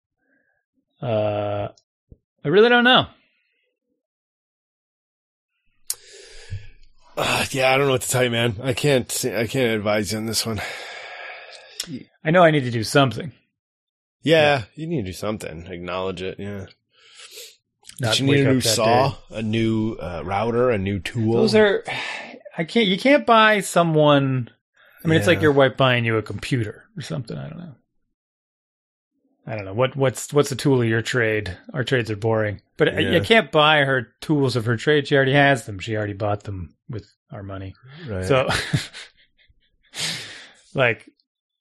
Uh, 1.03 1.69
I 2.45 2.49
really 2.49 2.69
don't 2.69 2.85
know. 2.85 3.07
Uh, 7.17 7.45
yeah, 7.51 7.73
I 7.73 7.77
don't 7.79 7.87
know 7.87 7.93
what 7.93 8.03
to 8.03 8.09
tell 8.09 8.23
you, 8.23 8.31
man. 8.31 8.57
I 8.63 8.73
can't. 8.75 9.25
I 9.25 9.47
can't 9.47 9.73
advise 9.75 10.13
you 10.13 10.19
on 10.19 10.27
this 10.27 10.47
one. 10.47 10.61
I 12.25 12.31
know 12.31 12.45
I 12.45 12.51
need 12.51 12.65
to 12.65 12.71
do 12.71 12.85
something. 12.85 13.33
Yeah, 14.23 14.65
you 14.75 14.87
need 14.87 15.03
to 15.03 15.09
do 15.09 15.13
something. 15.13 15.67
Acknowledge 15.67 16.23
it. 16.23 16.37
Yeah. 16.39 16.67
Not 18.01 18.13
Did 18.17 18.21
you 18.21 18.27
need 18.27 18.47
a 18.47 18.53
new 18.53 18.61
saw, 18.61 19.11
day. 19.11 19.17
a 19.39 19.43
new 19.43 19.95
uh, 19.95 20.23
router, 20.25 20.71
a 20.71 20.79
new 20.79 21.01
tool? 21.01 21.35
Those 21.35 21.55
are. 21.55 21.85
I 22.57 22.65
can't. 22.65 22.87
You 22.87 22.99
can't 22.99 23.27
buy 23.27 23.61
someone. 23.61 24.51
I 25.05 25.09
mean, 25.09 25.19
it's 25.19 25.27
like 25.27 25.39
Yeah. 25.39 25.43
your 25.43 25.53
wife 25.53 25.77
buying 25.77 26.05
you 26.05 26.17
a 26.17 26.23
computer 26.23 26.85
or 26.97 27.03
something. 27.03 27.37
I 27.37 27.49
don't 27.49 27.59
know. 27.59 27.75
I 29.47 29.57
don't 29.57 29.65
know 29.65 29.73
what 29.73 29.97
what's 29.97 30.33
what's 30.33 30.51
the 30.51 30.57
tool 30.57 30.83
of 30.83 30.89
your 30.89 31.01
trade. 31.03 31.57
Our 31.73 31.83
trades 31.85 32.11
are 32.11 32.17
boring, 32.17 32.61
but 32.77 32.89
I- 32.89 32.99
Yeah. 32.99 33.11
you 33.13 33.21
can't 33.23 33.51
buy 33.51 33.85
her 33.85 34.09
tools 34.21 34.57
of 34.57 34.67
her 34.67 34.77
trade. 34.77 35.09
She 35.09 35.17
already 35.17 35.33
has 35.33 35.65
them. 35.65 35.79
She 35.79 35.97
already 35.97 36.13
bought 36.13 36.43
them 36.45 36.75
with 36.91 37.11
our 37.33 37.43
money. 37.43 37.75
Right. 38.07 38.27
So, 38.27 38.49
like, 40.75 41.09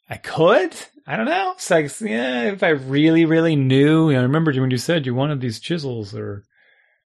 I 0.09 0.17
could. 0.17 0.75
I 1.07 1.15
don't 1.15 1.25
know. 1.25 1.53
It's 1.53 1.69
like, 1.71 1.89
yeah, 2.01 2.51
if 2.51 2.61
I 2.63 2.69
really, 2.69 3.23
really 3.23 3.55
knew, 3.55 4.09
you 4.09 4.15
know, 4.15 4.19
I 4.19 4.23
remember 4.23 4.51
when 4.51 4.71
you 4.71 4.77
said 4.77 5.05
you 5.05 5.15
wanted 5.15 5.39
these 5.39 5.61
chisels, 5.61 6.13
or 6.13 6.43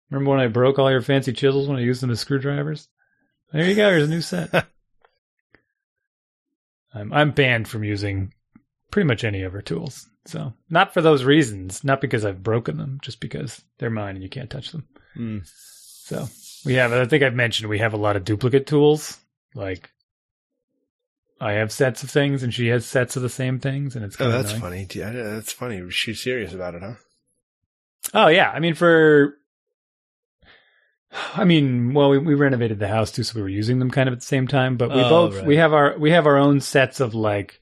remember 0.08 0.30
when 0.30 0.38
I 0.38 0.46
broke 0.46 0.78
all 0.78 0.90
your 0.90 1.02
fancy 1.02 1.32
chisels 1.32 1.66
when 1.66 1.78
I 1.78 1.82
used 1.82 2.00
them 2.00 2.10
as 2.10 2.20
screwdrivers? 2.20 2.88
There 3.52 3.64
you 3.64 3.74
go. 3.74 3.90
Here's 3.90 4.04
a 4.04 4.08
new 4.08 4.20
set. 4.20 4.50
I'm 6.94 7.12
I'm 7.12 7.32
banned 7.32 7.66
from 7.68 7.82
using 7.84 8.32
pretty 8.90 9.06
much 9.06 9.24
any 9.24 9.42
of 9.42 9.52
her 9.52 9.62
tools. 9.62 10.08
So, 10.26 10.52
not 10.70 10.94
for 10.94 11.00
those 11.00 11.24
reasons, 11.24 11.82
not 11.82 12.00
because 12.00 12.24
I've 12.24 12.42
broken 12.42 12.76
them, 12.76 12.98
just 13.02 13.20
because 13.20 13.62
they're 13.78 13.90
mine 13.90 14.14
and 14.14 14.22
you 14.22 14.28
can't 14.28 14.50
touch 14.50 14.70
them. 14.70 14.86
Mm. 15.16 15.42
So 15.44 16.28
we 16.64 16.74
have, 16.74 16.92
I 16.92 17.04
think 17.06 17.22
I've 17.22 17.34
mentioned 17.34 17.68
we 17.68 17.78
have 17.78 17.94
a 17.94 17.98
lot 17.98 18.16
of 18.16 18.24
duplicate 18.24 18.66
tools. 18.66 19.18
Like 19.54 19.90
I 21.40 21.52
have 21.52 21.70
sets 21.72 22.02
of 22.02 22.10
things 22.10 22.42
and 22.42 22.52
she 22.52 22.66
has 22.68 22.84
sets 22.84 23.14
of 23.16 23.22
the 23.22 23.28
same 23.28 23.58
things 23.60 23.94
and 23.94 24.04
it's 24.04 24.16
Oh, 24.16 24.18
kind 24.24 24.32
of 24.32 24.42
that's 24.42 24.54
annoying. 24.56 24.86
funny. 24.86 25.00
Yeah, 25.00 25.12
that's 25.12 25.52
funny. 25.52 25.88
She's 25.90 26.20
serious 26.22 26.52
about 26.52 26.74
it, 26.74 26.82
huh? 26.82 26.94
Oh 28.14 28.26
yeah. 28.28 28.50
I 28.50 28.58
mean, 28.58 28.74
for, 28.74 29.34
I 31.34 31.44
mean, 31.44 31.94
well, 31.94 32.10
we, 32.10 32.18
we 32.18 32.34
renovated 32.34 32.78
the 32.78 32.88
house 32.88 33.10
too, 33.10 33.22
so 33.22 33.34
we 33.36 33.42
were 33.42 33.48
using 33.48 33.78
them 33.78 33.90
kind 33.90 34.08
of 34.08 34.12
at 34.12 34.20
the 34.20 34.26
same 34.26 34.46
time, 34.46 34.76
but 34.76 34.90
we 34.90 35.00
Oh, 35.00 35.08
both, 35.08 35.36
right. 35.36 35.44
we 35.46 35.56
have 35.56 35.72
our, 35.72 35.96
we 35.98 36.10
have 36.10 36.26
our 36.26 36.36
own 36.36 36.60
sets 36.60 37.00
of 37.00 37.14
like, 37.14 37.60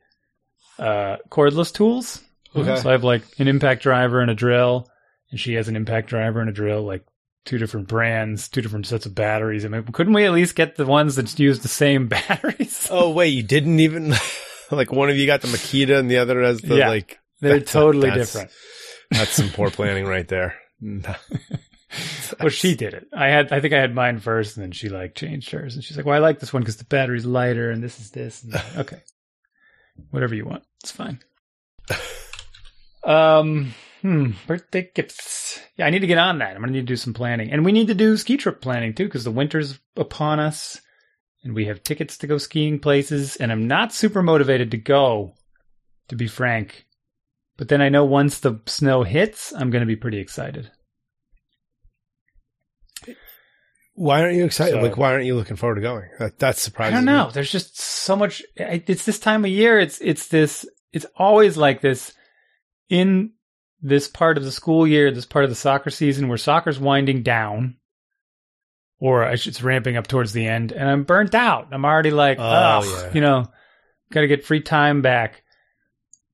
uh, 0.79 1.17
cordless 1.31 1.73
tools. 1.73 2.23
Okay. 2.55 2.77
So 2.81 2.89
I 2.89 2.93
have 2.93 3.05
like 3.05 3.23
an 3.39 3.49
impact 3.49 3.83
driver 3.83 4.21
and 4.21 4.31
a 4.31 4.35
drill 4.35 4.89
and 5.31 5.39
she 5.39 5.55
has 5.55 5.69
an 5.69 5.77
impact 5.77 6.09
driver 6.09 6.41
and 6.41 6.49
a 6.49 6.53
drill, 6.53 6.83
like 6.83 7.05
two 7.47 7.57
different 7.59 7.89
brands, 7.89 8.49
two 8.49 8.61
different 8.61 8.87
sets 8.87 9.07
of 9.07 9.15
batteries. 9.15 9.65
I 9.65 9.69
mean, 9.69 9.83
couldn't 9.85 10.13
we 10.13 10.25
at 10.27 10.33
least 10.33 10.55
get 10.55 10.77
the 10.77 10.85
ones 10.85 11.17
that 11.17 11.39
use 11.39 11.61
the 11.61 11.69
same 11.69 12.07
batteries? 12.09 12.89
Oh 12.91 13.11
wait, 13.11 13.29
you 13.29 13.43
didn't 13.43 13.81
even 13.81 14.15
like 14.71 14.93
one 14.93 15.09
of 15.09 15.17
you 15.17 15.27
got 15.27 15.41
the 15.41 15.49
Makita 15.49 15.99
and 15.99 16.11
the 16.11 16.19
other 16.19 16.43
has 16.43 16.61
the 16.61 16.77
Yeah. 16.77 16.89
like. 16.89 17.19
They're 17.41 17.61
totally 17.61 18.09
that's- 18.11 18.33
different. 18.33 18.51
That's 19.13 19.31
some 19.33 19.49
poor 19.51 19.71
planning 19.71 20.05
right 20.07 20.27
there. 20.29 20.57
Well, 22.41 22.51
she 22.51 22.75
did 22.75 22.93
it. 22.93 23.07
I 23.17 23.29
had, 23.29 23.53
I 23.53 23.61
think 23.61 23.73
I 23.73 23.81
had 23.81 23.95
mine 23.95 24.19
first, 24.19 24.57
and 24.57 24.65
then 24.65 24.73
she 24.73 24.89
like 24.91 25.15
changed 25.15 25.51
hers, 25.53 25.77
and 25.77 25.85
she's 25.85 25.97
like, 25.97 26.05
"Well, 26.05 26.17
I 26.17 26.19
like 26.19 26.41
this 26.41 26.53
one 26.53 26.61
because 26.61 26.77
the 26.77 26.85
battery's 26.85 27.25
lighter, 27.25 27.71
and 27.71 27.83
this 27.83 28.01
is 28.01 28.11
this." 28.11 28.43
And 28.43 28.61
okay, 28.77 29.01
whatever 30.11 30.35
you 30.35 30.45
want, 30.45 30.65
it's 30.83 30.91
fine. 30.91 31.21
Um, 33.05 33.73
hmm, 34.07 34.31
birthday 34.47 34.91
gifts. 34.95 35.61
Yeah, 35.77 35.87
I 35.87 35.91
need 35.91 35.99
to 36.01 36.07
get 36.07 36.19
on 36.19 36.39
that. 36.39 36.55
I'm 36.55 36.61
gonna 36.61 36.73
need 36.73 36.81
to 36.81 36.87
do 36.87 36.97
some 36.97 37.15
planning, 37.15 37.51
and 37.51 37.65
we 37.65 37.73
need 37.73 37.89
to 37.89 37.95
do 37.95 38.17
ski 38.17 38.37
trip 38.37 38.61
planning 38.61 38.95
too 38.95 39.05
because 39.07 39.25
the 39.25 39.31
winter's 39.31 39.79
upon 39.97 40.39
us, 40.39 40.81
and 41.43 41.55
we 41.55 41.67
have 41.67 41.83
tickets 41.83 42.17
to 42.19 42.27
go 42.27 42.39
skiing 42.39 42.79
places, 42.79 43.37
and 43.37 43.51
I'm 43.51 43.67
not 43.67 43.93
super 43.93 44.23
motivated 44.23 44.71
to 44.71 44.77
go, 44.77 45.35
to 46.09 46.17
be 46.17 46.29
frank. 46.29 46.87
But 47.57 47.69
then 47.69 47.81
I 47.81 47.89
know 47.89 48.05
once 48.05 48.39
the 48.39 48.61
snow 48.67 49.03
hits, 49.03 49.53
I'm 49.53 49.71
going 49.71 49.81
to 49.81 49.87
be 49.87 49.97
pretty 49.97 50.19
excited. 50.19 50.71
Why 53.95 54.21
aren't 54.21 54.37
you 54.37 54.45
excited? 54.45 54.75
So- 54.75 54.83
like, 54.83 54.99
why 54.99 55.13
aren't 55.13 55.25
you 55.25 55.35
looking 55.35 55.57
forward 55.57 55.77
to 55.77 55.81
going? 55.81 56.09
That, 56.19 56.39
that's 56.39 56.61
surprising. 56.61 56.95
I 56.95 56.99
don't 56.99 57.07
know. 57.07 57.31
There's 57.31 57.51
just 57.51 57.81
so 57.81 58.15
much. 58.15 58.43
It's 58.57 59.07
this 59.07 59.19
time 59.19 59.45
of 59.45 59.51
year. 59.51 59.81
It's 59.81 59.99
it's 60.03 60.29
this. 60.29 60.69
It's 60.93 61.07
always 61.17 61.57
like 61.57 61.81
this 61.81 62.13
in 62.91 63.33
this 63.87 64.09
part 64.09 64.37
of 64.37 64.45
the 64.45 64.51
school 64.51 64.85
year, 64.87 65.13
this 65.13 65.27
part 65.27 65.45
of 65.45 65.51
the 65.51 65.55
soccer 65.55 65.91
season 65.91 66.27
where 66.29 66.39
soccer's 66.39 66.79
winding 66.81 67.23
down, 67.23 67.77
or 68.99 69.23
it's 69.25 69.63
ramping 69.63 69.97
up 69.97 70.07
towards 70.09 70.33
the 70.33 70.47
end, 70.47 70.73
and 70.73 70.89
I'm 70.89 71.05
burnt 71.05 71.35
out. 71.35 71.69
I'm 71.71 71.85
already 71.85 72.11
like, 72.11 72.39
Oh, 72.41 72.83
yeah. 73.05 73.13
you 73.15 73.21
know, 73.21 73.47
got 74.11 74.23
to 74.23 74.27
get 74.27 74.45
free 74.45 74.61
time 74.61 75.03
back. 75.03 75.43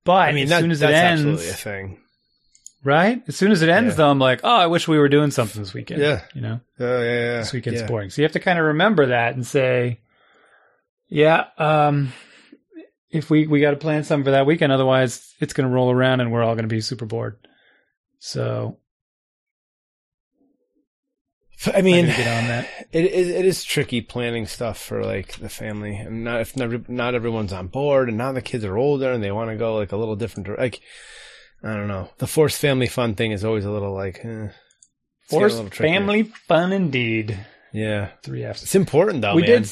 But 0.05 0.28
I 0.28 0.32
mean, 0.32 0.44
as 0.44 0.48
that, 0.50 0.61
soon 0.62 0.70
as 0.70 0.82
it 0.82 0.90
ends, 0.90 1.20
absolutely 1.22 1.48
a 1.48 1.53
thing. 1.53 2.00
right? 2.82 3.22
As 3.28 3.36
soon 3.36 3.53
as 3.53 3.61
it 3.62 3.68
ends, 3.68 3.92
Yeah. 3.92 3.96
though, 3.96 4.11
I'm 4.11 4.18
like, 4.18 4.40
oh, 4.44 4.57
I 4.57 4.66
wish 4.66 4.88
we 4.88 4.98
were 4.98 5.09
doing 5.11 5.30
something 5.30 5.61
this 5.61 5.74
weekend. 5.74 6.00
Yeah. 6.00 6.22
you 6.34 6.40
know. 6.40 6.61
Oh 6.80 7.03
yeah, 7.03 7.11
yeah. 7.11 7.38
this 7.38 7.53
weekend's 7.53 7.82
boring. 7.82 8.09
So 8.11 8.22
you 8.22 8.24
have 8.24 8.32
to 8.32 8.40
kind 8.40 8.59
of 8.59 8.64
remember 8.64 9.07
that 9.09 9.34
and 9.34 9.46
say, 9.46 10.00
yeah, 11.09 11.44
um, 11.59 12.12
if 13.12 13.30
we, 13.30 13.46
we 13.46 13.60
got 13.60 13.70
to 13.72 13.76
plan 13.76 14.04
something 14.04 14.24
for 14.24 14.30
that 14.32 14.46
weekend, 14.46 14.72
otherwise 14.72 15.34
it's 15.40 15.52
going 15.52 15.68
to 15.68 15.74
roll 15.74 15.90
around 15.90 16.20
and 16.20 16.32
we're 16.32 16.42
all 16.42 16.54
going 16.54 16.68
to 16.68 16.74
be 16.74 16.80
super 16.80 17.06
bored. 17.06 17.36
So 18.18 18.78
I 21.66 21.82
mean, 21.82 22.06
I 22.06 22.16
get 22.16 22.42
on 22.42 22.48
that. 22.48 22.68
It 22.92 23.06
is 23.06 23.28
it 23.28 23.46
is 23.46 23.64
tricky 23.64 24.02
planning 24.02 24.46
stuff 24.46 24.78
for 24.78 25.02
like 25.02 25.38
the 25.38 25.48
family, 25.48 25.96
and 25.96 26.24
not 26.24 26.42
if 26.42 26.54
not, 26.56 26.90
not 26.90 27.14
everyone's 27.14 27.52
on 27.52 27.68
board, 27.68 28.10
and 28.10 28.18
now 28.18 28.32
the 28.32 28.42
kids 28.42 28.64
are 28.64 28.76
older 28.76 29.10
and 29.10 29.24
they 29.24 29.32
want 29.32 29.48
to 29.48 29.56
go 29.56 29.76
like 29.76 29.92
a 29.92 29.96
little 29.96 30.14
different. 30.16 30.58
Like 30.58 30.80
I 31.62 31.74
don't 31.74 31.88
know, 31.88 32.10
the 32.18 32.26
forced 32.26 32.60
family 32.60 32.86
fun 32.86 33.14
thing 33.14 33.32
is 33.32 33.46
always 33.46 33.64
a 33.64 33.70
little 33.70 33.94
like 33.94 34.22
eh, 34.24 34.48
it's 35.22 35.30
getting 35.30 35.46
a 35.46 35.48
Forced 35.48 35.74
family 35.74 36.24
fun 36.24 36.72
indeed. 36.72 37.38
Yeah, 37.72 38.10
Three 38.22 38.44
F's. 38.44 38.62
it's 38.62 38.74
important 38.74 39.22
though. 39.22 39.36
we 39.36 39.42
man. 39.42 39.62
did. 39.62 39.70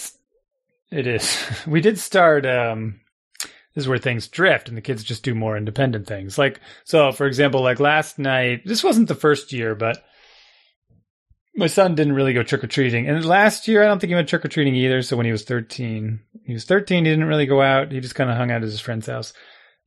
It 0.90 1.06
is. 1.06 1.36
We 1.66 1.82
did 1.82 1.98
start. 1.98 2.46
Um, 2.46 3.00
this 3.74 3.84
is 3.84 3.88
where 3.88 3.98
things 3.98 4.28
drift, 4.28 4.68
and 4.68 4.76
the 4.76 4.82
kids 4.82 5.04
just 5.04 5.22
do 5.22 5.34
more 5.34 5.56
independent 5.56 6.06
things. 6.06 6.38
Like 6.38 6.60
so, 6.84 7.12
for 7.12 7.26
example, 7.26 7.62
like 7.62 7.80
last 7.80 8.18
night. 8.18 8.62
This 8.64 8.82
wasn't 8.82 9.08
the 9.08 9.14
first 9.14 9.52
year, 9.52 9.74
but 9.74 10.02
my 11.56 11.66
son 11.66 11.94
didn't 11.94 12.14
really 12.14 12.32
go 12.32 12.42
trick 12.42 12.64
or 12.64 12.68
treating. 12.68 13.08
And 13.08 13.24
last 13.24 13.68
year, 13.68 13.82
I 13.82 13.86
don't 13.86 13.98
think 14.00 14.08
he 14.08 14.14
went 14.14 14.28
trick 14.28 14.44
or 14.44 14.48
treating 14.48 14.74
either. 14.74 15.02
So 15.02 15.16
when 15.16 15.26
he 15.26 15.32
was 15.32 15.44
thirteen, 15.44 16.20
he 16.44 16.52
was 16.52 16.64
thirteen. 16.64 17.04
He 17.04 17.10
didn't 17.10 17.26
really 17.26 17.46
go 17.46 17.60
out. 17.60 17.92
He 17.92 18.00
just 18.00 18.14
kind 18.14 18.30
of 18.30 18.36
hung 18.36 18.50
out 18.50 18.62
at 18.62 18.68
his 18.68 18.80
friend's 18.80 19.06
house. 19.06 19.32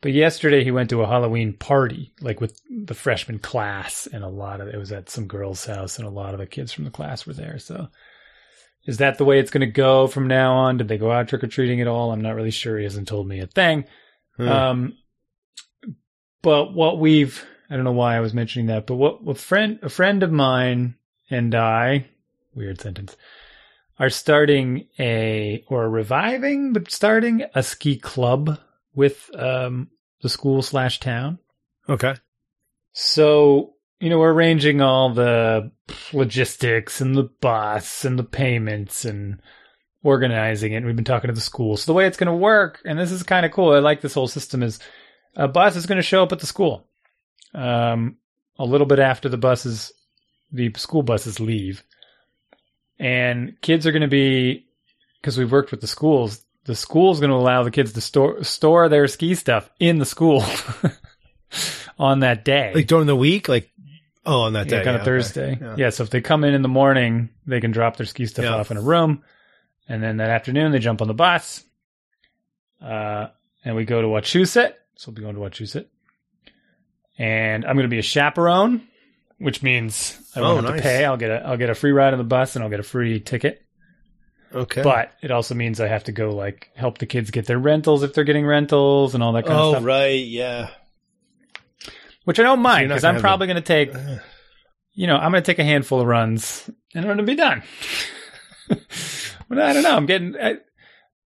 But 0.02 0.12
yesterday 0.12 0.66
he 0.66 0.72
went 0.72 0.90
to 0.90 1.02
a 1.02 1.08
Halloween 1.08 1.54
party, 1.54 2.14
like 2.20 2.42
with 2.42 2.60
the 2.70 2.94
freshman 2.94 3.40
class, 3.40 4.06
and 4.06 4.22
a 4.22 4.28
lot 4.28 4.60
of 4.60 4.68
it 4.68 4.78
was 4.78 4.92
at 4.92 5.10
some 5.10 5.28
girl's 5.28 5.66
house, 5.66 5.98
and 5.98 6.06
a 6.06 6.12
lot 6.12 6.34
of 6.34 6.42
the 6.42 6.46
kids 6.46 6.74
from 6.74 6.84
the 6.84 6.92
class 6.92 7.26
were 7.26 7.32
there. 7.32 7.58
So 7.58 7.88
is 8.86 8.98
that 8.98 9.18
the 9.18 9.26
way 9.26 9.40
it's 9.40 9.52
going 9.52 9.62
to 9.62 9.68
go 9.68 10.08
from 10.08 10.28
now 10.28 10.54
on? 10.56 10.78
Did 10.78 10.88
they 10.88 10.98
go 10.98 11.12
out 11.12 11.28
trick 11.28 11.44
or 11.44 11.48
treating 11.48 11.82
at 11.82 11.88
all? 11.88 12.12
I'm 12.12 12.22
not 12.22 12.36
really 12.36 12.52
sure. 12.52 12.78
He 12.78 12.84
hasn't 12.84 13.08
told 13.08 13.28
me 13.28 13.40
a 13.40 13.48
thing. 13.48 13.86
Hmm. 14.38 14.50
Um, 14.50 14.98
but 16.42 16.74
what 16.74 17.00
we've, 17.00 17.46
I 17.70 17.76
don't 17.76 17.86
know 17.86 17.94
why 17.94 18.18
I 18.18 18.20
was 18.20 18.34
mentioning 18.34 18.68
that, 18.68 18.86
but 18.86 18.96
what 18.96 19.20
a 19.26 19.36
friend, 19.36 19.80
a 19.82 19.90
friend 19.90 20.22
of 20.22 20.32
mine 20.32 20.96
and 21.30 21.56
I, 21.56 22.08
weird 22.54 22.82
sentence, 22.82 23.16
are 23.98 24.10
starting 24.10 24.88
a, 25.00 25.64
or 25.68 25.90
reviving, 25.90 26.74
but 26.74 26.92
starting 26.92 27.46
a 27.56 27.64
ski 27.64 27.98
club 27.98 28.60
with, 28.94 29.30
um, 29.36 29.90
the 30.22 30.30
school 30.30 30.62
slash 30.62 31.00
town. 31.00 31.40
okay. 31.88 32.16
So, 32.94 33.73
you 34.04 34.10
know, 34.10 34.20
we're 34.20 34.34
arranging 34.34 34.82
all 34.82 35.14
the 35.14 35.72
logistics 36.12 36.99
and 36.99 37.16
the 37.16 37.30
bus 37.39 38.04
and 38.04 38.20
the 38.20 38.24
payments 38.26 39.06
and 39.06 39.41
organizing 40.04 40.74
it. 40.74 40.78
And 40.78 40.86
we've 40.86 40.95
been 40.97 41.06
talking 41.06 41.30
to 41.30 41.34
the 41.34 41.39
school. 41.39 41.78
So 41.78 41.89
the 41.89 41.95
way 41.95 42.06
it's 42.06 42.18
going 42.18 42.28
to 42.28 42.34
work, 42.36 42.82
and 42.84 42.99
this 42.99 43.14
is 43.14 43.24
kind 43.24 43.45
of 43.45 43.54
cool. 43.54 43.72
I 43.72 43.80
like 43.80 44.01
this 44.01 44.14
whole 44.14 44.28
system 44.28 44.62
is 44.62 44.80
a 45.38 45.47
bus 45.47 45.78
is 45.78 45.86
going 45.86 45.99
to 45.99 46.01
show 46.01 46.22
up 46.22 46.34
at 46.34 46.39
the 46.39 46.45
school. 46.45 46.86
Um, 47.54 48.18
a 48.60 48.66
little 48.66 48.88
bit 48.88 48.99
after 48.99 49.30
the 49.30 49.38
buses, 49.38 49.93
the 50.51 50.74
school 50.76 51.04
buses 51.04 51.39
leave 51.39 51.82
and 52.99 53.56
kids 53.62 53.88
are 53.88 53.93
going 53.93 54.01
to 54.01 54.10
be, 54.10 54.68
because 55.22 55.38
we've 55.38 55.51
worked 55.51 55.72
with 55.72 55.80
the 55.80 55.88
schools, 55.88 56.43
the 56.66 56.76
school's 56.76 57.22
going 57.22 57.30
to 57.30 57.38
allow 57.38 57.64
the 57.64 57.72
kids 57.72 57.93
to 57.93 58.01
store, 58.01 58.43
store 58.43 58.89
their 58.89 59.08
ski 59.08 59.34
stuff 59.34 59.70
in 59.80 59.97
the 59.97 60.06
school 60.06 60.43
on 61.97 62.20
that 62.20 62.45
day. 62.45 62.72
Like 62.74 62.88
during 62.88 63.08
the 63.08 63.16
week, 63.16 63.47
like 63.47 63.72
oh, 64.26 64.42
on 64.42 64.54
that 64.54 64.68
day, 64.68 64.78
kind 64.78 64.86
yeah, 64.88 64.92
of 64.96 65.02
okay. 65.02 65.06
Thursday. 65.06 65.58
Yeah. 65.62 65.76
Yeah. 65.78 65.90
so 65.90 66.04
if 66.04 66.10
they 66.10 66.22
come 66.22 66.44
in 66.44 66.54
in 66.54 66.62
the 66.62 66.68
morning, 66.70 67.30
they 67.46 67.60
can 67.62 67.72
drop 67.72 67.98
their 67.98 68.06
ski 68.06 68.26
stuff 68.26 68.46
Yeah. 68.46 68.56
off 68.56 68.72
in 68.72 68.78
a 68.78 68.82
room, 68.82 69.24
and 69.88 70.02
then 70.04 70.18
that 70.18 70.30
afternoon 70.30 70.72
they 70.72 70.80
jump 70.80 71.02
on 71.02 71.08
the 71.08 71.14
bus, 71.14 71.64
uh, 72.82 73.28
and 73.66 73.76
we 73.76 73.86
go 73.86 74.02
to 74.02 74.08
Wachusett. 74.08 74.74
So 74.96 75.10
we'll 75.12 75.16
be 75.16 75.22
going 75.22 75.36
to 75.36 75.42
Wachusett, 75.42 75.86
and 77.18 77.66
I'm 77.66 77.76
going 77.76 77.86
to 77.86 77.90
be 77.90 78.00
a 78.00 78.04
chaperone, 78.04 78.82
which 79.38 79.62
means 79.64 80.18
I 80.36 80.42
won't 80.42 80.52
Oh, 80.52 80.56
have 80.62 80.72
nice. 80.76 80.82
to 80.82 80.84
pay. 80.84 81.06
I'll 81.06 81.18
get 81.18 81.32
a 81.32 81.46
I'll 81.48 81.58
get 81.58 81.70
a 81.70 81.76
free 81.76 81.92
ride 81.92 82.14
on 82.14 82.18
the 82.20 82.24
bus, 82.26 82.56
and 82.56 82.64
I'll 82.64 82.70
get 82.70 82.80
a 82.80 82.84
free 82.84 83.20
ticket. 83.20 83.60
Okay. 84.54 84.84
But 84.84 85.12
it 85.24 85.32
also 85.32 85.56
means 85.56 85.82
I 85.82 85.88
have 85.88 86.04
to 86.06 86.12
go 86.12 86.30
like 86.36 86.70
help 86.76 87.00
the 87.00 87.08
kids 87.08 87.32
get 87.32 87.48
their 87.48 87.58
rentals 87.58 88.04
if 88.04 88.14
they're 88.14 88.24
getting 88.24 88.46
rentals 88.46 89.16
and 89.16 89.24
all 89.24 89.34
that 89.34 89.48
kind 89.48 89.58
of 89.58 89.72
stuff. 89.72 89.82
oh 89.84 89.86
right, 89.86 90.24
yeah. 90.26 90.70
Which 92.26 92.40
I 92.40 92.44
don't 92.44 92.62
mind 92.62 92.90
because 92.90 93.04
I'm 93.04 93.20
probably 93.20 93.48
going 93.48 93.56
to 93.56 93.62
take 93.62 93.94
uh, 93.94 94.18
you 94.94 95.08
know, 95.08 95.18
I'm 95.18 95.32
going 95.32 95.44
to 95.44 95.52
take 95.52 95.60
a 95.60 95.64
handful 95.64 96.00
of 96.02 96.08
runs 96.08 96.70
and 96.94 97.04
I'm 97.04 97.08
going 97.08 97.18
to 97.18 97.24
be 97.24 97.36
done. 97.36 97.64
but 99.50 99.60
I 99.60 99.74
don't 99.74 99.84
know. 99.84 99.96
I'm 99.96 100.06
getting, 100.06 100.36
I, 100.40 100.58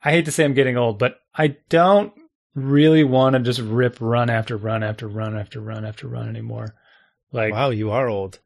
I 0.02 0.10
hate 0.12 0.24
to 0.26 0.32
say 0.32 0.44
I'm 0.44 0.54
getting 0.54 0.76
old, 0.76 0.98
but 0.98 1.18
I 1.34 1.56
don't 1.68 2.12
really 2.54 3.04
want 3.04 3.34
to 3.34 3.40
just 3.40 3.60
rip 3.60 3.98
run 4.00 4.30
after 4.30 4.56
run 4.56 4.82
after 4.82 5.08
run 5.08 5.36
after 5.36 5.60
run 5.60 5.84
after 5.84 6.06
run 6.08 6.28
anymore. 6.28 6.74
Like, 7.32 7.52
wow, 7.52 7.70
you 7.70 7.90
are 7.90 8.08
old. 8.08 8.38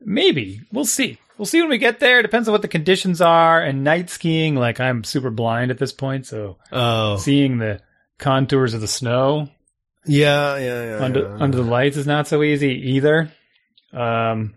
maybe 0.00 0.60
we'll 0.72 0.84
see. 0.84 1.18
We'll 1.38 1.46
see 1.46 1.60
when 1.62 1.70
we 1.70 1.78
get 1.78 2.00
there. 2.00 2.20
Depends 2.20 2.48
on 2.48 2.52
what 2.52 2.62
the 2.62 2.68
conditions 2.68 3.22
are. 3.22 3.62
And 3.62 3.82
night 3.82 4.10
skiing, 4.10 4.56
like, 4.56 4.78
I'm 4.78 5.04
super 5.04 5.30
blind 5.30 5.70
at 5.70 5.78
this 5.78 5.92
point. 5.92 6.26
So 6.26 6.58
Oh, 6.70 7.16
seeing 7.16 7.56
the 7.58 7.80
contours 8.18 8.74
of 8.74 8.82
the 8.82 8.88
snow 8.88 9.48
yeah, 10.06 10.56
yeah, 10.56 10.84
yeah. 10.84 11.04
under 11.04 11.20
yeah. 11.20 11.36
under 11.40 11.56
the 11.56 11.70
lights 11.70 11.96
is 11.96 12.06
not 12.06 12.26
so 12.26 12.42
easy 12.42 12.92
either. 12.92 13.30
Um, 13.92 14.54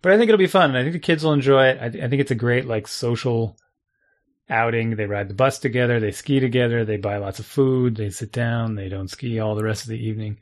but 0.00 0.12
I 0.12 0.16
think 0.16 0.28
it'll 0.28 0.38
be 0.38 0.46
fun. 0.46 0.76
I 0.76 0.82
think 0.82 0.92
the 0.92 1.00
kids 1.00 1.24
will 1.24 1.32
enjoy 1.32 1.66
it. 1.66 1.78
I, 1.80 1.88
th- 1.88 2.04
I 2.04 2.08
think 2.08 2.20
it's 2.20 2.30
a 2.30 2.36
great 2.36 2.66
like 2.66 2.86
social 2.86 3.56
outing. 4.48 4.96
They 4.96 5.06
ride 5.06 5.28
the 5.28 5.34
bus 5.34 5.58
together, 5.58 6.00
they 6.00 6.12
ski 6.12 6.40
together, 6.40 6.84
they 6.84 6.96
buy 6.96 7.18
lots 7.18 7.38
of 7.38 7.46
food, 7.46 7.96
they 7.96 8.10
sit 8.10 8.32
down, 8.32 8.74
they 8.74 8.88
don't 8.88 9.10
ski 9.10 9.40
all 9.40 9.54
the 9.54 9.64
rest 9.64 9.82
of 9.82 9.88
the 9.88 9.98
evening, 9.98 10.38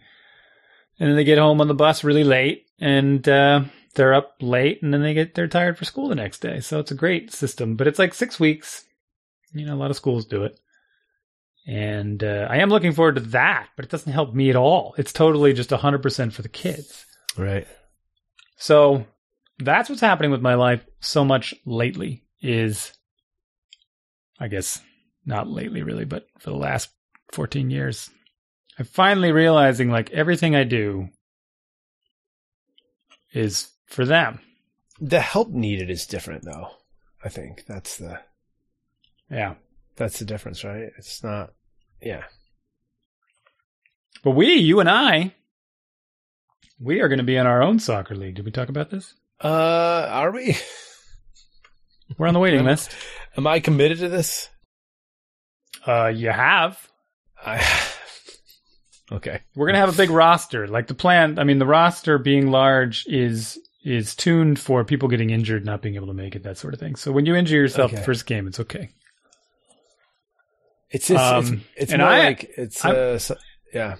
and 0.99 1.09
then 1.09 1.17
they 1.17 1.25
get 1.25 1.39
home 1.39 1.61
on 1.61 1.69
the 1.69 1.75
bus 1.75 2.05
really 2.05 2.25
late, 2.25 2.67
and 2.79 3.27
uh, 3.29 3.65
they're 3.95 4.15
up 4.15 4.37
late, 4.41 4.83
and 4.83 4.93
then 4.93 5.03
they 5.03 5.15
get 5.15 5.35
they're 5.35 5.49
tired 5.49 5.79
for 5.79 5.85
school 5.85 6.09
the 6.09 6.15
next 6.15 6.41
day. 6.41 6.61
So 6.61 6.79
it's 6.79 6.91
a 6.91 6.97
great 6.97 7.33
system, 7.33 7.77
but 7.77 7.87
it's 7.87 7.99
like 7.99 8.15
six 8.15 8.39
weeks. 8.39 8.85
You 9.53 9.67
know, 9.67 9.75
a 9.75 9.79
lot 9.79 9.91
of 9.91 9.97
schools 9.97 10.27
do 10.27 10.45
it. 10.45 10.59
And 11.67 12.23
uh, 12.23 12.47
I 12.49 12.59
am 12.59 12.69
looking 12.69 12.93
forward 12.93 13.17
to 13.17 13.21
that, 13.23 13.69
but 13.75 13.85
it 13.85 13.91
doesn't 13.91 14.13
help 14.13 14.33
me 14.33 14.51
at 14.51 14.57
all. 14.57 14.95
It's 14.99 15.13
totally 15.13 15.53
just 15.53 15.71
100% 15.71 16.33
for 16.33 16.43
the 16.43 16.49
kids. 16.49 17.05
right. 17.37 17.67
So 18.59 19.05
that's 19.59 19.89
what's 19.89 20.01
happening 20.01 20.31
with 20.31 20.41
my 20.41 20.55
life 20.55 20.85
so 21.01 21.25
much 21.25 21.55
lately 21.65 22.25
is 22.41 22.93
I 24.39 24.49
guess 24.49 24.81
not 25.25 25.49
lately 25.49 25.83
really, 25.83 26.05
but 26.05 26.27
for 26.39 26.51
the 26.51 26.57
last 26.57 26.91
14 27.33 27.71
years. 27.71 28.11
I'm 28.79 28.85
finally 28.85 29.33
realizing 29.33 29.91
like 29.91 30.11
everything 30.11 30.55
I 30.55 30.65
do 30.65 31.09
is 33.33 33.69
for 33.87 34.05
them. 34.05 34.41
The 35.01 35.21
help 35.21 35.51
needed 35.51 35.91
is 35.91 36.07
different, 36.07 36.45
though. 36.45 36.69
I 37.25 37.29
think 37.29 37.65
that's 37.67 37.97
the 37.97 38.21
Yeah. 39.31 39.55
That's 39.97 40.19
the 40.19 40.25
difference, 40.25 40.65
right? 40.65 40.91
It's 40.99 41.23
not. 41.23 41.53
Yeah. 42.01 42.25
But 44.23 44.33
we, 44.33 44.55
you 44.55 44.81
and 44.81 44.89
I, 44.91 45.35
we 46.81 47.01
are 47.01 47.09
going 47.09 47.19
to 47.19 47.25
be 47.25 47.37
in 47.37 47.47
our 47.47 47.63
own 47.63 47.79
soccer 47.79 48.15
league. 48.15 48.35
Did 48.35 48.45
we 48.45 48.51
talk 48.51 48.69
about 48.69 48.91
this? 48.91 49.15
Uh, 49.43 50.09
are 50.11 50.31
we? 50.33 50.57
We're 52.19 52.29
on 52.29 52.35
the 52.35 52.41
waiting 52.41 52.65
list. 52.65 52.95
Am 53.37 53.47
I 53.47 53.61
committed 53.61 53.99
to 53.99 54.09
this? 54.09 54.49
Uh, 55.87 56.09
you 56.09 56.31
have. 56.31 56.79
I. 57.45 57.65
okay. 59.13 59.41
We're 59.55 59.67
gonna 59.67 59.79
have 59.79 59.93
a 59.95 59.97
big 59.97 60.11
roster. 60.11 60.67
Like 60.67 60.87
the 60.87 60.95
plan, 60.95 61.39
I 61.39 61.45
mean, 61.45 61.59
the 61.59 61.67
roster 61.67 62.19
being 62.19 62.51
large 62.51 63.07
is 63.07 63.59
is 63.85 64.17
tuned 64.17 64.59
for 64.59 64.85
people 64.85 65.09
getting 65.09 65.31
injured, 65.31 65.65
not 65.65 65.83
being 65.83 65.95
able 65.95 66.09
to 66.09 66.15
make 66.15 66.35
it, 66.35 66.43
that 66.43 66.59
sort 66.59 66.75
of 66.75 66.81
thing. 66.81 66.97
So 66.97 67.13
when 67.13 67.25
you 67.27 67.37
injure 67.37 67.57
yourself 67.57 67.93
Okay. 67.93 68.01
the 68.01 68.05
first 68.05 68.27
game, 68.27 68.49
it's 68.49 68.59
okay. 68.61 68.89
It's 70.91 71.11
it's 71.11 71.21
Um, 71.21 71.63
it's, 71.77 71.93
it's 71.93 71.99
more 71.99 72.07
I- 72.09 72.25
like 72.25 72.45
it's 72.57 72.85
uh 72.85 73.19
so- 73.19 73.37
yeah. 73.73 73.97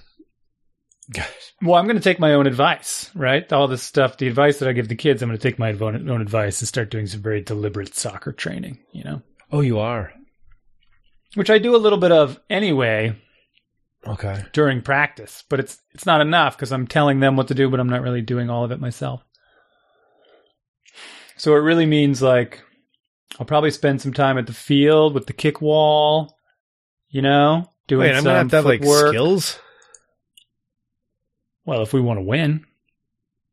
Well, 1.63 1.77
I'm 1.77 1.85
going 1.87 1.97
to 1.97 2.03
take 2.03 2.19
my 2.19 2.33
own 2.35 2.49
advice, 2.49 3.11
right? 3.15 3.51
All 3.53 3.69
this 3.69 3.83
stuff, 3.83 4.19
the 4.19 4.27
advice 4.27 4.59
that 4.59 4.69
I 4.69 4.73
give 4.73 4.89
the 4.89 4.97
kids, 4.97 5.23
I'm 5.23 5.29
going 5.29 5.39
to 5.39 5.43
take 5.51 5.57
my 5.59 5.71
own 5.73 6.21
advice 6.21 6.61
and 6.61 6.67
start 6.67 6.91
doing 6.91 7.07
some 7.07 7.23
very 7.23 7.41
deliberate 7.41 7.95
soccer 7.95 8.33
training, 8.33 8.81
you 8.93 9.05
know, 9.05 9.23
Oh, 9.53 9.61
you 9.61 9.79
are. 9.79 10.13
which 11.35 11.49
I 11.49 11.59
do 11.59 11.77
a 11.77 11.79
little 11.79 11.99
bit 12.01 12.11
of 12.11 12.41
anyway 12.51 13.15
Okay. 14.05 14.45
during 14.53 14.83
practice, 14.83 15.45
but 15.49 15.61
it's 15.61 15.79
it's 15.95 16.07
not 16.07 16.21
enough 16.21 16.57
because 16.57 16.73
I'm 16.73 16.89
telling 16.89 17.21
them 17.21 17.37
what 17.37 17.49
to 17.49 17.55
do, 17.55 17.71
but 17.71 17.79
I'm 17.79 17.89
not 17.89 18.03
really 18.03 18.23
doing 18.23 18.51
all 18.51 18.65
of 18.65 18.73
it 18.73 18.81
myself. 18.81 19.23
So 21.37 21.53
it 21.55 21.59
really 21.61 21.87
means 21.87 22.21
like 22.23 22.63
I'll 23.39 23.47
probably 23.47 23.71
spend 23.71 24.01
some 24.03 24.13
time 24.13 24.39
at 24.39 24.47
the 24.47 24.53
field 24.53 25.15
with 25.15 25.27
the 25.27 25.33
kick 25.33 25.61
wall, 25.61 26.36
you 27.09 27.23
know, 27.23 27.71
doing 27.87 28.01
Wait, 28.09 28.11
I'm 28.11 28.17
some 28.17 28.25
gonna 28.25 28.39
have 28.39 28.51
to 28.51 28.57
have 28.57 28.65
like 28.65 28.81
footwork. 28.81 29.09
skills. 29.09 29.59
Well, 31.65 31.83
if 31.83 31.93
we 31.93 32.01
want 32.01 32.19
to 32.19 32.23
win, 32.23 32.65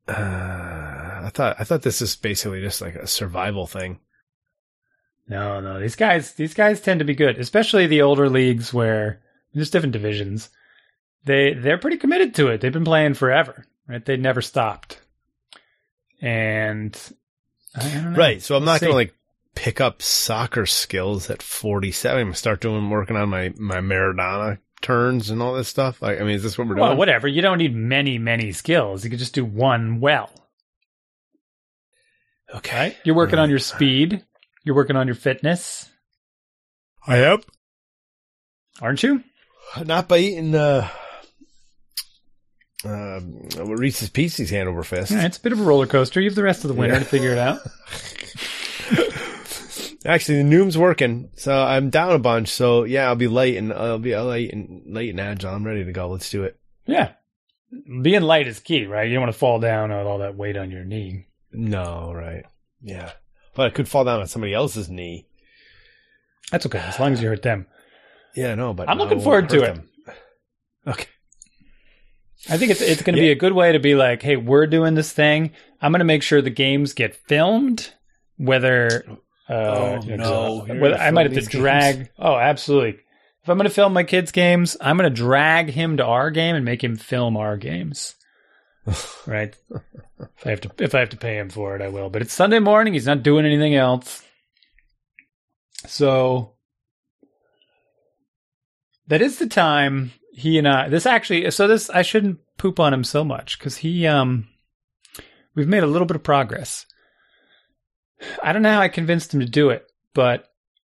Uh, 0.08 0.14
I 0.14 1.32
thought 1.34 1.56
I 1.60 1.64
thought 1.64 1.82
this 1.82 2.02
is 2.02 2.16
basically 2.16 2.62
just 2.62 2.82
like 2.82 2.96
a 2.96 3.08
survival 3.08 3.66
thing. 3.68 4.00
no, 5.28 5.60
no, 5.62 5.80
these 5.80 5.96
guys, 5.96 6.34
these 6.34 6.54
guys 6.54 6.82
tend 6.82 7.00
to 7.00 7.06
be 7.06 7.16
good, 7.16 7.38
especially 7.40 7.88
the 7.88 8.02
older 8.02 8.30
leagues 8.30 8.74
where 8.74 9.22
there's 9.54 9.70
different 9.72 9.94
divisions. 9.94 10.50
They 11.26 11.54
they're 11.54 11.78
pretty 11.78 11.98
committed 11.98 12.36
to 12.36 12.48
it. 12.50 12.60
They've 12.62 12.74
been 12.74 12.84
playing 12.84 13.14
forever, 13.14 13.66
right? 13.88 14.04
They 14.04 14.18
never 14.18 14.42
stopped, 14.42 15.00
and 16.22 16.96
I 17.76 17.90
don't 17.90 18.12
know. 18.12 18.18
Right. 18.18 18.42
So 18.42 18.56
I'm 18.58 18.66
not 18.66 18.82
going 18.82 18.92
to 18.92 18.96
like 18.96 19.16
pick 19.56 19.80
up 19.82 20.02
soccer 20.02 20.66
skills 20.66 21.30
at 21.30 21.42
47. 21.42 22.18
I'm 22.18 22.26
going 22.26 22.34
to 22.34 22.38
start 22.40 22.62
doing, 22.62 22.90
working 22.90 23.16
on 23.16 23.30
my, 23.30 23.54
my 23.58 23.78
Maradona 23.78 24.60
turns 24.82 25.30
and 25.30 25.42
all 25.42 25.54
this 25.54 25.68
stuff. 25.68 26.02
Like, 26.02 26.20
I 26.20 26.24
mean, 26.24 26.36
is 26.36 26.44
this 26.44 26.58
what 26.58 26.68
we're 26.68 26.76
doing? 26.76 26.88
Well, 26.88 26.98
whatever. 26.98 27.28
You 27.28 27.42
don't 27.42 27.58
need 27.58 27.76
many, 27.76 28.18
many 28.18 28.52
skills. 28.52 29.04
You 29.04 29.10
can 29.10 29.20
just 29.20 29.34
do 29.36 29.46
one 29.46 30.00
well. 30.00 30.30
Okay. 32.54 32.78
Right? 32.78 32.98
You're 33.04 33.16
working 33.16 33.40
on 33.40 33.50
your 33.50 33.60
speed. 33.60 34.24
You're 34.64 34.76
working 34.76 34.96
on 34.96 35.08
your 35.08 35.16
fitness, 35.16 35.90
I 37.06 37.18
am. 37.18 37.42
aren't 38.82 39.04
you? 39.04 39.24
Not 39.84 40.08
by 40.08 40.20
eating, 40.20 40.52
the 40.52 40.90
uh, 42.86 43.18
um, 43.18 43.50
Reese's 43.58 44.10
Pieces 44.10 44.50
hand 44.52 44.70
over 44.70 44.84
fist. 44.84 45.12
Yeah, 45.12 45.26
it's 45.26 45.38
a 45.38 45.42
bit 45.42 45.52
of 45.52 45.60
a 45.60 45.64
roller 45.64 45.88
coaster. 45.88 46.22
You 46.22 46.30
have 46.30 46.36
the 46.36 46.44
rest 46.44 46.64
of 46.64 46.70
the 46.70 46.76
winter 46.76 46.94
Yeah. 46.96 47.00
to 47.00 47.06
figure 47.06 47.32
it 47.32 47.38
out. 47.40 47.60
Actually, 50.06 50.40
the 50.40 50.44
Noom's 50.44 50.78
working, 50.78 51.30
so 51.36 51.56
I'm 51.56 51.90
down 51.90 52.12
a 52.12 52.20
bunch. 52.20 52.50
So 52.50 52.84
yeah, 52.84 53.08
I'll 53.08 53.16
be 53.16 53.28
late 53.28 53.58
and 53.58 53.72
I'll 53.72 54.00
be 54.00 54.16
late 54.16 54.52
and 54.52 54.82
late 54.86 55.10
and 55.10 55.20
agile. 55.20 55.54
I'm 55.54 55.66
ready 55.66 55.86
to 55.86 55.92
go. 55.92 56.10
Let's 56.10 56.30
do 56.30 56.44
it. 56.44 56.60
Yeah. 56.86 57.14
Being 58.02 58.22
light 58.22 58.48
is 58.48 58.60
key, 58.60 58.86
right? 58.86 59.08
You 59.08 59.14
don't 59.14 59.24
want 59.24 59.34
to 59.34 59.40
fall 59.40 59.60
down 59.60 59.90
with 59.90 60.06
all 60.06 60.20
that 60.20 60.36
weight 60.36 60.58
on 60.58 60.72
your 60.72 60.84
knee. 60.84 61.26
No, 61.52 62.12
right? 62.14 62.44
Yeah, 62.82 63.14
but 63.56 63.68
I 63.68 63.70
could 63.70 63.88
fall 63.88 64.04
down 64.04 64.20
on 64.20 64.28
somebody 64.28 64.54
else's 64.54 64.90
knee. 64.90 65.28
That's 66.52 66.66
okay, 66.66 66.80
as 66.80 67.00
long 67.00 67.14
as 67.14 67.22
you 67.22 67.30
hurt 67.30 67.42
them. 67.42 67.66
Yeah, 68.36 68.56
no, 68.56 68.74
but 68.74 68.90
I'm 68.90 68.98
looking 68.98 69.22
forward 69.22 69.50
to 69.50 69.64
it. 69.64 69.76
them. 69.76 69.90
Okay. 70.86 71.08
I 72.50 72.58
think 72.58 72.72
it's 72.72 72.82
it's 72.82 73.02
going 73.02 73.16
to 73.16 73.22
be 73.22 73.32
a 73.32 73.36
good 73.36 73.54
way 73.54 73.72
to 73.72 73.80
be 73.80 73.96
like, 73.96 74.22
hey, 74.22 74.36
we're 74.36 74.68
doing 74.68 74.96
this 74.96 75.14
thing. 75.14 75.52
I'm 75.82 75.92
going 75.92 76.00
to 76.00 76.06
make 76.06 76.24
sure 76.24 76.42
the 76.42 76.50
games 76.50 76.94
get 76.94 77.16
filmed, 77.16 77.94
whether. 78.38 79.06
Uh, 79.50 79.54
Oh, 79.54 80.00
you 80.06 80.18
know, 80.18 80.24
'cause, 80.24 80.30
no. 80.30 80.62
uh, 80.62 80.66
You're 80.66 80.82
whether 80.82 80.96
gonna 80.96 81.04
I 81.08 81.12
might 81.12 81.32
have 81.32 81.44
to 81.44 81.50
drag. 81.50 82.10
Oh, 82.18 82.36
absolutely. 82.36 83.00
If 83.44 83.50
I'm 83.50 83.58
going 83.58 83.68
to 83.68 83.74
film 83.74 83.92
my 83.92 84.04
kids' 84.06 84.32
games, 84.32 84.78
I'm 84.80 84.98
going 84.98 85.10
to 85.10 85.16
drag 85.16 85.70
him 85.70 85.98
to 85.98 86.06
our 86.06 86.32
game 86.32 86.56
and 86.56 86.64
make 86.64 86.82
him 86.84 86.96
film 86.96 87.36
our 87.36 87.58
games. 87.58 88.16
right. 89.28 89.54
If 90.20 90.46
I 90.48 90.50
have 90.52 90.62
to, 90.62 90.72
if 90.80 90.96
I 90.96 91.00
have 91.00 91.10
to 91.10 91.18
pay 91.18 91.38
him 91.38 91.50
for 91.50 91.76
it, 91.76 91.82
I 91.82 91.90
will. 91.90 92.10
But 92.10 92.22
it's 92.22 92.34
Sunday 92.34 92.60
morning. 92.60 92.94
He's 92.94 93.06
not 93.06 93.22
doing 93.24 93.46
anything 93.46 93.76
else. 93.76 94.24
So 95.88 96.54
that 99.08 99.22
is 99.22 99.40
the 99.40 99.48
time 99.48 100.14
he 100.32 100.58
and 100.58 100.68
I. 100.68 100.88
This 100.88 101.06
actually, 101.06 101.50
so 101.52 101.68
this 101.68 101.90
I 101.90 102.02
shouldn't 102.02 102.40
poop 102.58 102.80
on 102.80 102.94
him 102.94 103.04
so 103.04 103.24
much 103.26 103.60
because 103.60 103.78
he, 103.78 104.08
um, 104.08 104.48
we've 105.56 105.68
made 105.68 105.84
a 105.84 105.88
little 105.88 106.06
bit 106.08 106.16
of 106.16 106.24
progress. 106.24 106.86
I 108.42 108.54
don't 108.54 108.62
know 108.62 108.72
how 108.74 108.82
I 108.82 108.88
convinced 108.90 109.34
him 109.34 109.40
to 109.42 109.46
do 109.46 109.70
it, 109.70 109.86
but 110.14 110.50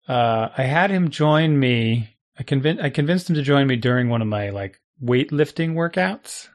uh, 0.09 0.49
I 0.57 0.63
had 0.63 0.91
him 0.91 1.11
join 1.11 1.59
me. 1.59 2.17
I 2.39 2.43
convinced 2.43 2.83
I 2.83 2.91
convinced 2.91 3.29
him 3.31 3.37
to 3.37 3.43
join 3.43 3.67
me 3.67 3.77
during 3.77 4.09
one 4.09 4.23
of 4.23 4.29
my 4.29 4.51
like 4.51 4.81
weightlifting 5.03 5.75
workouts, 5.75 6.49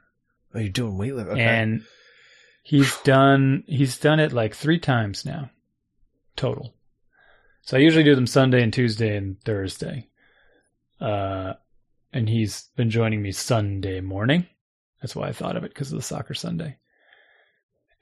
Oh, 0.53 0.59
you're 0.59 0.69
doing 0.69 0.93
weightlifting. 0.93 1.32
Okay. 1.32 1.41
and 1.41 1.84
he's 2.63 2.95
done 3.03 3.63
he's 3.67 3.97
done 3.97 4.19
it 4.19 4.32
like 4.34 4.53
three 4.55 4.80
times 4.80 5.26
now, 5.26 5.49
total. 6.36 6.74
So 7.63 7.78
I 7.78 7.80
usually 7.82 8.03
do 8.03 8.15
them 8.15 8.28
Sunday 8.28 8.61
and 8.63 8.74
Tuesday 8.74 9.15
and 9.15 9.39
Thursday, 9.43 10.07
uh, 10.99 11.53
and 12.13 12.28
he's 12.28 12.69
been 12.76 12.89
joining 12.89 13.22
me 13.22 13.32
Sunday 13.32 14.01
morning. 14.01 14.47
That's 15.01 15.15
why 15.15 15.28
I 15.28 15.32
thought 15.32 15.55
of 15.57 15.63
it 15.63 15.74
because 15.74 15.91
of 15.91 15.97
the 15.97 16.03
soccer 16.03 16.34
Sunday, 16.34 16.78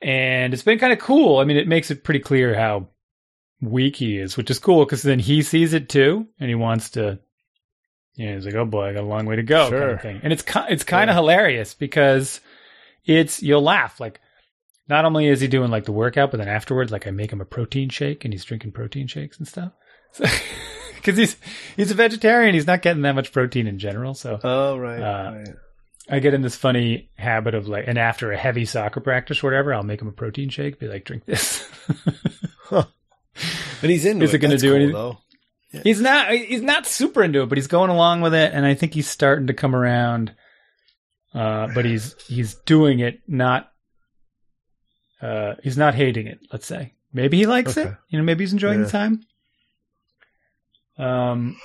and 0.02 0.54
it's 0.54 0.64
been 0.64 0.80
kind 0.80 0.94
of 0.94 1.00
cool. 1.00 1.38
I 1.40 1.44
mean, 1.44 1.58
it 1.58 1.68
makes 1.68 1.92
it 1.92 2.04
pretty 2.04 2.20
clear 2.22 2.56
how 2.56 2.88
weak 3.62 3.98
he 3.98 4.18
is, 4.18 4.38
which 4.38 4.50
is 4.50 4.60
cool 4.60 4.86
because 4.86 5.02
then 5.04 5.20
he 5.20 5.42
sees 5.42 5.74
it 5.74 5.90
too, 5.90 6.28
and 6.40 6.50
he 6.50 6.56
wants 6.56 6.92
to. 6.92 7.20
You 8.16 8.28
know, 8.28 8.36
he's 8.36 8.46
like, 8.46 8.56
"Oh 8.56 8.66
boy, 8.66 8.90
I 8.90 8.94
got 8.94 9.04
a 9.04 9.08
long 9.08 9.26
way 9.26 9.36
to 9.38 9.44
go," 9.44 9.70
kind 9.70 9.72
Sure. 9.72 9.90
of 9.92 10.02
thing. 10.02 10.20
And 10.24 10.34
it's 10.34 10.44
it's 10.70 10.84
kind 10.84 11.10
of 11.10 11.16
hilarious 11.16 11.74
because 11.74 12.42
it's 13.06 13.42
you'll 13.42 13.62
laugh 13.64 14.00
like. 14.00 14.20
Not 14.88 15.06
only 15.06 15.28
is 15.28 15.40
he 15.40 15.48
doing 15.48 15.70
like 15.70 15.86
the 15.86 15.92
workout, 15.92 16.32
but 16.32 16.38
then 16.38 16.48
afterwards, 16.48 16.92
like 16.92 17.06
I 17.06 17.12
make 17.12 17.32
him 17.32 17.42
a 17.42 17.46
protein 17.46 17.90
shake 17.90 18.26
and 18.26 18.34
he's 18.34 18.44
drinking 18.44 18.72
protein 18.72 19.06
shakes 19.06 19.38
and 19.38 19.48
stuff. 19.48 19.72
Because 20.96 21.16
he's 21.18 21.36
he's 21.78 21.92
a 21.92 21.94
vegetarian, 21.94 22.56
he's 22.56 22.66
not 22.66 22.82
getting 22.82 23.04
that 23.04 23.14
much 23.14 23.32
protein 23.32 23.68
in 23.68 23.78
general. 23.78 24.16
So 24.16 24.40
oh, 24.44 24.78
right. 24.80 25.00
Uh, 25.00 25.32
right. 25.36 25.48
I 26.10 26.20
get 26.20 26.34
in 26.34 26.42
this 26.42 26.56
funny 26.56 27.10
habit 27.16 27.54
of 27.54 27.68
like, 27.68 27.86
and 27.88 27.98
after 27.98 28.32
a 28.32 28.38
heavy 28.38 28.66
soccer 28.66 29.00
practice, 29.00 29.44
or 29.44 29.48
whatever, 29.48 29.74
I'll 29.74 29.84
make 29.84 30.02
him 30.02 30.08
a 30.08 30.12
protein 30.12 30.50
shake. 30.50 30.80
Be 30.80 30.88
like, 30.88 31.06
drink 31.06 31.26
this. 31.26 31.70
And 33.82 33.90
he's 33.90 34.06
into 34.06 34.26
is 34.26 34.34
it 34.34 34.40
gonna 34.40 34.58
do 34.58 34.70
cool, 34.70 34.76
anything? 34.76 34.94
Though. 34.94 35.18
he's 35.84 36.02
not 36.02 36.32
he's 36.32 36.62
not 36.62 36.86
super 36.86 37.24
into 37.24 37.42
it, 37.42 37.50
but 37.50 37.58
he's 37.58 37.68
going 37.68 37.90
along 37.90 38.22
with 38.22 38.34
it, 38.34 38.52
and 38.54 38.66
I 38.66 38.74
think 38.74 38.94
he's 38.94 39.08
starting 39.08 39.48
to 39.48 39.54
come 39.54 39.76
around. 39.76 40.34
Uh, 41.34 41.68
but 41.74 41.86
he's 41.86 42.16
he's 42.24 42.56
doing 42.66 43.00
it 43.00 43.22
not. 43.28 43.72
Uh, 45.22 45.56
he's 45.64 45.78
not 45.78 45.96
hating 45.96 46.28
it. 46.28 46.40
Let's 46.52 46.66
say 46.66 46.94
maybe 47.14 47.38
he 47.38 47.46
likes 47.46 47.78
it. 47.78 47.94
You 48.10 48.18
know, 48.18 48.26
maybe 48.26 48.44
he's 48.44 48.54
enjoying 48.54 48.82
the 48.82 48.90
time. 48.90 49.22
Um, 50.98 51.56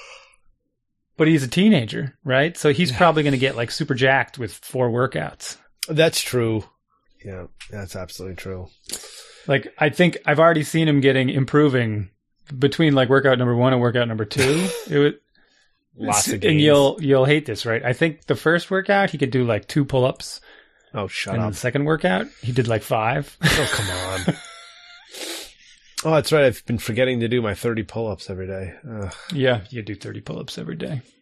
but 1.16 1.28
he's 1.28 1.42
a 1.42 1.48
teenager, 1.48 2.16
right? 2.24 2.56
So 2.56 2.72
he's 2.72 2.92
probably 2.92 3.22
going 3.22 3.32
to 3.32 3.38
get 3.38 3.56
like 3.56 3.70
super 3.70 3.94
jacked 3.94 4.38
with 4.38 4.52
four 4.52 4.90
workouts. 4.90 5.56
That's 5.88 6.20
true. 6.20 6.64
Yeah, 7.24 7.46
that's 7.70 7.96
absolutely 7.96 8.36
true. 8.36 8.68
Like 9.46 9.72
I 9.78 9.88
think 9.90 10.18
I've 10.26 10.40
already 10.40 10.62
seen 10.62 10.88
him 10.88 11.00
getting 11.00 11.28
improving 11.30 12.10
between 12.58 12.94
like 12.94 13.08
workout 13.08 13.38
number 13.38 13.54
one 13.56 13.72
and 13.72 13.80
workout 13.80 14.08
number 14.08 14.24
two. 14.24 14.68
it 14.90 14.98
was 14.98 15.12
Lots 15.96 16.26
of 16.32 16.42
and 16.44 16.60
you'll 16.60 16.96
you'll 17.00 17.24
hate 17.24 17.46
this, 17.46 17.64
right? 17.64 17.82
I 17.84 17.92
think 17.92 18.26
the 18.26 18.34
first 18.34 18.68
workout 18.70 19.10
he 19.10 19.18
could 19.18 19.30
do 19.30 19.44
like 19.44 19.68
two 19.68 19.84
pull 19.84 20.04
ups, 20.04 20.40
Oh, 20.92 21.06
shut 21.06 21.34
and 21.34 21.42
up. 21.44 21.52
the 21.52 21.56
second 21.56 21.84
workout 21.84 22.26
he 22.42 22.50
did 22.50 22.66
like 22.66 22.82
five. 22.82 23.36
Oh, 23.42 23.68
come 23.72 23.90
on. 24.34 24.40
oh, 26.04 26.10
that's 26.14 26.32
right. 26.32 26.44
I've 26.44 26.64
been 26.66 26.78
forgetting 26.78 27.20
to 27.20 27.28
do 27.28 27.40
my 27.42 27.54
30 27.54 27.82
pull 27.84 28.06
ups 28.08 28.28
every 28.30 28.46
day. 28.46 28.74
Ugh. 28.88 29.14
yeah, 29.32 29.62
you 29.70 29.82
do 29.82 29.94
thirty 29.94 30.20
pull 30.20 30.38
ups 30.38 30.58
every 30.58 30.76
day. 30.76 31.02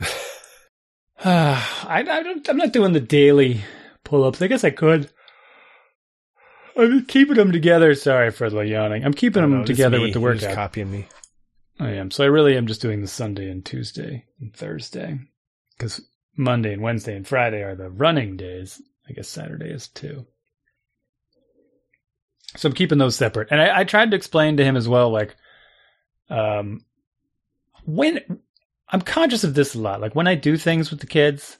I, 1.24 2.04
I 2.08 2.22
don't, 2.22 2.48
I'm 2.48 2.56
not 2.56 2.72
doing 2.72 2.92
the 2.92 3.00
daily 3.00 3.62
pull 4.04 4.24
ups. 4.24 4.42
I 4.42 4.46
guess 4.46 4.64
I 4.64 4.70
could. 4.70 5.10
I'm 6.76 7.04
keeping 7.06 7.36
them 7.36 7.52
together. 7.52 7.94
Sorry 7.94 8.30
for 8.30 8.50
the 8.50 8.58
yawning. 8.60 9.04
I'm 9.04 9.14
keeping 9.14 9.42
Oh, 9.44 9.48
them 9.48 9.58
no, 9.60 9.64
together 9.64 10.00
with 10.00 10.12
the 10.12 10.20
You're 10.20 10.34
just 10.34 10.44
workout. 10.46 10.56
copying 10.56 10.90
me. 10.90 11.06
I 11.78 11.90
am. 11.90 12.10
So 12.10 12.24
I 12.24 12.28
really 12.28 12.56
am 12.56 12.66
just 12.66 12.82
doing 12.82 13.00
the 13.00 13.06
Sunday 13.08 13.48
and 13.48 13.64
Tuesday 13.64 14.24
and 14.40 14.54
Thursday 14.54 15.18
because 15.78 16.00
Monday 16.36 16.72
and 16.72 16.82
Wednesday 16.82 17.16
and 17.16 17.26
Friday 17.26 17.62
are 17.62 17.76
the 17.76 17.90
running 17.90 18.36
days. 18.36 18.80
I 19.08 19.12
guess 19.12 19.28
Saturday 19.28 19.70
is 19.70 19.88
too. 19.88 20.26
So 22.56 22.68
I'm 22.68 22.74
keeping 22.74 22.98
those 22.98 23.16
separate. 23.16 23.48
And 23.50 23.60
I, 23.60 23.80
I 23.80 23.84
tried 23.84 24.10
to 24.10 24.16
explain 24.16 24.56
to 24.56 24.64
him 24.64 24.76
as 24.76 24.88
well, 24.88 25.10
like, 25.10 25.34
um, 26.30 26.84
when 27.84 28.20
I'm 28.88 29.00
conscious 29.00 29.44
of 29.44 29.54
this 29.54 29.74
a 29.74 29.80
lot, 29.80 30.00
like 30.00 30.14
when 30.14 30.28
I 30.28 30.34
do 30.34 30.56
things 30.56 30.90
with 30.90 31.00
the 31.00 31.06
kids, 31.06 31.58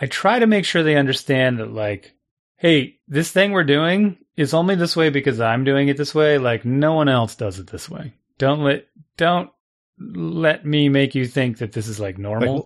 I 0.00 0.06
try 0.06 0.38
to 0.38 0.46
make 0.46 0.64
sure 0.64 0.82
they 0.82 0.96
understand 0.96 1.58
that, 1.58 1.72
like, 1.72 2.14
hey, 2.56 2.98
this 3.06 3.30
thing 3.30 3.52
we're 3.52 3.64
doing 3.64 4.18
is 4.36 4.54
only 4.54 4.74
this 4.74 4.96
way 4.96 5.10
because 5.10 5.40
I'm 5.40 5.64
doing 5.64 5.88
it 5.88 5.96
this 5.96 6.14
way. 6.14 6.38
Like, 6.38 6.64
no 6.64 6.94
one 6.94 7.08
else 7.08 7.34
does 7.34 7.58
it 7.58 7.68
this 7.68 7.88
way. 7.88 8.14
Don't 8.38 8.60
let 8.60 8.86
don't 9.16 9.50
let 9.98 10.64
me 10.64 10.88
make 10.88 11.14
you 11.14 11.26
think 11.26 11.58
that 11.58 11.72
this 11.72 11.86
is 11.86 12.00
like 12.00 12.18
normal. 12.18 12.54
Like, 12.54 12.64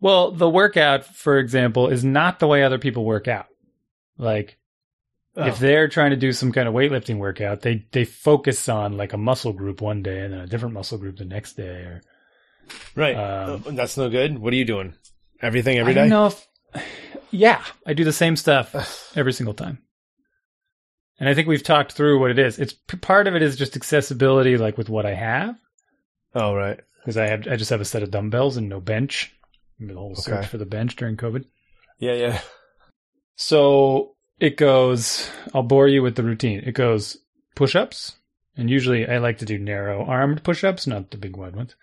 well, 0.00 0.30
the 0.32 0.48
workout, 0.48 1.04
for 1.04 1.38
example, 1.38 1.88
is 1.88 2.04
not 2.04 2.38
the 2.38 2.46
way 2.46 2.62
other 2.62 2.78
people 2.78 3.04
work 3.04 3.28
out. 3.28 3.46
Like 4.18 4.58
Oh, 5.34 5.46
if 5.46 5.58
they're 5.58 5.88
trying 5.88 6.10
to 6.10 6.16
do 6.16 6.32
some 6.32 6.52
kind 6.52 6.68
of 6.68 6.74
weightlifting 6.74 7.18
workout, 7.18 7.62
they 7.62 7.86
they 7.92 8.04
focus 8.04 8.68
on 8.68 8.96
like 8.98 9.12
a 9.14 9.16
muscle 9.18 9.52
group 9.54 9.80
one 9.80 10.02
day 10.02 10.20
and 10.20 10.32
then 10.34 10.40
a 10.40 10.46
different 10.46 10.74
muscle 10.74 10.98
group 10.98 11.16
the 11.16 11.24
next 11.24 11.54
day. 11.54 11.62
Or 11.84 12.02
right. 12.94 13.14
um, 13.16 13.64
Oh, 13.66 13.70
that's 13.70 13.96
no 13.96 14.10
good. 14.10 14.38
What 14.38 14.52
are 14.52 14.56
you 14.56 14.64
doing? 14.66 14.94
Everything 15.40 15.78
every 15.78 15.92
I 15.92 15.94
day? 16.04 16.08
know 16.08 16.26
if, 16.26 16.46
yeah, 17.30 17.62
I 17.86 17.94
do 17.94 18.04
the 18.04 18.12
same 18.12 18.36
stuff 18.36 19.10
every 19.16 19.32
single 19.32 19.54
time. 19.54 19.78
And 21.18 21.28
I 21.28 21.34
think 21.34 21.48
we've 21.48 21.62
talked 21.62 21.92
through 21.92 22.18
what 22.20 22.30
it 22.30 22.38
is. 22.38 22.58
It's 22.58 22.72
part 22.72 23.26
of 23.26 23.34
it 23.34 23.42
is 23.42 23.56
just 23.56 23.76
accessibility, 23.76 24.56
like 24.58 24.76
with 24.76 24.88
what 24.88 25.06
I 25.06 25.14
have. 25.14 25.56
Oh, 26.34 26.54
right. 26.54 26.78
because 27.00 27.16
I 27.16 27.26
have 27.28 27.46
I 27.48 27.56
just 27.56 27.70
have 27.70 27.80
a 27.80 27.84
set 27.86 28.02
of 28.02 28.10
dumbbells 28.10 28.56
and 28.56 28.68
no 28.68 28.80
bench. 28.80 29.32
Remember 29.78 29.94
the 29.94 30.00
whole 30.00 30.14
search 30.14 30.46
for 30.46 30.58
the 30.58 30.66
bench 30.66 30.96
during 30.96 31.16
COVID. 31.16 31.44
Yeah, 31.98 32.14
yeah. 32.14 32.40
So 33.36 34.14
it 34.42 34.56
goes. 34.56 35.30
I'll 35.54 35.62
bore 35.62 35.86
you 35.88 36.02
with 36.02 36.16
the 36.16 36.24
routine. 36.24 36.60
It 36.66 36.72
goes 36.74 37.16
push-ups, 37.54 38.16
and 38.56 38.68
usually 38.68 39.06
I 39.08 39.18
like 39.18 39.38
to 39.38 39.44
do 39.44 39.56
narrow 39.58 40.04
armed 40.04 40.42
push-ups, 40.42 40.86
not 40.86 41.10
the 41.12 41.16
big 41.16 41.36
wide 41.36 41.54
ones. 41.54 41.76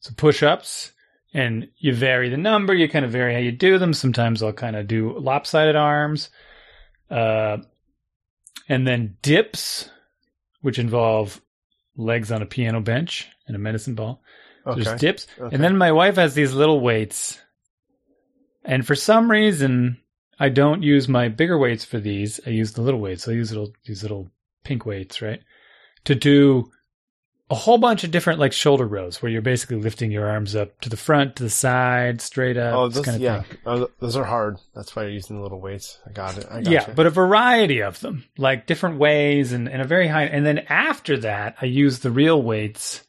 So 0.00 0.12
push-ups, 0.16 0.92
and 1.32 1.68
you 1.78 1.94
vary 1.94 2.28
the 2.28 2.36
number. 2.36 2.74
You 2.74 2.88
kind 2.88 3.04
of 3.04 3.12
vary 3.12 3.32
how 3.34 3.38
you 3.40 3.52
do 3.52 3.78
them. 3.78 3.94
Sometimes 3.94 4.42
I'll 4.42 4.52
kind 4.52 4.74
of 4.76 4.88
do 4.88 5.16
lopsided 5.18 5.76
arms. 5.76 6.30
Uh, 7.10 7.58
and 8.68 8.86
then 8.86 9.16
dips, 9.22 9.88
which 10.62 10.78
involve 10.78 11.40
legs 11.96 12.32
on 12.32 12.42
a 12.42 12.46
piano 12.46 12.80
bench 12.80 13.28
and 13.46 13.54
a 13.56 13.58
medicine 13.58 13.94
ball. 13.94 14.22
So 14.64 14.70
Okay. 14.72 14.82
There's 14.82 15.00
dips, 15.00 15.26
Okay. 15.38 15.54
and 15.54 15.62
then 15.64 15.76
my 15.76 15.92
wife 15.92 16.16
has 16.16 16.34
these 16.34 16.52
little 16.52 16.80
weights, 16.80 17.38
and 18.64 18.86
for 18.86 18.94
some 18.94 19.30
reason, 19.30 19.98
I 20.40 20.48
don't 20.48 20.82
use 20.82 21.06
my 21.08 21.28
bigger 21.28 21.58
weights 21.58 21.84
for 21.84 22.00
these. 22.00 22.40
I 22.46 22.50
use 22.50 22.72
the 22.72 22.82
little 22.82 23.00
weights. 23.00 23.28
I 23.28 23.32
use 23.32 23.50
little 23.52 23.72
these 23.86 24.02
little 24.02 24.30
pink 24.64 24.86
weights, 24.86 25.20
right, 25.22 25.40
to 26.06 26.14
do 26.14 26.70
a 27.50 27.54
whole 27.54 27.78
bunch 27.78 28.04
of 28.04 28.12
different 28.12 28.38
like 28.38 28.52
shoulder 28.52 28.86
rows 28.86 29.20
where 29.20 29.30
you're 29.30 29.42
basically 29.42 29.76
lifting 29.76 30.12
your 30.12 30.28
arms 30.28 30.54
up 30.54 30.80
to 30.80 30.88
the 30.88 30.96
front, 30.96 31.34
to 31.36 31.42
the 31.42 31.50
side, 31.50 32.20
straight 32.20 32.56
up. 32.56 32.74
Oh, 32.74 32.88
those, 32.88 33.04
kind 33.04 33.16
of 33.16 33.20
yeah. 33.22 33.42
Oh, 33.66 33.88
those 33.98 34.16
are 34.16 34.24
hard. 34.24 34.56
That's 34.74 34.94
why 34.94 35.02
you're 35.02 35.10
using 35.10 35.36
the 35.36 35.42
little 35.42 35.60
weights. 35.60 35.98
I 36.06 36.12
got 36.12 36.38
it. 36.38 36.46
I 36.48 36.62
got 36.62 36.72
Yeah, 36.72 36.86
you. 36.88 36.94
but 36.94 37.06
a 37.06 37.10
variety 37.10 37.82
of 37.82 37.98
them, 38.00 38.24
like 38.38 38.66
different 38.68 38.98
ways 38.98 39.52
and, 39.52 39.68
and 39.68 39.82
a 39.82 39.84
very 39.84 40.06
high. 40.06 40.26
And 40.26 40.46
then 40.46 40.60
after 40.68 41.18
that, 41.18 41.56
I 41.60 41.66
use 41.66 41.98
the 41.98 42.12
real 42.12 42.40
weights, 42.40 43.02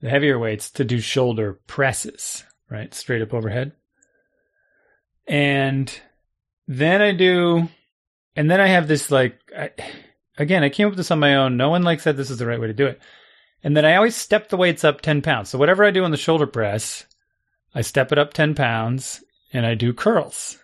the 0.00 0.10
heavier 0.10 0.40
weights, 0.40 0.70
to 0.72 0.84
do 0.84 0.98
shoulder 1.00 1.60
presses, 1.68 2.42
right? 2.68 2.92
Straight 2.92 3.22
up 3.22 3.32
overhead. 3.32 3.72
And 5.28 5.92
then 6.68 7.00
I 7.00 7.12
do, 7.12 7.68
and 8.36 8.50
then 8.50 8.60
I 8.60 8.68
have 8.68 8.86
this 8.86 9.10
like, 9.10 9.40
I, 9.56 9.70
again, 10.36 10.62
I 10.62 10.68
came 10.68 10.86
up 10.86 10.92
with 10.92 10.98
this 10.98 11.10
on 11.10 11.18
my 11.18 11.34
own. 11.34 11.56
No 11.56 11.70
one 11.70 11.82
like 11.82 12.00
said 12.00 12.16
this 12.16 12.30
is 12.30 12.38
the 12.38 12.46
right 12.46 12.60
way 12.60 12.66
to 12.66 12.74
do 12.74 12.86
it. 12.86 13.00
And 13.64 13.76
then 13.76 13.86
I 13.86 13.96
always 13.96 14.14
step 14.14 14.50
the 14.50 14.56
weights 14.58 14.84
up 14.84 15.00
10 15.00 15.22
pounds. 15.22 15.48
So 15.48 15.58
whatever 15.58 15.84
I 15.84 15.90
do 15.90 16.04
on 16.04 16.10
the 16.10 16.16
shoulder 16.18 16.46
press, 16.46 17.06
I 17.74 17.80
step 17.80 18.12
it 18.12 18.18
up 18.18 18.34
10 18.34 18.54
pounds 18.54 19.24
and 19.52 19.66
I 19.66 19.74
do 19.74 19.92
curls. 19.94 20.58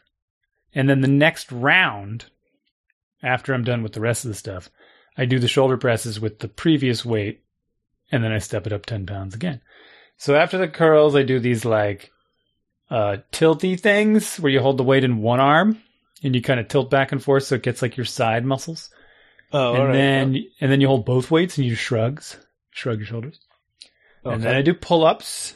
And 0.74 0.88
then 0.88 1.00
the 1.00 1.08
next 1.08 1.50
round, 1.50 2.26
after 3.22 3.54
I'm 3.54 3.64
done 3.64 3.82
with 3.82 3.94
the 3.94 4.00
rest 4.00 4.24
of 4.24 4.28
the 4.28 4.36
stuff, 4.36 4.70
I 5.16 5.24
do 5.24 5.38
the 5.38 5.48
shoulder 5.48 5.76
presses 5.76 6.20
with 6.20 6.40
the 6.40 6.48
previous 6.48 7.04
weight, 7.04 7.44
and 8.10 8.22
then 8.22 8.32
I 8.32 8.38
step 8.38 8.66
it 8.66 8.72
up 8.72 8.84
10 8.84 9.06
pounds 9.06 9.34
again. 9.34 9.60
So 10.16 10.34
after 10.34 10.58
the 10.58 10.68
curls, 10.68 11.14
I 11.14 11.22
do 11.22 11.38
these 11.38 11.64
like 11.64 12.10
uh, 12.90 13.18
tilty 13.32 13.78
things 13.78 14.36
where 14.36 14.52
you 14.52 14.60
hold 14.60 14.76
the 14.76 14.84
weight 14.84 15.04
in 15.04 15.22
one 15.22 15.40
arm 15.40 15.80
and 16.24 16.34
you 16.34 16.42
kind 16.42 16.58
of 16.58 16.66
tilt 16.68 16.90
back 16.90 17.12
and 17.12 17.22
forth 17.22 17.44
so 17.44 17.54
it 17.54 17.62
gets 17.62 17.82
like 17.82 17.96
your 17.96 18.06
side 18.06 18.44
muscles. 18.44 18.90
oh, 19.52 19.74
and 19.74 19.80
all 19.80 19.86
right. 19.86 19.92
then 19.92 20.44
and 20.60 20.72
then 20.72 20.80
you 20.80 20.88
hold 20.88 21.04
both 21.04 21.30
weights 21.30 21.58
and 21.58 21.66
you 21.66 21.74
shrugs, 21.74 22.38
shrug 22.70 22.98
your 22.98 23.06
shoulders. 23.06 23.38
okay. 24.24 24.34
And 24.34 24.42
then 24.42 24.56
I 24.56 24.62
do 24.62 24.74
pull 24.74 25.04
ups 25.04 25.54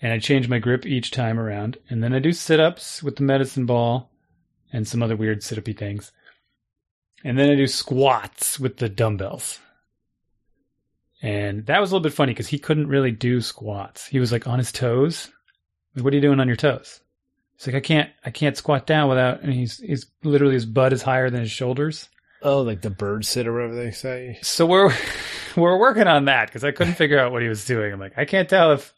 and 0.00 0.12
I 0.12 0.18
change 0.18 0.48
my 0.48 0.58
grip 0.58 0.84
each 0.84 1.12
time 1.12 1.38
around. 1.38 1.78
And 1.88 2.02
then 2.02 2.12
I 2.12 2.18
do 2.18 2.32
sit 2.32 2.58
ups 2.58 3.02
with 3.02 3.16
the 3.16 3.22
medicine 3.22 3.66
ball 3.66 4.10
and 4.72 4.88
some 4.88 5.02
other 5.02 5.14
weird 5.14 5.42
sit 5.44 5.62
upy 5.62 5.76
things. 5.76 6.10
And 7.22 7.38
then 7.38 7.50
I 7.50 7.54
do 7.54 7.68
squats 7.68 8.58
with 8.58 8.78
the 8.78 8.88
dumbbells. 8.88 9.60
And 11.22 11.66
that 11.66 11.80
was 11.80 11.92
a 11.92 11.94
little 11.94 12.02
bit 12.02 12.14
funny 12.14 12.32
because 12.32 12.48
he 12.48 12.58
couldn't 12.58 12.88
really 12.88 13.12
do 13.12 13.40
squats. 13.40 14.06
He 14.06 14.18
was 14.18 14.32
like 14.32 14.48
on 14.48 14.58
his 14.58 14.72
toes. 14.72 15.30
Like, 15.94 16.04
what 16.04 16.12
are 16.12 16.16
you 16.16 16.22
doing 16.22 16.40
on 16.40 16.48
your 16.48 16.56
toes? 16.56 17.00
He's 17.62 17.72
like, 17.72 17.76
I 17.76 17.86
can't, 17.86 18.10
I 18.24 18.30
can't 18.30 18.56
squat 18.56 18.88
down 18.88 19.08
without, 19.08 19.42
and 19.42 19.52
he's, 19.52 19.78
he's 19.78 20.06
literally 20.24 20.54
his 20.54 20.66
butt 20.66 20.92
is 20.92 21.00
higher 21.00 21.30
than 21.30 21.42
his 21.42 21.50
shoulders. 21.52 22.08
oh, 22.42 22.62
like 22.62 22.82
the 22.82 22.90
bird 22.90 23.24
sit 23.24 23.46
or 23.46 23.52
whatever 23.52 23.76
they 23.76 23.92
say. 23.92 24.40
So 24.42 24.66
we're 24.66 24.92
we're 25.56 25.78
working 25.78 26.08
on 26.08 26.24
that 26.24 26.48
because 26.48 26.64
I 26.64 26.72
couldn't 26.72 26.94
figure 26.94 27.20
out 27.20 27.30
what 27.30 27.40
he 27.42 27.46
was 27.48 27.64
doing. 27.64 27.92
I'm 27.92 28.00
like, 28.00 28.18
I 28.18 28.24
can't 28.24 28.48
tell 28.48 28.72
if 28.72 28.92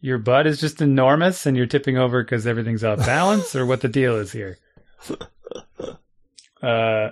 your 0.00 0.18
butt 0.18 0.46
is 0.46 0.60
just 0.60 0.80
enormous 0.80 1.44
and 1.44 1.56
you're 1.56 1.66
tipping 1.66 1.98
over 1.98 2.22
because 2.22 2.46
everything's 2.46 2.84
off 2.84 2.98
balance, 3.00 3.56
or 3.56 3.66
what 3.66 3.80
the 3.80 3.88
deal 3.88 4.16
is 4.16 4.30
here. 4.30 4.58
Uh, 6.62 7.10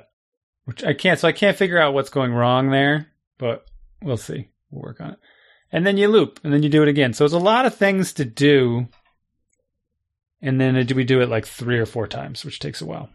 which 0.64 0.82
I 0.82 0.94
can't. 0.94 1.20
So 1.20 1.28
I 1.28 1.32
can't 1.32 1.56
figure 1.56 1.78
out 1.78 1.92
what's 1.94 2.08
going 2.08 2.32
wrong 2.32 2.70
there, 2.70 3.08
but 3.38 3.66
we'll 4.02 4.16
see. 4.16 4.48
We'll 4.70 4.82
work 4.82 5.00
on 5.00 5.10
it. 5.12 5.18
And 5.70 5.86
then 5.86 5.98
you 5.98 6.08
loop, 6.08 6.40
and 6.42 6.52
then 6.52 6.62
you 6.62 6.70
do 6.70 6.82
it 6.82 6.88
again. 6.88 7.12
So 7.12 7.24
it's 7.24 7.34
a 7.34 7.38
lot 7.38 7.66
of 7.66 7.74
things 7.74 8.14
to 8.14 8.24
do. 8.24 8.88
And 10.44 10.60
then 10.60 10.74
we 10.94 11.04
do 11.04 11.20
it 11.20 11.28
like 11.28 11.46
three 11.46 11.78
or 11.78 11.86
four 11.86 12.06
times, 12.06 12.44
which 12.44 12.60
takes 12.60 12.80
a 12.80 12.86
while 12.86 13.08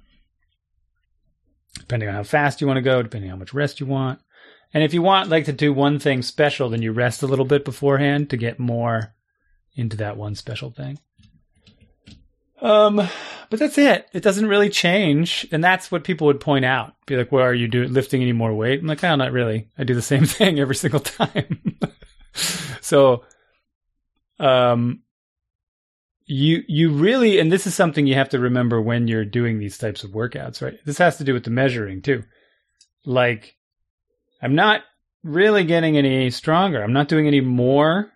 depending 1.77 2.09
on 2.09 2.15
how 2.15 2.23
fast 2.23 2.61
you 2.61 2.67
want 2.67 2.77
to 2.77 2.81
go, 2.81 3.01
depending 3.01 3.29
on 3.29 3.37
how 3.37 3.39
much 3.39 3.53
rest 3.53 3.79
you 3.79 3.85
want. 3.85 4.19
And 4.73 4.83
if 4.83 4.93
you 4.93 5.01
want 5.01 5.29
like 5.29 5.45
to 5.45 5.53
do 5.53 5.73
one 5.73 5.99
thing 5.99 6.21
special, 6.21 6.69
then 6.69 6.81
you 6.81 6.91
rest 6.91 7.23
a 7.23 7.27
little 7.27 7.45
bit 7.45 7.65
beforehand 7.65 8.29
to 8.29 8.37
get 8.37 8.59
more 8.59 9.15
into 9.75 9.97
that 9.97 10.17
one 10.17 10.35
special 10.35 10.69
thing. 10.69 10.99
Um, 12.61 12.97
but 13.49 13.59
that's 13.59 13.77
it. 13.77 14.07
It 14.13 14.21
doesn't 14.21 14.47
really 14.47 14.69
change, 14.69 15.47
and 15.51 15.63
that's 15.63 15.91
what 15.91 16.03
people 16.03 16.27
would 16.27 16.41
point 16.41 16.65
out. 16.65 16.93
Be 17.07 17.15
like, 17.15 17.31
"Well, 17.31 17.43
are 17.43 17.53
you 17.53 17.67
doing 17.67 17.93
lifting 17.93 18.21
any 18.21 18.33
more 18.33 18.53
weight?" 18.53 18.81
I'm 18.81 18.87
like, 18.87 19.03
"Oh, 19.03 19.15
not 19.15 19.31
really. 19.31 19.69
I 19.77 19.85
do 19.85 19.95
the 19.95 20.01
same 20.01 20.25
thing 20.25 20.59
every 20.59 20.75
single 20.75 20.99
time." 20.99 21.79
so, 22.81 23.23
um, 24.39 25.01
you 26.31 26.61
you 26.67 26.91
really 26.91 27.39
and 27.39 27.51
this 27.51 27.65
is 27.65 27.73
something 27.73 28.05
you 28.05 28.13
have 28.13 28.29
to 28.29 28.37
remember 28.39 28.79
when 28.79 29.07
you're 29.07 29.25
doing 29.25 29.57
these 29.57 29.77
types 29.79 30.03
of 30.03 30.11
workouts 30.11 30.61
right 30.61 30.75
this 30.85 30.99
has 30.99 31.17
to 31.17 31.23
do 31.23 31.33
with 31.33 31.43
the 31.43 31.49
measuring 31.49 32.01
too 32.03 32.23
like 33.03 33.55
i'm 34.43 34.53
not 34.53 34.81
really 35.23 35.63
getting 35.63 35.97
any 35.97 36.29
stronger 36.29 36.83
i'm 36.83 36.93
not 36.93 37.07
doing 37.07 37.25
any 37.25 37.41
more 37.41 38.11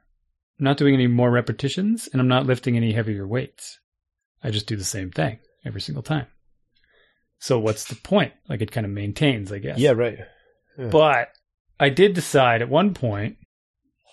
i'm 0.59 0.64
not 0.64 0.78
doing 0.78 0.93
any 0.93 1.07
more 1.07 1.32
repetitions 1.32 2.07
and 2.11 2.22
i'm 2.22 2.28
not 2.28 2.45
lifting 2.45 2.78
any 2.78 2.93
heavier 2.93 3.28
weights 3.28 3.80
i 4.43 4.51
just 4.51 4.68
do 4.68 4.76
the 4.76 4.84
same 4.84 5.09
thing 5.09 5.39
every 5.66 5.82
single 5.82 6.03
time 6.03 6.28
so 7.39 7.57
what's 7.57 7.86
the 7.86 7.95
point 7.95 8.32
like 8.47 8.61
it 8.61 8.72
kind 8.72 8.86
of 8.86 8.91
maintains 8.91 9.51
i 9.51 9.57
guess 9.57 9.80
Yeah, 9.80 9.91
right. 9.91 10.20
but 10.78 11.30
I 11.80 11.89
did 11.89 12.14
decide 12.14 12.61
at 12.61 12.70
one 12.70 12.93
point. 12.93 13.38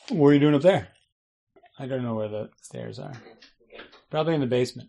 What 0.08 0.28
are 0.28 0.32
you 0.34 0.40
doing 0.40 0.54
up 0.56 0.62
there? 0.62 0.88
I 1.78 1.86
don't 1.86 2.02
know 2.02 2.14
where 2.14 2.28
the 2.28 2.48
stairs 2.62 2.98
are. 2.98 3.12
Probably 4.10 4.34
in 4.34 4.40
the 4.40 4.46
basement. 4.46 4.88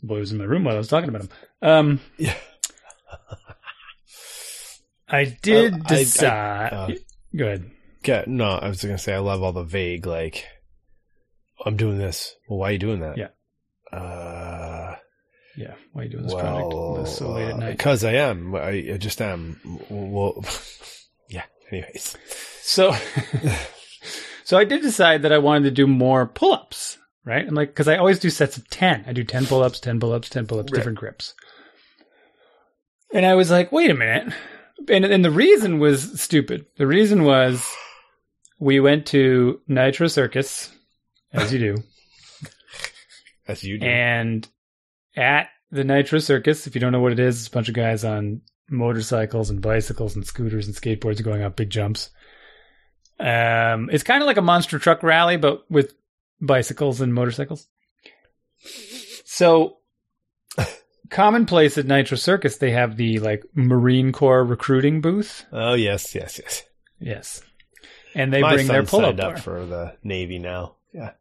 The 0.00 0.06
boy 0.06 0.18
was 0.20 0.32
in 0.32 0.38
my 0.38 0.44
room 0.44 0.64
while 0.64 0.74
I 0.74 0.78
was 0.78 0.88
talking 0.88 1.08
about 1.08 1.22
him. 1.22 1.28
Um, 1.62 2.00
Yeah. 2.18 2.34
I 5.08 5.24
did 5.42 5.72
Well, 5.72 5.82
I- 5.88 5.94
I- 5.94 5.98
decide. 5.98 6.72
uh, 6.72 6.88
Go 7.36 7.46
ahead. 7.46 7.70
Yeah, 8.04 8.24
no, 8.26 8.46
I 8.50 8.68
was 8.68 8.82
gonna 8.82 8.98
say 8.98 9.14
I 9.14 9.18
love 9.18 9.42
all 9.42 9.52
the 9.52 9.62
vague 9.64 10.06
like 10.06 10.46
I'm 11.64 11.76
doing 11.76 11.98
this. 11.98 12.34
Well, 12.48 12.58
why 12.60 12.70
are 12.70 12.72
you 12.72 12.78
doing 12.78 13.00
that? 13.00 13.18
Yeah. 13.18 13.28
Uh, 13.96 14.96
Yeah. 15.56 15.74
Why 15.92 16.02
are 16.02 16.04
you 16.04 16.10
doing 16.10 16.24
this 16.24 16.34
well, 16.34 16.70
project 16.94 17.16
so 17.16 17.32
late 17.32 17.48
at 17.48 17.54
uh, 17.54 17.56
night? 17.58 17.76
because 17.76 18.04
I 18.04 18.12
am. 18.12 18.54
I, 18.54 18.70
I 18.92 18.96
just 18.98 19.20
am. 19.20 19.60
Well, 19.90 20.44
yeah. 21.28 21.44
Anyways, 21.72 22.16
So, 22.62 22.94
so 24.44 24.56
I 24.56 24.64
did 24.64 24.82
decide 24.82 25.22
that 25.22 25.32
I 25.32 25.38
wanted 25.38 25.64
to 25.64 25.70
do 25.72 25.86
more 25.86 26.26
pull-ups, 26.26 26.98
right? 27.28 27.46
And 27.46 27.54
like, 27.56 27.68
because 27.68 27.86
I 27.88 27.96
always 27.96 28.18
do 28.18 28.30
sets 28.30 28.56
of 28.56 28.68
ten. 28.70 29.04
I 29.06 29.12
do 29.12 29.22
ten 29.22 29.46
pull-ups, 29.46 29.78
ten 29.80 30.00
pull-ups, 30.00 30.28
ten 30.30 30.46
pull-ups, 30.46 30.72
Right. 30.72 30.78
different 30.78 30.98
grips. 30.98 31.34
And 33.12 33.24
I 33.24 33.34
was 33.34 33.50
like, 33.50 33.70
wait 33.72 33.90
a 33.90 33.94
minute, 33.94 34.32
and 34.88 35.04
and 35.04 35.24
the 35.24 35.30
reason 35.30 35.78
was 35.78 36.20
stupid. 36.20 36.66
The 36.76 36.86
reason 36.86 37.24
was 37.24 37.66
we 38.58 38.80
went 38.80 39.06
to 39.08 39.60
Nitro 39.68 40.08
Circus, 40.08 40.70
as 41.32 41.52
you 41.52 41.58
do, 41.58 41.76
as 43.48 43.62
you 43.64 43.78
do. 43.78 43.86
and 43.86 44.46
at 45.16 45.48
the 45.70 45.84
Nitro 45.84 46.18
Circus, 46.18 46.66
if 46.66 46.74
you 46.74 46.80
don't 46.80 46.92
know 46.92 47.00
what 47.00 47.12
it 47.12 47.18
is, 47.18 47.38
it's 47.38 47.48
a 47.48 47.50
bunch 47.50 47.68
of 47.68 47.74
guys 47.74 48.04
on 48.04 48.40
motorcycles 48.70 49.48
and 49.50 49.62
bicycles 49.62 50.14
and 50.14 50.26
scooters 50.26 50.66
and 50.66 50.76
skateboards 50.76 51.22
going 51.24 51.42
up 51.42 51.56
big 51.56 51.70
jumps. 51.70 52.10
Um, 53.20 53.88
it's 53.90 54.04
kind 54.04 54.22
of 54.22 54.26
like 54.26 54.36
a 54.36 54.42
monster 54.42 54.78
truck 54.78 55.02
rally, 55.02 55.36
but 55.38 55.68
with 55.70 55.94
bicycles 56.40 57.00
and 57.00 57.12
motorcycles. 57.14 57.66
So, 59.24 59.76
commonplace 61.10 61.78
at 61.78 61.86
Nitro 61.86 62.16
Circus, 62.16 62.56
they 62.56 62.70
have 62.72 62.96
the 62.96 63.18
like 63.20 63.44
Marine 63.54 64.12
Corps 64.12 64.44
recruiting 64.44 65.00
booth. 65.00 65.46
oh 65.52 65.74
yes, 65.74 66.14
yes, 66.14 66.38
yes. 66.42 66.64
Yes, 67.00 67.42
and 68.14 68.32
they 68.32 68.40
My 68.42 68.54
bring 68.54 68.66
their 68.66 68.82
pull-up 68.84 69.16
bar. 69.16 69.34
up 69.34 69.38
for 69.40 69.64
the 69.64 69.94
Navy 70.02 70.38
now. 70.38 70.74
Yeah, 70.92 71.12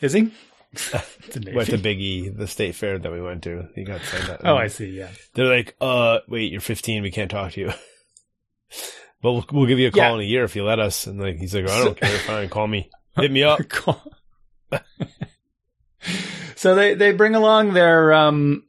Is 0.00 0.12
he? 0.12 0.20
Navy. 1.34 1.54
went 1.54 1.68
to 1.70 1.78
Biggie, 1.78 2.34
the 2.36 2.46
state 2.46 2.74
fair 2.76 2.98
that 2.98 3.10
we 3.12 3.20
went 3.20 3.42
to. 3.44 3.68
He 3.74 3.84
got 3.84 4.00
signed 4.02 4.30
up. 4.30 4.40
Oh, 4.44 4.54
I 4.56 4.68
see. 4.68 4.86
Yeah. 4.86 5.08
They're 5.34 5.46
like, 5.54 5.74
uh, 5.80 6.20
wait, 6.28 6.50
you're 6.52 6.60
15. 6.62 7.02
We 7.02 7.10
can't 7.10 7.30
talk 7.30 7.52
to 7.52 7.60
you. 7.60 7.66
but 9.22 9.32
we'll, 9.32 9.44
we'll 9.52 9.66
give 9.66 9.78
you 9.78 9.88
a 9.88 9.90
call 9.90 10.00
Yeah. 10.00 10.14
in 10.14 10.20
a 10.20 10.24
year 10.24 10.44
if 10.44 10.56
you 10.56 10.64
let 10.64 10.78
us. 10.78 11.06
And 11.06 11.20
like, 11.20 11.36
he's 11.36 11.54
like, 11.54 11.68
I 11.68 11.84
don't 11.84 12.00
care. 12.00 12.18
Fine. 12.20 12.48
Call 12.48 12.66
me. 12.68 12.88
Hit 13.16 13.30
me 13.30 13.42
up. 13.42 13.60
Cool. 13.68 14.00
so 16.56 16.74
they 16.74 16.94
they 16.94 17.12
bring 17.12 17.34
along 17.34 17.72
their 17.74 18.12
um 18.12 18.64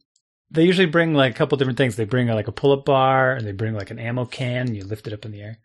they 0.52 0.64
usually 0.64 0.86
bring 0.86 1.14
like 1.14 1.32
a 1.34 1.38
couple 1.38 1.58
different 1.58 1.78
things. 1.78 1.96
They 1.96 2.06
bring 2.06 2.28
like 2.28 2.48
a 2.48 2.52
pull 2.52 2.72
up 2.72 2.86
bar 2.86 3.34
and 3.34 3.46
they 3.48 3.52
bring 3.52 3.74
like 3.74 3.90
an 3.92 4.00
ammo 4.00 4.26
can 4.26 4.68
and 4.68 4.76
you 4.76 4.84
lift 4.84 5.08
it 5.08 5.14
up 5.14 5.26
in 5.26 5.32
the 5.32 5.42
air. 5.42 5.58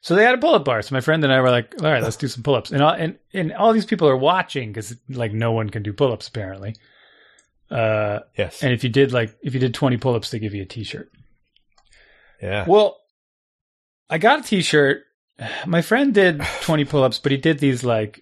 So 0.00 0.14
they 0.16 0.24
had 0.24 0.34
a 0.34 0.38
pull 0.38 0.54
up 0.54 0.64
bar. 0.64 0.82
So 0.82 0.94
my 0.94 1.00
friend 1.00 1.22
and 1.22 1.32
I 1.32 1.40
were 1.40 1.50
like, 1.50 1.74
all 1.82 1.90
right, 1.90 2.02
let's 2.02 2.16
do 2.16 2.26
some 2.28 2.42
pull 2.42 2.54
ups. 2.56 2.70
And 2.72 2.82
all, 2.82 2.92
and 2.92 3.18
and 3.32 3.52
all 3.52 3.72
these 3.72 3.86
people 3.86 4.08
are 4.08 4.16
watching 4.16 4.70
because 4.72 4.96
like 5.08 5.32
no 5.32 5.52
one 5.52 5.70
can 5.70 5.82
do 5.82 5.92
pull 5.92 6.12
ups 6.12 6.28
apparently. 6.28 6.74
Uh, 7.70 8.20
Yes. 8.36 8.62
and 8.62 8.72
if 8.72 8.84
you 8.84 8.90
did 8.90 9.12
like 9.12 9.36
if 9.42 9.54
you 9.54 9.60
did 9.60 9.74
twenty 9.74 9.96
pull 9.96 10.14
ups, 10.14 10.30
they 10.30 10.38
give 10.38 10.54
you 10.54 10.62
a 10.62 10.66
T 10.66 10.82
shirt. 10.84 11.10
Yeah. 12.42 12.64
Well, 12.66 12.98
I 14.10 14.18
got 14.18 14.40
a 14.40 14.42
t-shirt. 14.42 15.04
My 15.66 15.80
friend 15.80 16.12
did 16.12 16.42
20 16.62 16.84
pull-ups, 16.86 17.18
but 17.20 17.30
he 17.32 17.38
did 17.38 17.60
these 17.60 17.84
like 17.84 18.21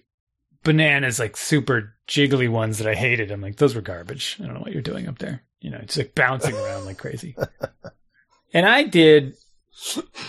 bananas, 0.63 1.19
like 1.19 1.37
super 1.37 1.95
jiggly 2.07 2.49
ones 2.49 2.77
that 2.77 2.87
I 2.87 2.95
hated. 2.95 3.31
I'm 3.31 3.41
like, 3.41 3.57
those 3.57 3.75
were 3.75 3.81
garbage. 3.81 4.37
I 4.39 4.45
don't 4.45 4.53
know 4.55 4.61
what 4.61 4.73
you're 4.73 4.81
doing 4.81 5.07
up 5.07 5.19
there. 5.19 5.43
You 5.59 5.71
know, 5.71 5.79
it's 5.81 5.97
like 5.97 6.15
bouncing 6.15 6.55
around 6.55 6.85
like 6.85 6.97
crazy. 6.97 7.35
And 8.53 8.65
I 8.65 8.83
did 8.83 9.37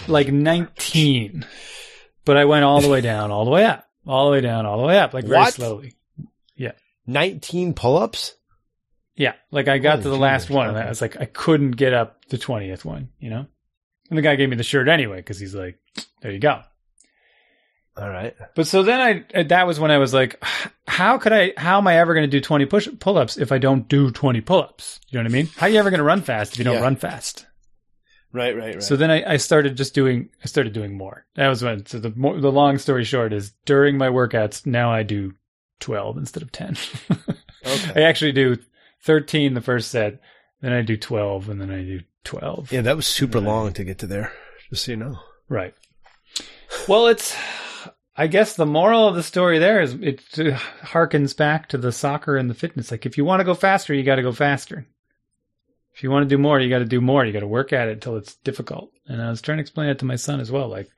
like 0.06 0.28
19, 0.28 1.44
but 2.24 2.36
I 2.36 2.44
went 2.44 2.64
all 2.64 2.80
the 2.80 2.88
way 2.88 3.00
down, 3.00 3.32
all 3.32 3.44
the 3.44 3.50
way 3.50 3.64
up, 3.64 3.84
all 4.06 4.26
the 4.26 4.30
way 4.30 4.40
down, 4.40 4.64
all 4.64 4.80
the 4.80 4.86
way 4.86 4.96
up, 4.96 5.12
like 5.12 5.24
very 5.24 5.40
What? 5.40 5.54
slowly. 5.54 5.94
19 7.06 7.74
pull-ups? 7.74 8.36
Yeah, 9.16 9.34
like 9.50 9.68
I 9.68 9.78
got 9.78 9.94
Holy 9.94 10.02
to 10.04 10.08
the 10.10 10.16
last 10.16 10.50
one, 10.50 10.68
and. 10.68 10.78
I 10.78 10.88
was 10.88 11.00
like, 11.00 11.20
I 11.20 11.24
couldn't 11.24 11.72
get 11.72 11.92
up 11.92 12.24
the 12.26 12.38
twentieth 12.38 12.84
one, 12.84 13.08
you 13.18 13.28
know. 13.28 13.46
And 14.08 14.18
the 14.18 14.22
guy 14.22 14.36
gave 14.36 14.48
me 14.48 14.56
the 14.56 14.62
shirt 14.62 14.88
anyway 14.88 15.16
because 15.16 15.38
he's 15.38 15.54
like, 15.54 15.78
"There 16.20 16.30
you 16.30 16.38
go." 16.38 16.62
All 17.96 18.08
right. 18.08 18.34
But 18.54 18.66
so 18.66 18.82
then 18.82 19.24
I, 19.34 19.42
that 19.42 19.66
was 19.66 19.78
when 19.78 19.90
I 19.90 19.98
was 19.98 20.14
like, 20.14 20.42
"How 20.86 21.18
could 21.18 21.32
I? 21.32 21.52
How 21.56 21.78
am 21.78 21.86
I 21.86 21.98
ever 21.98 22.14
going 22.14 22.24
to 22.24 22.30
do 22.30 22.40
twenty 22.40 22.64
push 22.64 22.88
pull-ups 23.00 23.36
if 23.36 23.52
I 23.52 23.58
don't 23.58 23.86
do 23.88 24.10
twenty 24.10 24.40
pull-ups?" 24.40 24.98
You 25.10 25.18
know 25.18 25.24
what 25.24 25.30
I 25.30 25.34
mean? 25.34 25.48
How 25.56 25.66
are 25.66 25.68
you 25.70 25.78
ever 25.78 25.90
going 25.90 25.98
to 25.98 26.04
run 26.04 26.22
fast 26.22 26.52
if 26.54 26.58
you 26.58 26.64
don't 26.64 26.76
Yeah. 26.76 26.80
run 26.82 26.96
fast? 26.96 27.46
Right, 28.32 28.56
right, 28.56 28.74
right. 28.76 28.82
So 28.82 28.96
then 28.96 29.10
I, 29.10 29.34
I 29.34 29.36
started 29.36 29.76
just 29.76 29.94
doing. 29.94 30.30
I 30.42 30.46
started 30.46 30.72
doing 30.72 30.96
more. 30.96 31.26
That 31.34 31.48
was 31.48 31.62
when. 31.62 31.84
So 31.84 31.98
the 31.98 32.12
more, 32.16 32.40
the 32.40 32.50
long 32.50 32.78
story 32.78 33.04
short 33.04 33.34
is 33.34 33.52
during 33.66 33.98
my 33.98 34.08
workouts 34.08 34.64
now 34.64 34.90
I 34.90 35.02
do 35.02 35.34
twelve 35.80 36.16
instead 36.16 36.42
of 36.42 36.50
ten. 36.50 36.76
okay. 37.10 37.92
I 37.96 38.02
actually 38.08 38.32
do 38.32 38.56
13 39.04 39.52
the 39.54 39.60
first 39.60 39.90
set, 39.90 40.20
then 40.60 40.72
I 40.72 40.80
do 40.82 40.96
12, 40.96 41.48
and 41.48 41.60
then 41.60 41.70
I 41.72 41.82
do 41.82 42.00
12. 42.24 42.70
Yeah, 42.72 42.82
that 42.82 42.94
was 42.96 43.06
super 43.06 43.38
Right. 43.38 43.46
long 43.48 43.72
to 43.72 43.82
get 43.84 43.98
to 43.98 44.06
there. 44.06 44.32
Just 44.70 44.84
so 44.84 44.92
you 44.92 44.96
know. 44.96 45.18
Right. 45.48 45.74
Well, 46.88 47.08
it's, 47.08 47.36
I 48.14 48.26
guess 48.26 48.54
the 48.54 48.66
moral 48.66 49.08
of 49.08 49.14
the 49.14 49.22
story 49.22 49.58
there 49.58 49.80
is 49.80 49.94
it 49.94 50.20
harkens 50.82 51.36
back 51.36 51.68
to 51.70 51.78
the 51.78 51.92
soccer 51.92 52.36
and 52.36 52.50
the 52.50 52.54
fitness. 52.54 52.90
Like, 52.90 53.06
if 53.06 53.16
you 53.16 53.24
want 53.24 53.40
to 53.40 53.44
go 53.44 53.54
faster, 53.54 53.94
you 53.94 54.02
got 54.02 54.16
to 54.16 54.22
go 54.22 54.32
faster. 54.32 54.86
If 55.94 56.02
you 56.02 56.10
want 56.10 56.24
to 56.24 56.28
do 56.28 56.40
more, 56.40 56.60
you 56.60 56.70
got 56.70 56.80
to 56.80 56.84
do 56.84 57.00
more. 57.00 57.24
You 57.24 57.32
got 57.32 57.40
to 57.40 57.46
work 57.46 57.72
at 57.72 57.88
it 57.88 57.92
until 57.92 58.16
it's 58.16 58.34
difficult. 58.36 58.92
And 59.06 59.20
I 59.20 59.30
was 59.30 59.40
trying 59.40 59.58
to 59.58 59.62
explain 59.62 59.88
it 59.88 59.98
to 60.00 60.04
my 60.04 60.16
son 60.16 60.40
as 60.40 60.50
well. 60.50 60.68
Like, 60.68 60.90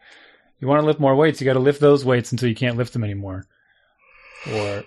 you 0.61 0.69
want 0.69 0.81
to 0.81 0.87
lift 0.87 1.01
more 1.01 1.15
weights, 1.15 1.41
you 1.41 1.45
got 1.45 1.55
to 1.55 1.61
lift 1.61 1.81
those 1.81 2.05
weights 2.05 2.33
until 2.33 2.49
you 2.49 2.55
can't 2.55 2.77
lift 2.77 2.93
them 2.93 3.05
anymore. 3.05 3.45
Or 4.53 4.85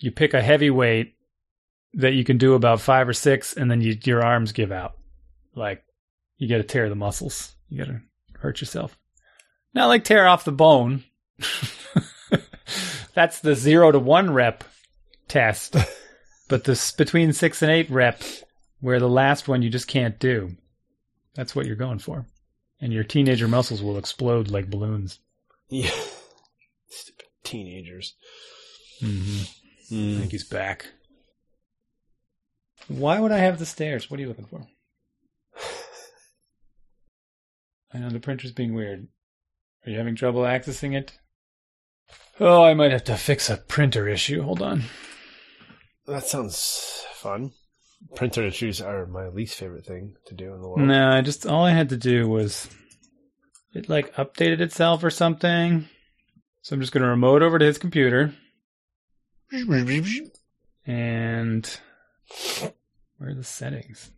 you 0.00 0.10
pick 0.10 0.34
a 0.34 0.42
heavy 0.42 0.70
weight 0.70 1.14
that 1.94 2.14
you 2.14 2.24
can 2.24 2.38
do 2.38 2.54
about 2.54 2.80
five 2.80 3.08
or 3.08 3.12
six, 3.12 3.54
and 3.54 3.70
then 3.70 3.80
you, 3.80 3.96
your 4.04 4.24
arms 4.24 4.52
give 4.52 4.72
out. 4.72 4.96
Like, 5.54 5.84
you 6.38 6.48
got 6.48 6.56
to 6.56 6.62
tear 6.62 6.88
the 6.88 6.94
muscles. 6.94 7.54
You 7.68 7.78
got 7.78 7.86
to 7.88 8.00
hurt 8.38 8.60
yourself. 8.60 8.98
Not 9.74 9.88
like 9.88 10.04
tear 10.04 10.26
off 10.26 10.44
the 10.44 10.52
bone. 10.52 11.04
That's 13.14 13.40
the 13.40 13.54
zero 13.54 13.92
to 13.92 13.98
one 13.98 14.32
rep 14.32 14.64
test. 15.28 15.76
but 16.48 16.64
this 16.64 16.92
between 16.92 17.32
six 17.32 17.60
and 17.62 17.70
eight 17.70 17.90
rep, 17.90 18.22
where 18.80 18.98
the 19.00 19.08
last 19.08 19.48
one 19.48 19.62
you 19.62 19.68
just 19.70 19.86
can't 19.88 20.18
do, 20.18 20.56
that's 21.34 21.54
what 21.54 21.66
you're 21.66 21.76
going 21.76 21.98
for. 21.98 22.26
And 22.80 22.92
your 22.92 23.04
teenager 23.04 23.46
muscles 23.48 23.82
will 23.82 23.98
explode 23.98 24.48
like 24.50 24.70
balloons. 24.70 25.18
Yeah. 25.68 25.90
Stupid 26.88 27.26
teenagers. 27.44 28.14
Mm-hmm. 29.02 29.42
I 29.42 29.94
Mm. 29.94 30.18
think 30.20 30.30
he's 30.30 30.48
back. 30.48 30.86
Why 32.88 33.20
would 33.20 33.30
I 33.30 33.38
have 33.38 33.58
the 33.58 33.66
stairs? 33.66 34.10
What 34.10 34.18
are 34.18 34.22
you 34.22 34.28
looking 34.28 34.46
for? 34.46 34.66
I 37.92 37.98
know 37.98 38.08
the 38.08 38.20
printer's 38.20 38.52
being 38.52 38.72
weird. 38.74 39.08
Are 39.84 39.90
you 39.90 39.98
having 39.98 40.16
trouble 40.16 40.42
accessing 40.42 40.96
it? 40.96 41.18
Oh, 42.38 42.62
I 42.62 42.74
might 42.74 42.92
have 42.92 43.04
to 43.04 43.16
fix 43.16 43.50
a 43.50 43.56
printer 43.56 44.08
issue. 44.08 44.42
Hold 44.42 44.62
on. 44.62 44.84
That 46.06 46.24
sounds 46.24 47.04
fun. 47.14 47.52
Printer 48.16 48.42
issues 48.42 48.80
are 48.80 49.06
my 49.06 49.28
least 49.28 49.54
favorite 49.54 49.86
thing 49.86 50.16
to 50.26 50.34
do 50.34 50.54
in 50.54 50.60
the 50.60 50.68
world. 50.68 50.80
No, 50.80 51.10
I 51.10 51.20
just 51.20 51.46
all 51.46 51.64
I 51.64 51.70
had 51.70 51.90
to 51.90 51.96
do 51.96 52.28
was 52.28 52.68
it 53.74 53.88
like 53.88 54.14
updated 54.16 54.60
itself 54.60 55.04
or 55.04 55.10
something. 55.10 55.88
So 56.62 56.74
I'm 56.74 56.80
just 56.80 56.92
gonna 56.92 57.08
remote 57.08 57.42
over 57.42 57.58
to 57.58 57.64
his 57.64 57.78
computer 57.78 58.34
and 60.86 61.78
where 63.18 63.30
are 63.30 63.34
the 63.34 63.44
settings? 63.44 64.10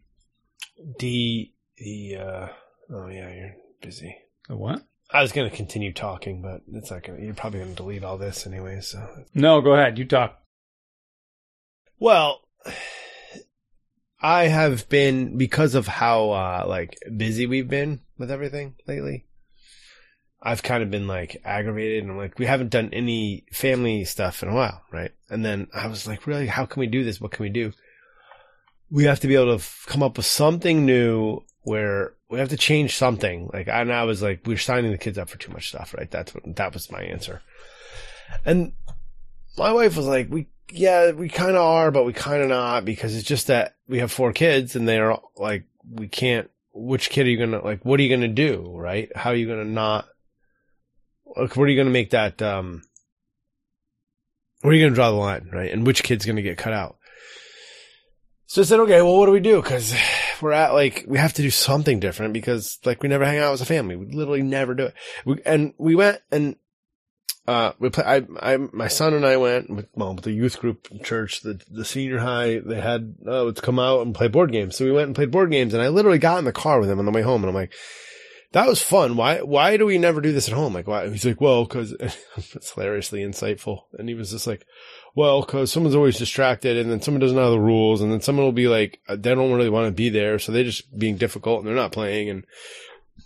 The 0.98 1.52
the 1.76 2.16
uh 2.16 2.48
oh 2.90 3.08
yeah, 3.08 3.32
you're 3.34 3.54
busy. 3.82 4.16
The 4.48 4.56
what? 4.56 4.82
I 5.14 5.22
was 5.22 5.30
gonna 5.32 5.48
continue 5.48 5.92
talking, 5.92 6.42
but 6.42 6.62
it's 6.72 6.90
not 6.90 7.04
gonna. 7.04 7.20
You're 7.20 7.34
probably 7.34 7.60
gonna 7.60 7.74
delete 7.74 8.02
all 8.02 8.18
this 8.18 8.46
anyway. 8.46 8.80
So 8.80 9.06
No, 9.32 9.60
go 9.60 9.74
ahead. 9.74 9.96
You 9.96 10.04
talk. 10.04 10.40
well, 12.00 12.40
I 14.20 14.48
have 14.48 14.88
been 14.88 15.36
because 15.38 15.74
of 15.74 15.86
how 15.86 16.30
uh 16.30 16.64
like 16.66 16.98
busy 17.16 17.46
we've 17.46 17.68
been 17.68 18.00
with 18.18 18.30
everything 18.30 18.74
lately. 18.88 19.26
I've 20.42 20.62
kind 20.62 20.82
of 20.82 20.90
been 20.90 21.06
like 21.06 21.40
aggravated 21.44 22.02
and 22.02 22.12
I'm 22.12 22.18
like, 22.18 22.38
we 22.38 22.46
haven't 22.46 22.70
done 22.70 22.90
any 22.92 23.46
family 23.52 24.04
stuff 24.04 24.42
in 24.42 24.48
a 24.48 24.54
while, 24.54 24.82
right? 24.92 25.12
And 25.30 25.44
then 25.44 25.68
I 25.72 25.86
was 25.86 26.06
like, 26.06 26.26
really, 26.26 26.46
how 26.48 26.66
can 26.66 26.80
we 26.80 26.86
do 26.86 27.02
this? 27.04 27.20
What 27.20 27.30
can 27.30 27.44
we 27.44 27.48
do? 27.50 27.72
We 28.90 29.04
have 29.04 29.20
to 29.20 29.28
be 29.28 29.36
able 29.36 29.52
to 29.52 29.54
f- 29.54 29.84
come 29.86 30.02
up 30.02 30.16
with 30.18 30.26
something 30.26 30.84
new 30.84 31.40
where 31.62 32.14
we 32.34 32.40
have 32.40 32.48
to 32.48 32.56
change 32.56 32.96
something. 32.96 33.48
Like, 33.52 33.68
and 33.68 33.92
I 33.92 34.02
was 34.04 34.20
like, 34.20 34.40
we're 34.44 34.58
signing 34.58 34.90
the 34.90 34.98
kids 34.98 35.18
up 35.18 35.28
for 35.28 35.38
too 35.38 35.52
much 35.52 35.68
stuff, 35.68 35.94
right? 35.96 36.10
That's 36.10 36.34
what, 36.34 36.56
that 36.56 36.74
was 36.74 36.90
my 36.90 37.00
answer. 37.00 37.42
And 38.44 38.72
my 39.56 39.72
wife 39.72 39.96
was 39.96 40.06
like, 40.06 40.28
we, 40.28 40.48
yeah, 40.72 41.12
we 41.12 41.28
kind 41.28 41.56
of 41.56 41.62
are, 41.62 41.92
but 41.92 42.04
we 42.04 42.12
kind 42.12 42.42
of 42.42 42.48
not 42.48 42.84
because 42.84 43.14
it's 43.14 43.28
just 43.28 43.46
that 43.46 43.76
we 43.88 44.00
have 44.00 44.10
four 44.10 44.32
kids 44.32 44.74
and 44.74 44.88
they're 44.88 45.16
like, 45.36 45.64
we 45.88 46.08
can't, 46.08 46.50
which 46.72 47.08
kid 47.08 47.26
are 47.26 47.30
you 47.30 47.36
going 47.36 47.52
to, 47.52 47.60
like, 47.60 47.84
what 47.84 48.00
are 48.00 48.02
you 48.02 48.08
going 48.08 48.20
to 48.22 48.28
do? 48.28 48.74
Right? 48.76 49.14
How 49.16 49.30
are 49.30 49.36
you 49.36 49.46
going 49.46 49.64
to 49.64 49.70
not, 49.70 50.08
like, 51.36 51.56
where 51.56 51.66
are 51.66 51.70
you 51.70 51.76
going 51.76 51.86
to 51.86 51.92
make 51.92 52.10
that, 52.10 52.42
um, 52.42 52.82
where 54.62 54.72
are 54.72 54.74
you 54.74 54.82
going 54.82 54.92
to 54.92 54.96
draw 54.96 55.10
the 55.10 55.16
line? 55.16 55.50
Right? 55.52 55.70
And 55.70 55.86
which 55.86 56.02
kid's 56.02 56.26
going 56.26 56.36
to 56.36 56.42
get 56.42 56.58
cut 56.58 56.72
out? 56.72 56.96
So 58.46 58.60
I 58.60 58.64
said, 58.64 58.80
okay, 58.80 59.02
well, 59.02 59.18
what 59.18 59.26
do 59.26 59.32
we 59.32 59.40
do? 59.40 59.62
Cause 59.62 59.94
we're 60.44 60.52
at 60.52 60.74
like, 60.74 61.06
we 61.08 61.16
have 61.18 61.32
to 61.32 61.42
do 61.42 61.50
something 61.50 62.00
different 62.00 62.34
because 62.34 62.78
like 62.84 63.02
we 63.02 63.08
never 63.08 63.24
hang 63.24 63.38
out 63.38 63.54
as 63.54 63.62
a 63.62 63.66
family. 63.66 63.96
We 63.96 64.06
literally 64.06 64.42
never 64.42 64.74
do 64.74 64.84
it. 64.84 64.94
We, 65.24 65.40
and 65.46 65.72
we 65.78 65.94
went 65.94 66.20
and, 66.30 66.56
uh, 67.48 67.72
we 67.78 67.88
play, 67.88 68.04
I, 68.04 68.22
I, 68.40 68.56
my 68.58 68.88
son 68.88 69.14
and 69.14 69.24
I 69.24 69.38
went 69.38 69.70
with, 69.70 69.86
well, 69.94 70.14
with 70.14 70.24
the 70.24 70.32
youth 70.32 70.60
group 70.60 70.86
church, 71.02 71.40
the, 71.40 71.60
the 71.70 71.84
senior 71.84 72.18
high, 72.18 72.58
they 72.58 72.80
had, 72.80 73.16
uh, 73.26 73.50
to 73.50 73.62
come 73.62 73.78
out 73.78 74.02
and 74.02 74.14
play 74.14 74.28
board 74.28 74.52
games. 74.52 74.76
So 74.76 74.84
we 74.84 74.92
went 74.92 75.06
and 75.06 75.16
played 75.16 75.30
board 75.30 75.50
games 75.50 75.72
and 75.72 75.82
I 75.82 75.88
literally 75.88 76.18
got 76.18 76.38
in 76.38 76.44
the 76.44 76.52
car 76.52 76.78
with 76.78 76.90
him 76.90 76.98
on 76.98 77.06
the 77.06 77.12
way 77.12 77.22
home 77.22 77.42
and 77.42 77.48
I'm 77.48 77.54
like, 77.54 77.72
that 78.54 78.68
was 78.68 78.80
fun. 78.80 79.16
Why, 79.16 79.40
why 79.40 79.76
do 79.76 79.84
we 79.84 79.98
never 79.98 80.20
do 80.20 80.30
this 80.30 80.46
at 80.46 80.54
home? 80.54 80.74
Like, 80.74 80.86
why? 80.86 81.08
He's 81.08 81.24
like, 81.24 81.40
well, 81.40 81.66
cause 81.66 81.92
it's 82.00 82.70
hilariously 82.70 83.20
insightful. 83.20 83.82
And 83.98 84.08
he 84.08 84.14
was 84.14 84.30
just 84.30 84.46
like, 84.46 84.64
well, 85.16 85.42
cause 85.42 85.72
someone's 85.72 85.96
always 85.96 86.18
distracted 86.18 86.76
and 86.76 86.88
then 86.88 87.02
someone 87.02 87.20
doesn't 87.20 87.36
know 87.36 87.50
the 87.50 87.58
rules 87.58 88.00
and 88.00 88.12
then 88.12 88.20
someone 88.20 88.44
will 88.44 88.52
be 88.52 88.68
like, 88.68 89.00
uh, 89.08 89.16
they 89.16 89.34
don't 89.34 89.52
really 89.52 89.70
want 89.70 89.88
to 89.88 89.92
be 89.92 90.08
there. 90.08 90.38
So 90.38 90.52
they're 90.52 90.62
just 90.62 90.96
being 90.96 91.16
difficult 91.16 91.58
and 91.58 91.66
they're 91.66 91.74
not 91.74 91.90
playing. 91.90 92.30
And, 92.30 92.44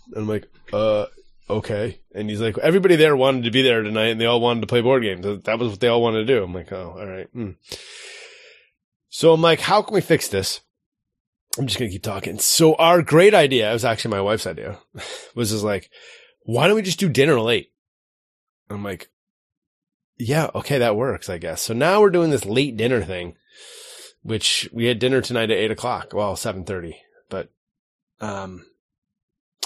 and 0.07 0.17
I'm 0.23 0.27
like, 0.27 0.47
uh, 0.73 1.05
okay. 1.47 1.99
And 2.15 2.27
he's 2.27 2.41
like, 2.41 2.57
everybody 2.57 2.95
there 2.95 3.15
wanted 3.15 3.43
to 3.43 3.51
be 3.51 3.61
there 3.61 3.83
tonight 3.83 4.07
and 4.07 4.19
they 4.19 4.25
all 4.25 4.41
wanted 4.41 4.61
to 4.61 4.67
play 4.67 4.81
board 4.81 5.03
games. 5.03 5.43
That 5.43 5.59
was 5.59 5.69
what 5.69 5.79
they 5.79 5.89
all 5.89 6.01
wanted 6.01 6.25
to 6.25 6.33
do. 6.33 6.43
I'm 6.43 6.55
like, 6.55 6.71
oh, 6.71 6.95
all 6.97 7.05
right. 7.05 7.27
Hmm. 7.33 7.51
So 9.09 9.31
I'm 9.31 9.41
like, 9.41 9.59
how 9.59 9.83
can 9.83 9.93
we 9.93 10.01
fix 10.01 10.27
this? 10.27 10.61
I'm 11.57 11.67
just 11.67 11.79
to 11.89 11.93
keep 11.93 12.03
talking. 12.03 12.37
So 12.39 12.75
our 12.75 13.01
great 13.01 13.33
idea, 13.33 13.69
it 13.69 13.73
was 13.73 13.85
actually 13.85 14.11
my 14.11 14.21
wife's 14.21 14.47
idea, 14.47 14.79
was 15.35 15.51
just 15.51 15.63
like, 15.63 15.89
why 16.43 16.67
don't 16.67 16.75
we 16.75 16.81
just 16.81 16.99
do 16.99 17.09
dinner 17.09 17.39
late? 17.39 17.71
I'm 18.69 18.83
like, 18.83 19.09
yeah, 20.17 20.49
okay, 20.53 20.77
that 20.77 20.95
works, 20.95 21.29
I 21.29 21.37
guess. 21.37 21.61
So 21.61 21.73
now 21.73 22.01
we're 22.01 22.11
doing 22.11 22.29
this 22.29 22.45
late 22.45 22.77
dinner 22.77 23.01
thing, 23.01 23.35
which 24.21 24.69
we 24.71 24.85
had 24.85 24.99
dinner 24.99 25.21
tonight 25.21 25.49
at 25.49 25.57
eight 25.57 25.71
o'clock. 25.71 26.13
Well, 26.13 26.35
730, 26.35 26.97
but, 27.29 27.49
um, 28.19 28.65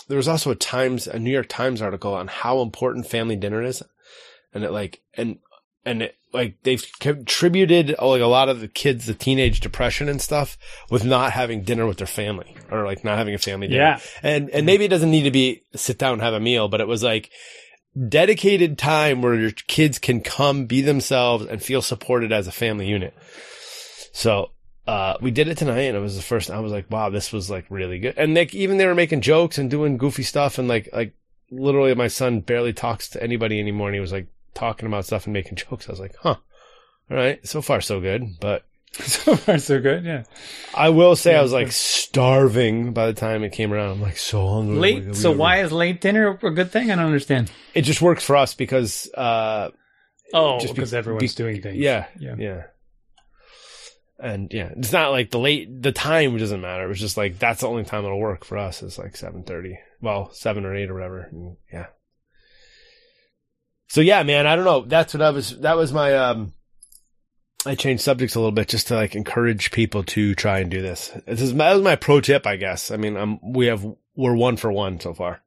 there 0.08 0.18
was 0.18 0.28
also 0.28 0.52
a 0.52 0.56
Times, 0.56 1.08
a 1.08 1.20
New 1.20 1.32
York 1.32 1.48
Times 1.50 1.82
article 1.82 2.14
on 2.14 2.28
how 2.28 2.62
important 2.62 3.08
family 3.08 3.36
dinner 3.36 3.62
is. 3.62 3.82
And 4.54 4.64
it 4.64 4.72
like, 4.72 5.02
and, 5.16 5.40
and 5.86 6.04
it 6.04 6.18
like 6.34 6.58
they've 6.64 6.84
contributed 7.00 7.90
like 7.90 8.22
a 8.22 8.28
lot 8.28 8.50
of 8.50 8.60
the 8.60 8.68
kids, 8.68 9.06
the 9.06 9.14
teenage 9.14 9.60
depression 9.60 10.10
and 10.10 10.22
stuff 10.22 10.58
with 10.90 11.06
not 11.06 11.32
having 11.32 11.64
dinner 11.64 11.86
with 11.86 11.98
their 11.98 12.08
family 12.08 12.56
or 12.72 12.86
like 12.86 13.04
not 13.04 13.18
having 13.18 13.36
a 13.36 13.40
family 13.40 13.68
dinner. 13.68 13.82
Yeah. 13.82 14.00
And, 14.22 14.50
and 14.50 14.66
maybe 14.66 14.86
it 14.86 14.90
doesn't 14.90 15.12
need 15.12 15.24
to 15.24 15.32
be 15.32 15.64
sit 15.76 15.98
down 15.98 16.14
and 16.14 16.22
have 16.22 16.34
a 16.34 16.40
meal, 16.40 16.68
but 16.68 16.82
it 16.82 16.88
was 16.88 17.04
like 17.04 17.30
dedicated 18.10 18.78
time 18.78 19.22
where 19.22 19.36
your 19.36 19.52
kids 19.52 20.00
can 20.00 20.22
come 20.22 20.66
be 20.66 20.82
themselves 20.82 21.46
and 21.46 21.62
feel 21.62 21.82
supported 21.82 22.32
as 22.32 22.48
a 22.48 22.52
family 22.52 22.88
unit. 22.88 23.14
So 24.14 24.52
uh, 24.88 25.16
we 25.22 25.32
did 25.32 25.48
it 25.48 25.58
tonight, 25.58 25.82
and 25.82 25.98
it 25.98 26.02
was 26.02 26.16
the 26.16 26.22
first. 26.22 26.52
I 26.52 26.60
was 26.60 26.72
like, 26.72 26.90
wow, 26.92 27.10
this 27.10 27.32
was 27.32 27.50
like 27.50 27.66
really 27.70 28.00
good. 28.00 28.18
And 28.18 28.34
like 28.34 28.54
even 28.54 28.78
they 28.78 28.86
were 28.86 28.96
making 28.96 29.22
jokes 29.22 29.58
and 29.58 29.70
doing 29.70 29.98
goofy 29.98 30.24
stuff, 30.24 30.58
and 30.58 30.68
like 30.68 30.90
like 30.92 31.14
literally, 31.52 31.96
my 31.96 32.08
son 32.08 32.42
barely 32.42 32.74
talks 32.74 33.10
to 33.10 33.24
anybody 33.24 33.60
anymore, 33.60 33.88
and 33.88 33.96
he 33.96 34.02
was 34.02 34.12
like 34.12 34.28
talking 34.54 34.88
about 34.88 35.06
stuff 35.06 35.26
and 35.26 35.34
making 35.34 35.56
jokes. 35.70 35.88
I 35.88 35.91
was 35.91 35.99
like, 35.99 36.16
huh, 36.22 36.36
all 37.10 37.18
right, 37.18 37.45
so 37.47 37.62
far 37.62 37.82
so 37.82 37.99
good. 37.99 38.24
But 38.39 38.64
so 38.93 39.36
far, 39.36 39.58
so 39.58 39.80
good. 39.82 40.04
Yeah. 40.06 40.24
I 40.76 40.89
will 40.89 41.16
say 41.16 41.32
Yeah, 41.34 41.39
I 41.39 41.41
was 41.43 41.51
like 41.54 41.72
starving 41.72 42.93
by 42.93 43.08
the 43.08 43.14
time 43.14 43.43
it 43.43 43.51
came 43.51 43.74
around. 43.74 43.91
I'm 43.91 44.01
like 44.01 44.18
so 44.18 44.47
hungry. 44.47 44.78
Late. 44.78 45.16
So 45.16 45.32
why 45.32 45.62
is 45.62 45.72
late 45.72 45.99
dinner 45.99 46.38
a 46.43 46.51
good 46.51 46.72
thing? 46.72 46.91
I 46.91 46.95
don't 46.95 47.06
understand. 47.06 47.51
it 47.74 47.82
just 47.82 48.01
works 48.01 48.24
for 48.24 48.36
us 48.36 48.54
because 48.54 49.10
uh 49.16 49.70
Oh, 50.36 50.60
Just 50.60 50.74
be- 50.74 50.78
because 50.78 50.93
everyone's 50.95 51.34
be- 51.36 51.43
doing 51.43 51.62
things. 51.62 51.78
yeah 51.78 52.06
Yeah. 52.20 52.36
yeah 52.39 52.64
and 54.20 54.51
yeah 54.54 54.70
it's 54.78 54.91
not 54.93 55.12
like 55.12 55.32
the 55.32 55.39
late 55.39 55.82
the 55.82 55.91
time 55.91 56.38
doesn't 56.38 56.62
matter 56.62 56.89
it's 56.89 56.99
just 56.99 57.18
like 57.18 57.39
that's 57.39 57.62
the 57.62 57.68
only 57.68 57.84
time 57.84 58.06
it'll 58.06 58.20
work 58.20 58.45
for 58.45 58.58
us 58.58 58.82
is 58.84 58.97
like 58.97 59.14
7.30 59.14 59.76
well 60.01 60.32
7 60.34 60.66
or 60.66 60.76
8 60.76 60.89
or 60.89 60.93
whatever 60.93 61.20
and 61.32 61.58
yeah 61.72 61.88
so 63.94 64.02
yeah 64.02 64.24
man 64.24 64.48
i 64.48 64.56
don't 64.56 64.66
know. 64.66 64.82
That's 64.82 65.14
what 65.14 65.22
i 65.22 65.30
was 65.30 65.60
that 65.60 65.78
was 65.78 65.94
my 65.94 66.16
um 66.16 66.52
i 67.64 67.76
changed 67.76 68.02
subjects 68.02 68.34
a 68.34 68.39
little 68.39 68.52
bit 68.52 68.68
just 68.68 68.88
to 68.88 68.96
like 68.96 69.14
encourage 69.14 69.70
people 69.70 70.04
to 70.06 70.34
try 70.34 70.58
and 70.60 70.72
do 70.72 70.82
this. 70.82 71.12
This 71.28 71.41
is 71.41 71.54
my, 71.54 71.70
that 71.70 71.74
was 71.76 71.84
my 71.84 71.96
pro 71.96 72.20
tip 72.20 72.48
i 72.48 72.56
guess. 72.56 72.89
I 72.89 72.98
mean 72.98 73.16
um 73.16 73.39
we 73.44 73.68
have 73.68 73.86
we're 74.16 74.36
one 74.36 74.58
for 74.58 74.72
one 74.72 75.00
so 75.00 75.14
far 75.14 75.44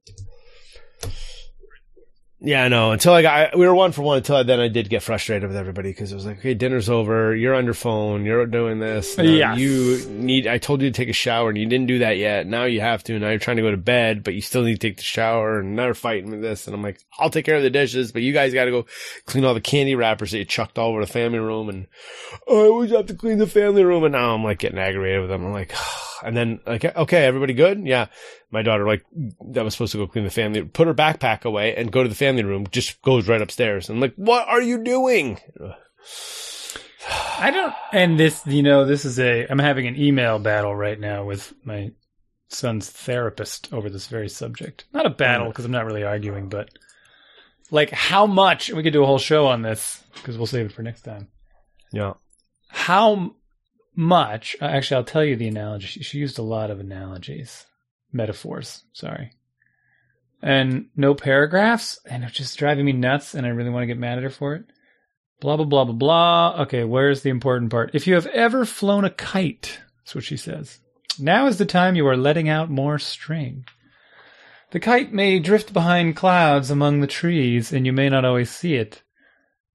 yeah, 2.39 2.65
I 2.65 2.69
know. 2.69 2.93
Until 2.93 3.15
I 3.15 3.23
got, 3.23 3.57
we 3.57 3.67
were 3.67 3.75
one 3.75 3.93
for 3.93 4.03
one. 4.03 4.19
Until 4.19 4.37
I, 4.37 4.43
then, 4.43 4.61
I 4.61 4.69
did 4.69 4.91
get 4.91 5.03
frustrated 5.03 5.49
with 5.49 5.57
everybody 5.57 5.91
because 5.91 6.13
it 6.13 6.15
was 6.15 6.27
like, 6.27 6.39
okay, 6.39 6.53
dinner's 6.53 6.91
over. 6.91 7.35
You're 7.35 7.55
on 7.55 7.65
your 7.65 7.73
phone. 7.73 8.27
You're 8.27 8.45
doing 8.45 8.79
this. 8.79 9.17
Yes. 9.17 9.59
You 9.59 10.07
need. 10.11 10.47
I 10.47 10.59
told 10.59 10.83
you 10.83 10.91
to 10.91 10.95
take 10.95 11.09
a 11.09 11.15
shower, 11.15 11.49
and 11.49 11.57
you 11.57 11.65
didn't 11.65 11.87
do 11.87 12.01
that 12.01 12.19
yet. 12.19 12.47
Now 12.47 12.65
you 12.65 12.83
have 12.83 13.03
to. 13.05 13.19
Now 13.19 13.31
you're 13.31 13.39
trying 13.39 13.57
to 13.57 13.63
go 13.63 13.71
to 13.71 13.79
bed, 13.79 14.23
but 14.23 14.35
you 14.35 14.43
still 14.43 14.63
need 14.63 14.81
to 14.81 14.89
take 14.89 14.99
the 14.99 15.03
shower. 15.03 15.61
And 15.61 15.77
now 15.77 15.85
they're 15.85 15.95
fighting 15.95 16.31
with 16.31 16.43
this. 16.43 16.67
And 16.67 16.75
I'm 16.77 16.83
like, 16.83 17.01
I'll 17.19 17.31
take 17.31 17.47
care 17.47 17.57
of 17.57 17.63
the 17.63 17.71
dishes, 17.71 18.13
but 18.13 18.21
you 18.21 18.35
guys 18.35 18.53
got 18.53 18.67
to 18.67 18.71
go 18.71 18.87
clean 19.25 19.47
all 19.47 19.55
the 19.55 19.61
candy 19.63 19.95
wrappers 19.95 20.33
that 20.33 20.39
you 20.39 20.45
chucked 20.45 20.79
all 20.79 20.91
over 20.91 21.01
the 21.01 21.11
family 21.11 21.39
room. 21.39 21.71
And 21.71 21.87
oh, 22.47 22.65
I 22.65 22.69
always 22.69 22.91
have 22.91 23.07
to 23.07 23.15
clean 23.15 23.39
the 23.39 23.47
family 23.47 23.83
room. 23.83 24.05
And 24.05 24.13
now 24.13 24.35
I'm 24.35 24.45
like 24.45 24.59
getting 24.59 24.79
aggravated 24.79 25.23
with 25.23 25.31
them. 25.31 25.47
I'm 25.47 25.53
like, 25.53 25.73
and 26.25 26.37
then 26.37 26.61
like, 26.67 26.85
okay, 26.85 27.25
everybody 27.25 27.55
good? 27.55 27.87
Yeah 27.87 28.07
my 28.53 28.63
daughter 28.63 28.87
like 28.87 29.05
that 29.53 29.65
was 29.65 29.75
supposed 29.75 29.93
to 29.93 29.99
go 29.99 30.07
clean 30.07 30.25
the 30.25 30.31
family 30.31 30.63
put 30.63 30.87
her 30.87 30.95
backpack 30.95 31.45
away 31.45 31.75
and 31.75 31.91
go 31.91 32.03
to 32.03 32.09
the 32.09 32.15
family 32.15 32.45
room 32.45 32.65
just 32.71 33.03
goes 33.03 33.29
right 33.29 33.43
upstairs 33.43 33.89
and 33.89 33.97
I'm 33.97 34.01
like 34.01 34.15
what 34.15 34.47
are 34.49 34.63
you 34.63 34.83
doing 34.83 35.39
I 37.39 37.51
don't. 37.51 37.75
And 37.93 38.19
this, 38.19 38.45
you 38.47 38.63
know, 38.63 38.85
this 38.85 39.05
is 39.05 39.21
a. 39.21 39.47
I'm 39.49 39.59
having 39.59 39.87
an 39.87 39.97
email 39.97 40.39
battle 40.39 40.75
right 40.75 40.99
now 40.99 41.25
with 41.25 41.53
my 41.65 41.93
son's 42.49 42.89
therapist 42.91 43.73
over 43.73 43.91
this 43.91 44.07
very 44.09 44.29
subject. 44.29 44.85
Not 44.93 45.07
a 45.07 45.11
battle 45.11 45.47
mm. 45.47 45.51
because 45.51 45.65
I'm 45.65 45.73
not 45.73 45.87
really 45.87 46.03
arguing, 46.03 46.49
but 46.49 46.71
like 47.71 47.91
how 47.91 48.27
much 48.27 48.73
we 48.73 48.83
could 48.83 48.93
do 48.93 49.03
a 49.03 49.07
whole 49.07 49.19
show 49.19 49.47
on 49.47 49.63
this 49.63 50.03
because 50.15 50.37
we'll 50.37 50.47
save 50.47 50.67
it 50.67 50.73
for 50.73 50.83
next 50.83 51.03
time. 51.03 51.29
yeah 51.93 52.15
How 52.69 53.35
much? 53.97 54.57
uh, 54.61 54.67
Actually, 54.67 54.99
I'll 54.99 55.05
tell 55.05 55.25
you 55.25 55.37
the 55.37 55.49
analogy. 55.49 55.87
She, 55.87 56.03
she 56.03 56.19
used 56.19 56.39
a 56.39 56.43
lot 56.43 56.71
of 56.71 56.79
analogies, 56.79 57.67
metaphors. 58.13 58.85
Sorry. 58.93 59.33
And 60.43 60.87
no 60.95 61.15
paragraphs, 61.15 61.99
and 62.09 62.23
it's 62.23 62.35
just 62.35 62.59
driving 62.59 62.85
me 62.85 62.93
nuts, 62.93 63.35
and 63.35 63.47
I 63.47 63.51
really 63.51 63.71
want 63.71 63.83
to 63.83 63.87
get 63.87 63.99
mad 63.99 64.19
at 64.19 64.25
her 64.25 64.31
for 64.31 64.55
it. 64.55 64.65
Blah, 65.41 65.57
blah, 65.57 65.67
blah, 65.67 65.85
blah, 65.85 65.95
blah. 65.95 66.63
Okay, 66.63 66.85
where's 66.85 67.23
the 67.23 67.31
important 67.31 67.71
part? 67.71 67.91
If 67.95 68.07
you 68.07 68.15
have 68.15 68.27
ever 68.27 68.65
flown 68.65 69.05
a 69.05 69.11
kite, 69.11 69.81
that's 69.99 70.15
what 70.15 70.25
she 70.25 70.37
says. 70.37 70.79
Now 71.19 71.47
is 71.47 71.59
the 71.59 71.67
time 71.67 71.97
you 71.97 72.07
are 72.07 72.17
letting 72.17 72.49
out 72.49 72.71
more 72.71 72.99
string. 72.99 73.65
The 74.73 74.81
kite 74.81 75.13
may 75.13 75.39
drift 75.39 75.73
behind 75.73 76.17
clouds 76.17 76.71
among 76.71 77.01
the 77.01 77.07
trees, 77.07 77.73
and 77.73 77.87
you 77.87 77.93
may 77.93 78.09
not 78.09 78.25
always 78.25 78.51
see 78.51 78.75
it. 78.75 79.03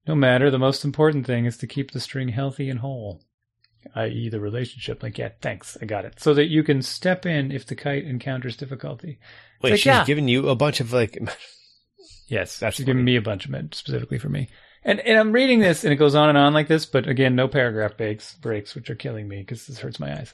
No 0.06 0.14
matter, 0.14 0.50
the 0.50 0.58
most 0.58 0.84
important 0.84 1.26
thing 1.26 1.44
is 1.44 1.56
to 1.58 1.66
keep 1.66 1.90
the 1.90 2.00
string 2.00 2.28
healthy 2.28 2.68
and 2.68 2.80
whole, 2.80 3.22
i.e., 3.94 4.28
the 4.28 4.40
relationship. 4.40 5.02
Like, 5.02 5.18
yeah, 5.18 5.30
thanks, 5.40 5.76
I 5.80 5.86
got 5.86 6.04
it. 6.04 6.20
So 6.20 6.34
that 6.34 6.46
you 6.46 6.62
can 6.62 6.82
step 6.82 7.26
in 7.26 7.52
if 7.52 7.66
the 7.66 7.74
kite 7.74 8.04
encounters 8.04 8.56
difficulty. 8.56 9.18
wait 9.62 9.70
like, 9.70 9.78
she's 9.78 9.86
yeah. 9.86 10.04
giving 10.04 10.28
you 10.28 10.48
a 10.48 10.54
bunch 10.54 10.80
of 10.80 10.92
like 10.92 11.18
Yes, 12.32 12.58
That's 12.58 12.76
she's 12.76 12.86
giving 12.86 13.04
me 13.04 13.16
a 13.16 13.22
bunch 13.22 13.44
of 13.44 13.50
meds 13.50 13.74
specifically 13.74 14.18
for 14.18 14.30
me. 14.30 14.48
And 14.84 15.00
and 15.00 15.18
I'm 15.18 15.32
reading 15.32 15.60
this, 15.60 15.84
and 15.84 15.92
it 15.92 15.96
goes 15.96 16.14
on 16.14 16.30
and 16.30 16.38
on 16.38 16.54
like 16.54 16.66
this, 16.66 16.86
but 16.86 17.06
again, 17.06 17.36
no 17.36 17.46
paragraph 17.46 17.98
breaks, 17.98 18.34
breaks, 18.36 18.74
which 18.74 18.88
are 18.88 18.94
killing 18.94 19.28
me 19.28 19.40
because 19.40 19.66
this 19.66 19.78
hurts 19.78 20.00
my 20.00 20.18
eyes. 20.18 20.32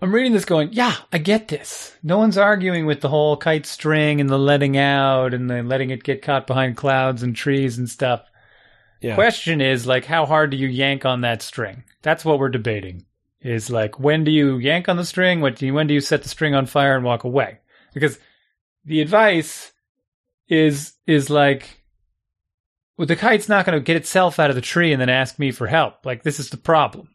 I'm 0.00 0.14
reading 0.14 0.32
this, 0.32 0.44
going, 0.44 0.72
yeah, 0.72 0.94
I 1.12 1.18
get 1.18 1.48
this. 1.48 1.94
No 2.04 2.18
one's 2.18 2.38
arguing 2.38 2.86
with 2.86 3.00
the 3.00 3.08
whole 3.08 3.36
kite 3.36 3.66
string 3.66 4.20
and 4.20 4.30
the 4.30 4.38
letting 4.38 4.78
out 4.78 5.34
and 5.34 5.50
the 5.50 5.62
letting 5.64 5.90
it 5.90 6.04
get 6.04 6.22
caught 6.22 6.46
behind 6.46 6.76
clouds 6.76 7.24
and 7.24 7.34
trees 7.34 7.76
and 7.76 7.90
stuff. 7.90 8.22
Yeah 9.04 9.14
Question 9.14 9.60
is 9.60 9.86
like, 9.86 10.06
how 10.06 10.24
hard 10.24 10.50
do 10.50 10.56
you 10.56 10.66
yank 10.66 11.04
on 11.04 11.20
that 11.20 11.42
string? 11.42 11.84
That's 12.00 12.24
what 12.24 12.38
we're 12.38 12.48
debating. 12.48 13.04
Is 13.42 13.68
like, 13.68 14.00
when 14.00 14.24
do 14.24 14.30
you 14.30 14.56
yank 14.56 14.88
on 14.88 14.96
the 14.96 15.04
string? 15.04 15.42
What 15.42 15.56
do 15.56 15.66
you, 15.66 15.74
when 15.74 15.86
do 15.86 15.92
you 15.92 16.00
set 16.00 16.22
the 16.22 16.30
string 16.30 16.54
on 16.54 16.64
fire 16.64 16.96
and 16.96 17.04
walk 17.04 17.24
away? 17.24 17.58
Because 17.92 18.18
the 18.86 19.02
advice 19.02 19.72
is 20.48 20.94
is 21.06 21.28
like, 21.28 21.82
well, 22.96 23.06
the 23.06 23.14
kite's 23.14 23.48
not 23.48 23.66
going 23.66 23.78
to 23.78 23.84
get 23.84 23.96
itself 23.96 24.38
out 24.38 24.48
of 24.48 24.56
the 24.56 24.62
tree 24.62 24.92
and 24.92 25.00
then 25.00 25.10
ask 25.10 25.38
me 25.38 25.50
for 25.50 25.66
help. 25.66 26.06
Like 26.06 26.22
this 26.22 26.40
is 26.40 26.48
the 26.48 26.56
problem. 26.56 27.10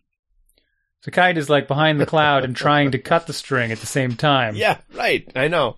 The 1.05 1.11
kite 1.11 1.39
is 1.39 1.49
like 1.49 1.67
behind 1.67 1.99
the 1.99 2.05
cloud 2.05 2.43
and 2.43 2.55
trying 2.55 2.91
to 2.91 2.99
cut 2.99 3.25
the 3.25 3.33
string 3.33 3.71
at 3.71 3.79
the 3.79 3.87
same 3.87 4.15
time. 4.15 4.55
yeah 4.55 4.77
right 4.93 5.27
I 5.35 5.47
know 5.47 5.77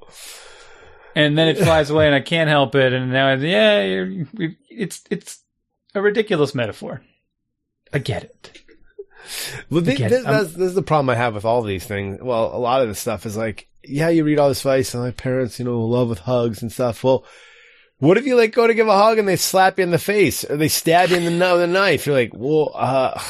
and 1.15 1.37
then 1.37 1.47
it 1.47 1.57
flies 1.57 1.89
away 1.89 2.05
and 2.05 2.15
I 2.15 2.21
can't 2.21 2.49
help 2.49 2.75
it. 2.75 2.93
And 2.93 3.11
now, 3.11 3.33
yeah, 3.33 3.81
it's 4.69 5.03
it's 5.09 5.40
a 5.95 6.01
ridiculous 6.01 6.53
metaphor. 6.55 7.01
I 7.93 7.99
get 7.99 8.23
it. 8.23 8.61
well 9.69 9.83
thi- 9.83 9.91
Again, 9.93 10.09
this, 10.09 10.25
I'm- 10.25 10.33
that's, 10.35 10.53
this 10.53 10.69
is 10.69 10.75
the 10.75 10.81
problem 10.81 11.09
I 11.09 11.15
have 11.15 11.35
with 11.35 11.45
all 11.45 11.61
these 11.61 11.85
things 11.85 12.19
well 12.21 12.55
a 12.55 12.57
lot 12.57 12.81
of 12.81 12.87
this 12.87 12.99
stuff 12.99 13.25
is 13.25 13.37
like 13.37 13.67
yeah 13.83 14.09
you 14.09 14.23
read 14.23 14.39
all 14.39 14.49
this 14.49 14.59
advice 14.61 14.93
and 14.93 15.03
like 15.03 15.17
parents 15.17 15.59
you 15.59 15.65
know 15.65 15.81
love 15.81 16.09
with 16.09 16.19
hugs 16.19 16.61
and 16.63 16.71
stuff 16.71 17.03
well 17.03 17.23
what 17.99 18.17
if 18.17 18.25
you 18.25 18.35
like 18.35 18.51
go 18.53 18.65
to 18.65 18.73
give 18.73 18.87
a 18.87 18.97
hug 18.97 19.19
and 19.19 19.27
they 19.27 19.35
slap 19.35 19.77
you 19.77 19.83
in 19.83 19.91
the 19.91 19.99
face 19.99 20.43
or 20.43 20.57
they 20.57 20.69
stab 20.69 21.09
you 21.11 21.17
in 21.17 21.25
the, 21.25 21.29
kn- 21.37 21.53
with 21.53 21.61
a 21.61 21.67
knife? 21.67 22.07
You're 22.07 22.15
like, 22.15 22.31
well, 22.33 22.71
uh, 22.73 23.21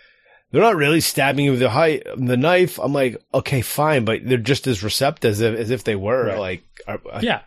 they're 0.52 0.60
not 0.60 0.76
really 0.76 1.00
stabbing 1.00 1.46
you 1.46 1.52
with 1.52 1.60
the, 1.60 1.70
hi- 1.70 2.02
the 2.14 2.36
knife. 2.36 2.78
I'm 2.78 2.92
like, 2.92 3.16
okay, 3.32 3.62
fine, 3.62 4.04
but 4.04 4.20
they're 4.26 4.36
just 4.36 4.66
as 4.66 4.82
receptive 4.82 5.30
as 5.30 5.40
if, 5.40 5.58
as 5.58 5.70
if 5.70 5.84
they 5.84 5.96
were. 5.96 6.26
Right. 6.26 6.38
Like, 6.38 6.62
are, 6.86 7.00
uh, 7.10 7.20
Yeah, 7.22 7.40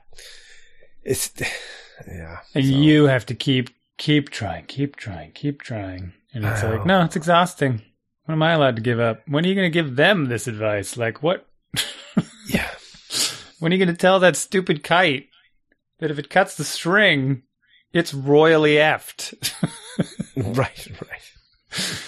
it's, 1.04 1.32
yeah. 2.08 2.40
and 2.56 2.66
so- 2.66 2.72
you 2.72 3.04
have 3.06 3.28
to 3.28 3.36
keep 3.36 3.70
keep 4.02 4.32
trying, 4.32 4.66
keep 4.66 4.96
trying, 4.96 5.32
keep 5.32 5.62
trying, 5.62 6.12
and 6.34 6.44
it's 6.44 6.64
like, 6.64 6.88
no, 6.88 7.04
it's 7.04 7.16
exhausting. 7.16 7.84
When 8.26 8.34
am 8.34 8.42
I 8.42 8.54
allowed 8.54 8.76
to 8.78 8.82
give 8.82 9.00
up? 9.00 9.22
When 9.28 9.46
are 9.46 9.48
you 9.48 9.54
going 9.54 9.72
to 9.72 9.74
give 9.74 9.96
them 9.96 10.26
this 10.26 10.48
advice? 10.48 10.98
Like 10.98 11.22
what? 11.22 11.48
yeah. 12.48 12.68
When 13.60 13.72
are 13.72 13.76
you 13.76 13.86
going 13.86 13.96
to 13.96 14.02
tell 14.02 14.20
that 14.20 14.36
stupid 14.36 14.84
kite 14.84 15.28
that 16.00 16.10
if 16.10 16.18
it 16.18 16.32
cuts 16.32 16.58
the 16.58 16.64
string, 16.64 17.44
it's 17.94 18.14
royally 18.14 18.76
effed? 18.76 19.54
Right, 20.34 20.88
right. 20.88 21.32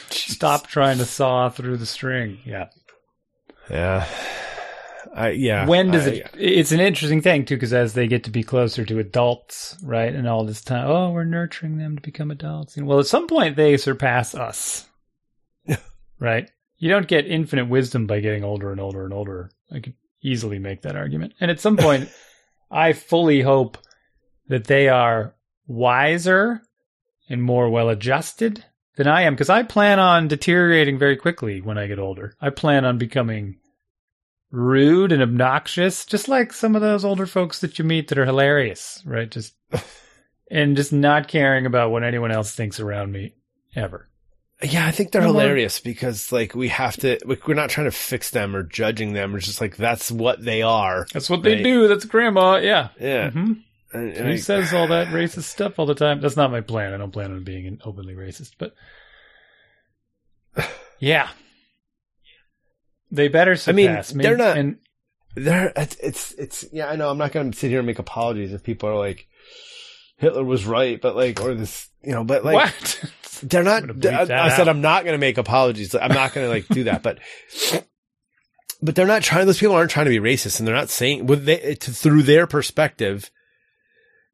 Stop 0.09 0.67
trying 0.67 0.97
to 0.97 1.05
saw 1.05 1.49
through 1.49 1.77
the 1.77 1.85
string. 1.85 2.39
Yeah. 2.45 2.69
Yeah. 3.69 4.07
I, 5.16 5.30
yeah. 5.30 5.68
when 5.68 5.91
does 5.91 6.07
I- 6.07 6.11
it 6.11 6.30
it's 6.38 6.72
an 6.72 6.80
interesting 6.80 7.22
thing 7.22 7.45
too 7.45 7.55
because 7.55 7.74
as 7.74 7.93
they 7.93 8.07
get 8.07 8.24
to 8.24 8.32
be 8.32 8.41
closer 8.43 8.84
to 8.86 8.97
adults 8.99 9.78
right 9.84 10.14
and 10.14 10.28
all 10.28 10.43
this 10.43 10.64
time 10.64 10.88
oh 10.89 11.11
we're 11.11 11.24
nurturing 11.24 11.78
them 11.78 11.95
to 11.95 12.01
become 12.01 12.32
adults. 12.32 12.78
And 12.78 12.88
well 12.88 12.99
at 12.99 13.05
some 13.05 13.28
point 13.28 13.55
they 13.55 13.78
surpass 13.78 14.34
us. 14.36 14.88
Right? 16.20 16.49
You 16.78 16.89
don't 16.89 17.07
get 17.07 17.28
infinite 17.28 17.68
wisdom 17.68 18.07
by 18.07 18.22
getting 18.22 18.43
older 18.43 18.72
and 18.72 18.80
older 18.80 19.03
and 19.03 19.14
older. 19.14 19.51
I 19.72 19.80
could 19.80 19.93
easily 20.22 20.57
make 20.57 20.82
that 20.84 20.95
argument. 20.95 21.34
And 21.39 21.51
at 21.51 21.59
some 21.59 21.78
point 21.78 22.09
i 22.72 22.93
fully 22.93 23.41
hope 23.41 23.78
that 24.47 24.66
they 24.66 24.89
are 24.89 25.36
wiser 25.68 26.61
and 27.30 27.43
more 27.43 27.70
well 27.70 27.89
adjusted 27.89 28.64
than 28.97 29.07
i 29.07 29.22
am 29.22 29.34
because 29.34 29.49
i 29.49 29.64
plan 29.64 29.99
on 29.99 30.28
deteriorating 30.28 30.97
very 30.97 31.16
quickly 31.18 31.61
when 31.61 31.78
i 31.78 31.88
get 31.88 31.99
older. 31.99 32.36
I 32.41 32.49
plan 32.49 32.84
on 32.84 32.97
becoming 32.97 33.57
rude 34.56 35.12
and 35.12 35.24
obnoxious, 35.24 36.06
just 36.06 36.28
like 36.28 36.54
some 36.54 36.76
of 36.76 36.82
those 36.84 37.04
older 37.04 37.26
folks 37.26 37.60
that 37.62 37.80
you 37.80 37.84
meet 37.86 38.08
that 38.10 38.20
are 38.20 38.26
hilarious, 38.26 39.01
right? 39.04 39.30
Just 39.30 39.56
and 40.51 40.78
just 40.78 40.93
not 40.93 41.28
caring 41.28 41.66
about 41.66 41.89
what 41.89 42.04
anyone 42.04 42.32
else 42.32 42.54
thinks 42.54 42.80
around 42.80 43.12
me 43.12 43.34
ever. 43.76 44.08
Yeah, 44.62 44.86
I 44.86 44.91
think 44.91 45.12
they're 45.12 45.24
hilarious 45.24 45.80
because 45.80 46.32
like 46.32 46.54
we 46.54 46.68
have 46.70 46.95
to 46.97 47.18
like 47.26 47.47
we're 47.47 47.56
not 47.56 47.72
trying 47.72 47.88
to 47.88 47.91
fix 47.91 48.30
them 48.30 48.56
or 48.56 48.62
judging 48.64 49.14
them. 49.14 49.34
We're 49.34 49.39
just 49.39 49.60
like 49.60 49.76
that's 49.76 50.12
what 50.12 50.45
they 50.45 50.62
are. 50.62 51.08
That's 51.12 51.30
what 51.30 51.41
they 51.43 51.56
Right. 51.56 51.64
do. 51.64 51.88
That's 51.88 52.06
grandma. 52.06 52.58
Yeah. 52.58 52.89
Yeah. 52.99 53.30
Mm-hmm. 53.32 53.54
And, 53.93 54.14
and 54.14 54.28
He 54.28 54.36
I- 54.36 54.38
says 54.38 54.72
all 54.72 54.88
that 54.88 55.08
racist 55.08 55.43
stuff 55.43 55.80
all 55.80 55.86
the 55.88 55.95
time. 55.95 56.22
That's 56.22 56.38
not 56.38 56.51
my 56.51 56.62
plan. 56.62 56.93
I 56.93 56.97
don't 56.97 57.12
plan 57.12 57.32
on 57.32 57.43
being 57.43 57.66
an 57.68 57.80
openly 57.84 58.14
racist, 58.14 58.51
but 58.60 58.74
yeah, 60.99 61.30
They 63.14 63.28
better 63.28 63.55
I 63.68 63.72
mean, 63.72 63.88
surpass. 63.88 64.09
they're 64.11 64.38
not- 64.38 64.57
And 64.57 64.78
There, 65.36 65.72
it's, 65.76 65.95
it's, 65.97 66.32
it's, 66.34 66.66
yeah, 66.74 66.88
I 66.88 66.95
know. 66.95 67.09
I'm 67.09 67.18
not 67.18 67.32
going 67.32 67.51
to 67.51 67.57
sit 67.57 67.70
here 67.70 67.80
and 67.80 67.88
make 67.88 67.99
apologies 67.99 68.53
if 68.53 68.64
people 68.64 68.89
are 68.89 68.97
like, 68.97 69.28
Hitler 70.18 70.43
was 70.43 70.66
right, 70.66 70.99
but 70.99 71.16
like, 71.16 71.41
or 71.41 71.53
this, 71.53 71.89
you 72.03 72.11
know, 72.11 72.24
but 72.24 72.43
like, 72.43 72.55
what? 72.55 73.11
they're 73.43 73.64
not. 73.64 73.84
Bleep 73.84 74.30
I, 74.32 74.55
said. 74.55 74.68
I'm 74.68 74.82
not 74.82 75.03
going 75.03 75.14
to 75.14 75.20
make 75.20 75.38
apologies. 75.38 75.93
I'm 75.95 76.14
not 76.14 76.34
going 76.34 76.47
to 76.47 76.53
like 76.53 76.68
do 76.68 76.86
that, 76.86 77.03
but. 77.03 77.20
But 78.82 78.95
they're 78.95 79.07
not 79.07 79.24
trying. 79.24 79.45
Those 79.45 79.59
people 79.59 79.76
aren't 79.76 79.91
trying 79.91 80.07
to 80.07 80.09
be 80.09 80.20
racist, 80.20 80.59
and 80.59 80.68
they're 80.68 80.76
not 80.76 80.89
saying 80.89 81.26
with 81.26 81.45
they 81.45 81.76
to, 81.76 81.91
through 81.91 82.24
their 82.24 82.47
perspective. 82.47 83.32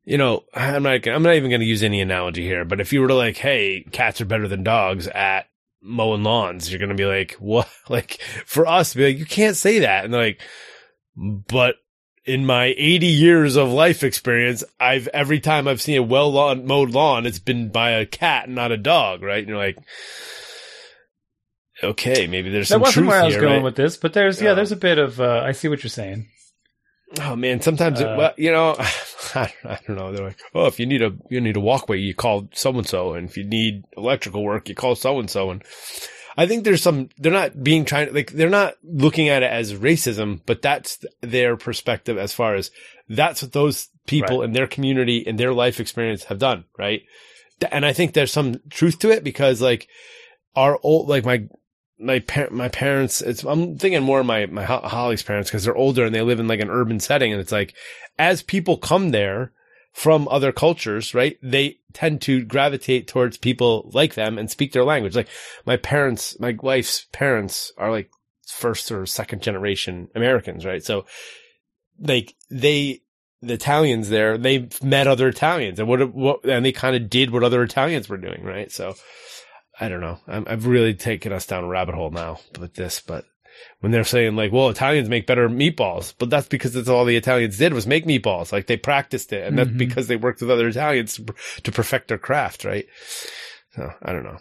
You 0.06 0.18
know, 0.18 0.44
I'm 0.56 0.84
not. 0.84 1.08
I'm 1.08 1.22
not 1.22 1.36
even 1.36 1.52
going 1.52 1.62
to 1.62 1.68
use 1.68 1.84
any 1.84 2.02
analogy 2.02 2.44
here. 2.44 2.66
But 2.66 2.82
if 2.82 2.92
you 2.92 3.02
were 3.02 3.10
to 3.10 3.16
like, 3.16 3.38
hey, 3.38 3.86
cats 3.92 4.22
are 4.22 4.26
better 4.26 4.48
than 4.48 4.64
dogs 4.64 5.08
at 5.08 5.46
mowing 5.82 6.24
lawns, 6.24 6.70
you're 6.72 6.80
going 6.80 6.90
to 6.90 6.96
be 6.96 7.06
like, 7.06 7.34
what? 7.34 7.70
Like 7.90 8.22
for 8.46 8.68
us, 8.68 8.92
to 8.92 8.98
be 8.98 9.06
like, 9.08 9.18
you 9.18 9.26
can't 9.26 9.56
say 9.58 9.80
that, 9.80 10.06
and 10.06 10.14
they're 10.14 10.22
like, 10.22 10.42
but 11.16 11.76
in 12.26 12.46
my 12.46 12.66
80 12.78 13.08
years 13.08 13.56
of 13.56 13.70
life 13.72 14.04
experience, 14.04 14.64
I've 14.80 15.08
every 15.08 15.40
time 15.40 15.68
I've 15.68 15.82
seen 15.82 15.98
a 15.98 16.04
well 16.04 16.32
lawn, 16.32 16.66
mowed 16.68 16.92
lawn, 16.92 17.26
it's 17.26 17.40
been 17.40 17.70
by 17.72 17.92
a 17.92 18.06
cat, 18.06 18.48
not 18.50 18.72
a 18.72 18.78
dog, 18.78 19.24
right? 19.24 19.40
And 19.40 19.48
you're 19.48 19.58
like, 19.58 19.78
okay, 21.84 22.28
maybe 22.28 22.50
there's 22.50 22.68
that 22.70 22.74
some 22.76 22.82
wasn't 22.82 23.06
truth 23.06 23.08
where 23.10 23.22
I 23.22 23.26
was 23.26 23.34
here, 23.34 23.42
going 23.42 23.54
right? 23.56 23.64
with 23.64 23.76
this, 23.76 23.98
but 23.98 24.14
there's 24.14 24.42
yeah, 24.42 24.50
Yeah. 24.50 24.54
there's 24.56 24.72
a 24.72 24.76
bit 24.78 24.98
of 25.00 25.20
uh, 25.20 25.42
I 25.46 25.54
see 25.54 25.68
what 25.68 25.82
you're 25.84 25.90
saying. 25.90 26.28
Oh 27.20 27.36
man, 27.36 27.60
sometimes 27.62 28.00
it, 28.00 28.08
Uh, 28.08 28.18
well, 28.18 28.34
you 28.38 28.52
know, 28.52 28.76
I, 29.36 29.52
I 29.64 29.80
don't 29.88 29.98
know. 29.98 30.12
They're 30.12 30.26
like, 30.26 30.40
oh, 30.54 30.68
if 30.68 30.80
you 30.80 30.86
need 30.86 31.02
a 31.02 31.12
you 31.30 31.42
need 31.42 31.58
a 31.58 31.62
walkway, 31.62 32.00
you 32.00 32.14
call 32.14 32.48
so 32.54 32.70
and 32.78 32.88
so, 32.88 33.14
and 33.14 33.28
if 33.30 33.38
you 33.38 33.44
need 33.44 33.84
electrical 33.98 34.44
work, 34.44 34.70
you 34.70 34.76
call 34.76 34.96
so 34.96 35.20
and 35.20 35.30
so. 35.30 35.50
And 35.50 35.64
I 36.38 36.46
think 36.46 36.64
there's 36.64 36.84
some. 36.84 37.10
They're 37.18 37.32
not 37.32 37.64
being 37.64 37.84
trying 37.86 38.14
like 38.14 38.32
they're 38.34 38.50
not 38.50 38.76
looking 38.84 39.28
at 39.28 39.42
it 39.44 39.52
as 39.52 39.74
racism, 39.74 40.42
but 40.46 40.62
that's 40.62 41.00
their 41.22 41.58
perspective 41.58 42.18
as 42.18 42.32
far 42.34 42.56
as 42.56 42.70
that's 43.10 43.42
what 43.42 43.54
those 43.54 43.90
people 44.06 44.40
Right. 44.40 44.46
in 44.46 44.54
their 44.54 44.68
community 44.68 45.26
and 45.26 45.40
their 45.40 45.54
life 45.54 45.80
experience 45.80 46.26
have 46.26 46.40
done, 46.40 46.66
right? 46.78 47.02
And 47.72 47.86
I 47.86 47.94
think 47.94 48.14
there's 48.14 48.32
some 48.32 48.62
truth 48.70 49.00
to 49.00 49.10
it 49.10 49.24
because 49.24 49.62
like 49.62 49.88
our 50.56 50.80
old 50.84 51.10
like 51.10 51.26
my 51.26 51.48
my 52.00 52.20
par- 52.20 52.50
my 52.52 52.70
parents 52.70 53.22
it's 53.22 53.44
I'm 53.44 53.78
thinking 53.78 54.04
more 54.04 54.22
of 54.22 54.26
my 54.26 54.46
my 54.46 54.64
Ho- 54.64 54.82
Holly's 54.84 55.24
parents 55.24 55.50
because 55.50 55.64
they're 55.64 55.76
older 55.76 56.06
and 56.06 56.16
they 56.16 56.22
live 56.22 56.40
in 56.40 56.48
like 56.48 56.62
an 56.62 56.70
urban 56.70 57.00
setting 57.00 57.32
and 57.32 57.42
it's 57.42 57.52
like 57.52 57.74
as 58.18 58.42
people 58.42 58.78
come 58.78 59.12
there 59.12 59.52
from 59.92 60.28
other 60.30 60.52
cultures 60.52 61.14
right 61.14 61.38
they 61.42 61.80
tend 61.94 62.22
to 62.22 62.44
gravitate 62.44 63.08
towards 63.08 63.38
people 63.38 63.90
like 63.94 64.14
them 64.14 64.38
and 64.38 64.50
speak 64.50 64.72
their 64.72 64.84
language. 64.84 65.16
Like 65.16 65.28
my 65.66 65.78
parents 65.78 66.40
my 66.40 66.56
wife's 66.62 67.08
parents 67.12 67.72
are 67.78 67.92
like 67.92 68.10
first 68.48 68.92
or 68.92 69.06
second 69.06 69.42
generation 69.42 70.08
Americans 70.16 70.66
right? 70.66 70.84
So 70.84 71.06
like 72.00 72.36
they 72.50 73.02
the 73.42 73.54
Italians 73.54 74.10
there 74.10 74.38
they 74.38 74.70
met 74.82 75.08
other 75.08 75.28
Italians 75.28 75.80
and 75.80 75.88
what 75.88 76.14
what 76.14 76.46
and 76.46 76.64
they 76.64 76.72
kind 76.72 76.96
of 76.96 77.10
did 77.10 77.32
what 77.32 77.44
other 77.44 77.64
Italians 77.64 78.08
were 78.08 78.18
doing 78.18 78.44
right? 78.44 78.72
So 78.72 78.96
I 79.80 79.88
don't 79.90 80.02
know. 80.02 80.20
I'm, 80.28 80.46
I've 80.48 80.66
really 80.68 80.94
taken 80.94 81.32
us 81.32 81.46
down 81.46 81.64
a 81.64 81.68
rabbit 81.68 81.96
hole 81.96 82.12
now 82.12 82.40
with 82.60 82.74
this, 82.76 83.02
but 83.02 83.26
when 83.80 83.92
they're 83.92 84.04
saying 84.04 84.36
like, 84.36 84.52
well, 84.52 84.70
Italians 84.70 85.10
make 85.10 85.26
better 85.28 85.50
meatballs, 85.50 86.14
but 86.18 86.30
that's 86.30 86.48
because 86.48 86.74
that's 86.74 86.90
all 86.90 87.06
the 87.06 87.16
Italians 87.18 87.58
did 87.58 87.74
was 87.74 87.88
make 87.88 88.06
meatballs. 88.06 88.52
Like 88.52 88.68
they 88.68 88.78
practiced 88.78 89.32
it 89.34 89.48
and 89.48 89.58
that's 89.58 89.70
Mhm. 89.70 89.78
because 89.78 90.08
they 90.08 90.16
worked 90.16 90.42
with 90.42 90.52
other 90.52 90.68
Italians 90.68 91.16
to, 91.16 91.26
to 91.64 91.72
perfect 91.72 92.08
their 92.10 92.18
craft, 92.18 92.66
right? 92.66 92.86
So 93.76 93.94
I 94.02 94.12
don't 94.14 94.24
know. 94.24 94.38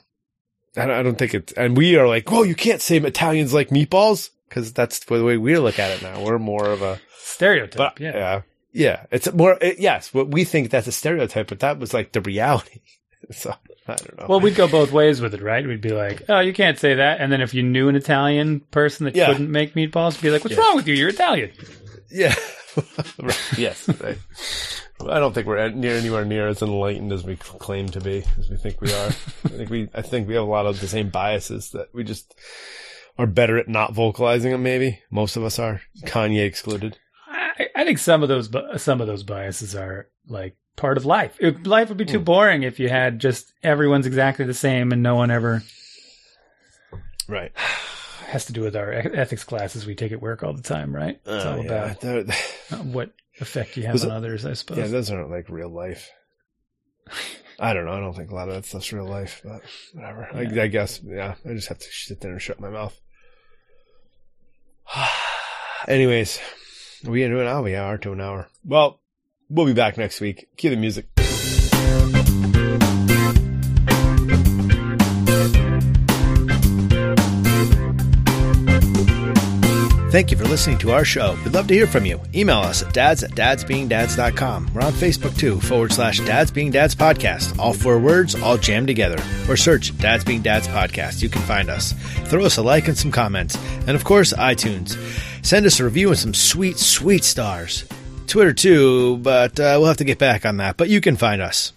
I 0.77 0.87
don't, 0.87 0.97
I 0.97 1.03
don't 1.03 1.19
think 1.19 1.35
it's, 1.35 1.53
and 1.55 1.77
we 1.77 1.97
are 1.97 2.07
like, 2.07 2.31
oh, 2.33 2.43
you 2.43 2.55
can't 2.55 2.81
say 2.83 2.97
Italians 2.99 3.53
like 3.55 3.69
meatballs 3.71 4.31
because 4.49 4.73
that's 4.73 5.01
the 5.01 5.25
way 5.25 5.37
we 5.37 5.57
look 5.59 5.79
at 5.79 5.91
it 5.91 6.03
now. 6.03 6.25
We're 6.25 6.39
more 6.39 6.67
of 6.67 6.83
a, 6.83 7.01
Stereotype. 7.17 7.77
but 7.77 8.01
yeah. 8.01 8.13
yeah, 8.17 8.43
yeah, 8.73 9.07
it's 9.11 9.33
more, 9.33 9.57
it, 9.61 9.79
yes, 9.79 10.13
what 10.15 10.29
we 10.31 10.45
think 10.45 10.71
that's 10.71 10.87
a 10.87 10.93
stereotype, 10.93 11.49
but 11.49 11.61
that 11.61 11.79
was 11.79 11.93
like 11.95 12.13
the 12.13 12.21
reality. 12.21 12.81
so 13.33 13.55
I 13.87 13.95
don't 13.95 14.19
know. 14.19 14.27
Well, 14.29 14.41
we'd 14.41 14.55
go 14.55 14.69
both 14.69 14.93
ways 14.93 15.21
with 15.21 15.35
it, 15.35 15.43
right? 15.43 15.67
We'd 15.67 15.81
be 15.81 15.93
like, 15.93 16.23
"Oh, 16.29 16.41
you 16.41 16.53
can't 16.53 16.79
say 16.79 16.95
that," 16.95 17.21
and 17.21 17.31
then 17.33 17.41
if 17.41 17.55
you 17.55 17.63
knew 17.63 17.89
an 17.89 17.97
Italian 17.97 18.61
person 18.71 19.05
that 19.05 19.15
Yeah. 19.17 19.27
couldn't 19.27 19.51
make 19.51 19.75
meatballs, 19.75 20.15
you'd 20.15 20.23
be 20.23 20.31
like, 20.31 20.45
"What's 20.45 20.57
Yeah. 20.57 20.63
wrong 20.63 20.77
with 20.77 20.87
you? 20.89 20.95
You're 20.95 21.09
Italian." 21.11 21.51
Yeah. 22.11 22.35
right. 23.19 23.53
Yes. 23.59 23.89
Right. 24.01 24.19
I 25.09 25.21
don't 25.21 25.33
think 25.33 25.47
we're 25.47 25.69
near 25.71 25.97
anywhere 25.97 26.25
near 26.25 26.49
as 26.49 26.61
enlightened 26.63 27.13
as 27.13 27.25
we 27.25 27.37
claim 27.37 27.89
to 27.91 28.01
be, 28.01 28.25
as 28.39 28.51
we 28.51 28.57
think 28.57 28.81
we 28.81 28.93
are. 28.93 29.07
I 29.45 29.49
think 29.49 29.71
we, 29.71 29.89
I 29.95 30.03
think 30.03 30.27
we 30.27 30.35
have 30.35 30.43
a 30.45 30.47
lot 30.51 30.67
of 30.67 30.81
the 30.81 30.89
same 30.89 31.09
biases 31.11 31.71
that 31.71 31.89
we 31.95 32.03
just 32.05 32.35
are 33.17 33.27
better 33.27 33.59
at 33.59 33.69
not 33.69 33.95
vocalizing 33.95 34.53
them. 34.53 34.63
Maybe 34.63 35.01
most 35.11 35.37
of 35.37 35.45
us 35.45 35.59
are, 35.59 35.83
Kanye 36.05 36.45
excluded. 36.45 36.99
I, 37.29 37.67
I 37.77 37.85
think 37.85 37.99
some 37.99 38.23
of 38.23 38.29
those 38.29 38.51
some 38.83 39.01
of 39.01 39.07
those 39.07 39.23
biases 39.23 39.75
are 39.75 40.09
like 40.27 40.57
part 40.79 40.97
of 40.97 41.05
life. 41.05 41.37
It, 41.41 41.67
life 41.67 41.91
would 41.91 41.99
be 41.99 42.07
too 42.07 42.21
boring 42.21 42.63
if 42.63 42.81
you 42.81 42.89
had 42.89 43.19
just 43.19 43.53
everyone's 43.63 44.07
exactly 44.07 44.47
the 44.47 44.55
same 44.55 44.93
and 44.93 45.03
no 45.03 45.15
one 45.17 45.31
ever 45.31 45.63
Right. 47.29 47.53
has 48.29 48.47
to 48.47 48.53
do 48.55 48.63
with 48.63 48.75
our 48.77 48.91
ethics 48.93 49.45
classes 49.45 49.85
we 49.87 49.95
take 49.95 50.13
at 50.13 50.21
work 50.23 50.43
all 50.43 50.53
the 50.55 50.63
time, 50.63 50.95
right? 50.95 51.21
It's 51.27 51.45
Oh, 51.45 51.53
all 51.59 51.65
yeah. 51.65 51.93
about 52.01 52.05
uh, 52.73 52.77
what 52.85 53.13
effect 53.41 53.77
you 53.77 53.85
have 53.85 54.03
on 54.05 54.11
others, 54.11 54.45
I 54.47 54.55
suppose. 54.55 54.79
yeah, 54.79 54.87
those 54.87 55.11
aren't 55.11 55.31
like 55.31 55.49
real 55.51 55.69
life. 55.71 56.11
I 57.61 57.73
don't 57.75 57.85
know. 57.87 57.93
I 57.93 58.01
don't 58.01 58.15
think 58.15 58.31
a 58.31 58.35
lot 58.35 58.49
of 58.49 58.55
that 58.55 58.65
stuff's 58.67 58.93
real 58.93 59.07
life, 59.09 59.41
but 59.45 59.63
whatever. 59.93 60.29
I, 60.33 60.43
Yeah. 60.43 60.63
I 60.63 60.67
guess, 60.69 61.01
yeah, 61.05 61.35
I 61.45 61.55
just 61.55 61.69
have 61.69 61.79
to 61.79 61.87
sit 61.91 62.21
there 62.21 62.31
and 62.33 62.41
shut 62.41 62.61
my 62.61 62.71
mouth. 62.71 62.99
Anyways, 65.89 66.39
are 67.07 67.11
we 67.11 67.23
into 67.23 67.41
an 67.41 67.47
hour? 67.47 67.63
We 67.63 67.75
are 67.75 67.99
to 67.99 68.13
an 68.13 68.21
hour. 68.21 68.49
Well, 68.65 69.01
we'll 69.49 69.67
be 69.67 69.75
back 69.75 69.97
next 69.97 70.21
week. 70.21 70.49
Cue 70.57 70.71
the 70.71 70.77
music. 70.77 71.07
Thank 80.11 80.31
you 80.31 80.39
for 80.39 80.47
listening 80.47 80.79
to 80.79 80.93
our 80.93 81.05
show. 81.05 81.37
We'd 81.45 81.53
love 81.53 81.67
to 81.67 81.75
hear 81.75 81.87
from 81.87 82.07
you. 82.07 82.19
Email 82.35 82.61
us 82.61 82.83
at 82.83 82.95
dads 82.95 83.23
at 83.23 83.33
dadsbeingdads.com. 83.33 84.71
We're 84.73 84.81
on 84.81 84.93
Facebook 84.93 85.39
too, 85.39 85.61
forward 85.61 85.93
slash 85.93 86.19
dads 86.21 86.51
being 86.51 86.71
dads 86.71 86.95
podcast. 86.95 87.59
All 87.59 87.75
four 87.75 87.99
words, 87.99 88.35
all 88.35 88.57
jammed 88.57 88.87
together. 88.87 89.23
Or 89.51 89.57
search 89.59 89.97
Dads 89.99 90.25
Being 90.25 90.41
Dads 90.41 90.67
podcast. 90.67 91.23
You 91.23 91.29
can 91.29 91.43
find 91.43 91.69
us. 91.69 91.93
Throw 92.25 92.47
us 92.47 92.57
a 92.57 92.63
like 92.63 92.89
and 92.89 92.97
some 92.97 93.13
comments. 93.13 93.59
And 93.87 93.91
of 93.91 94.05
course, 94.05 94.33
iTunes. 94.33 94.97
Send 95.45 95.67
us 95.67 95.79
a 95.79 95.85
review 95.85 96.09
and 96.09 96.19
some 96.19 96.35
sweet, 96.35 96.79
sweet 96.79 97.23
stars. 97.23 97.85
Twitter 98.29 98.53
too, 98.53 99.17
but 99.19 99.59
uh, 99.59 99.77
we'll 99.79 99.87
have 99.87 99.97
to 99.99 100.05
get 100.05 100.19
back 100.19 100.47
on 100.47 100.59
that. 100.59 100.77
But 100.77 100.89
you 100.89 101.01
can 101.01 101.17
find 101.17 101.43
us. 101.43 101.73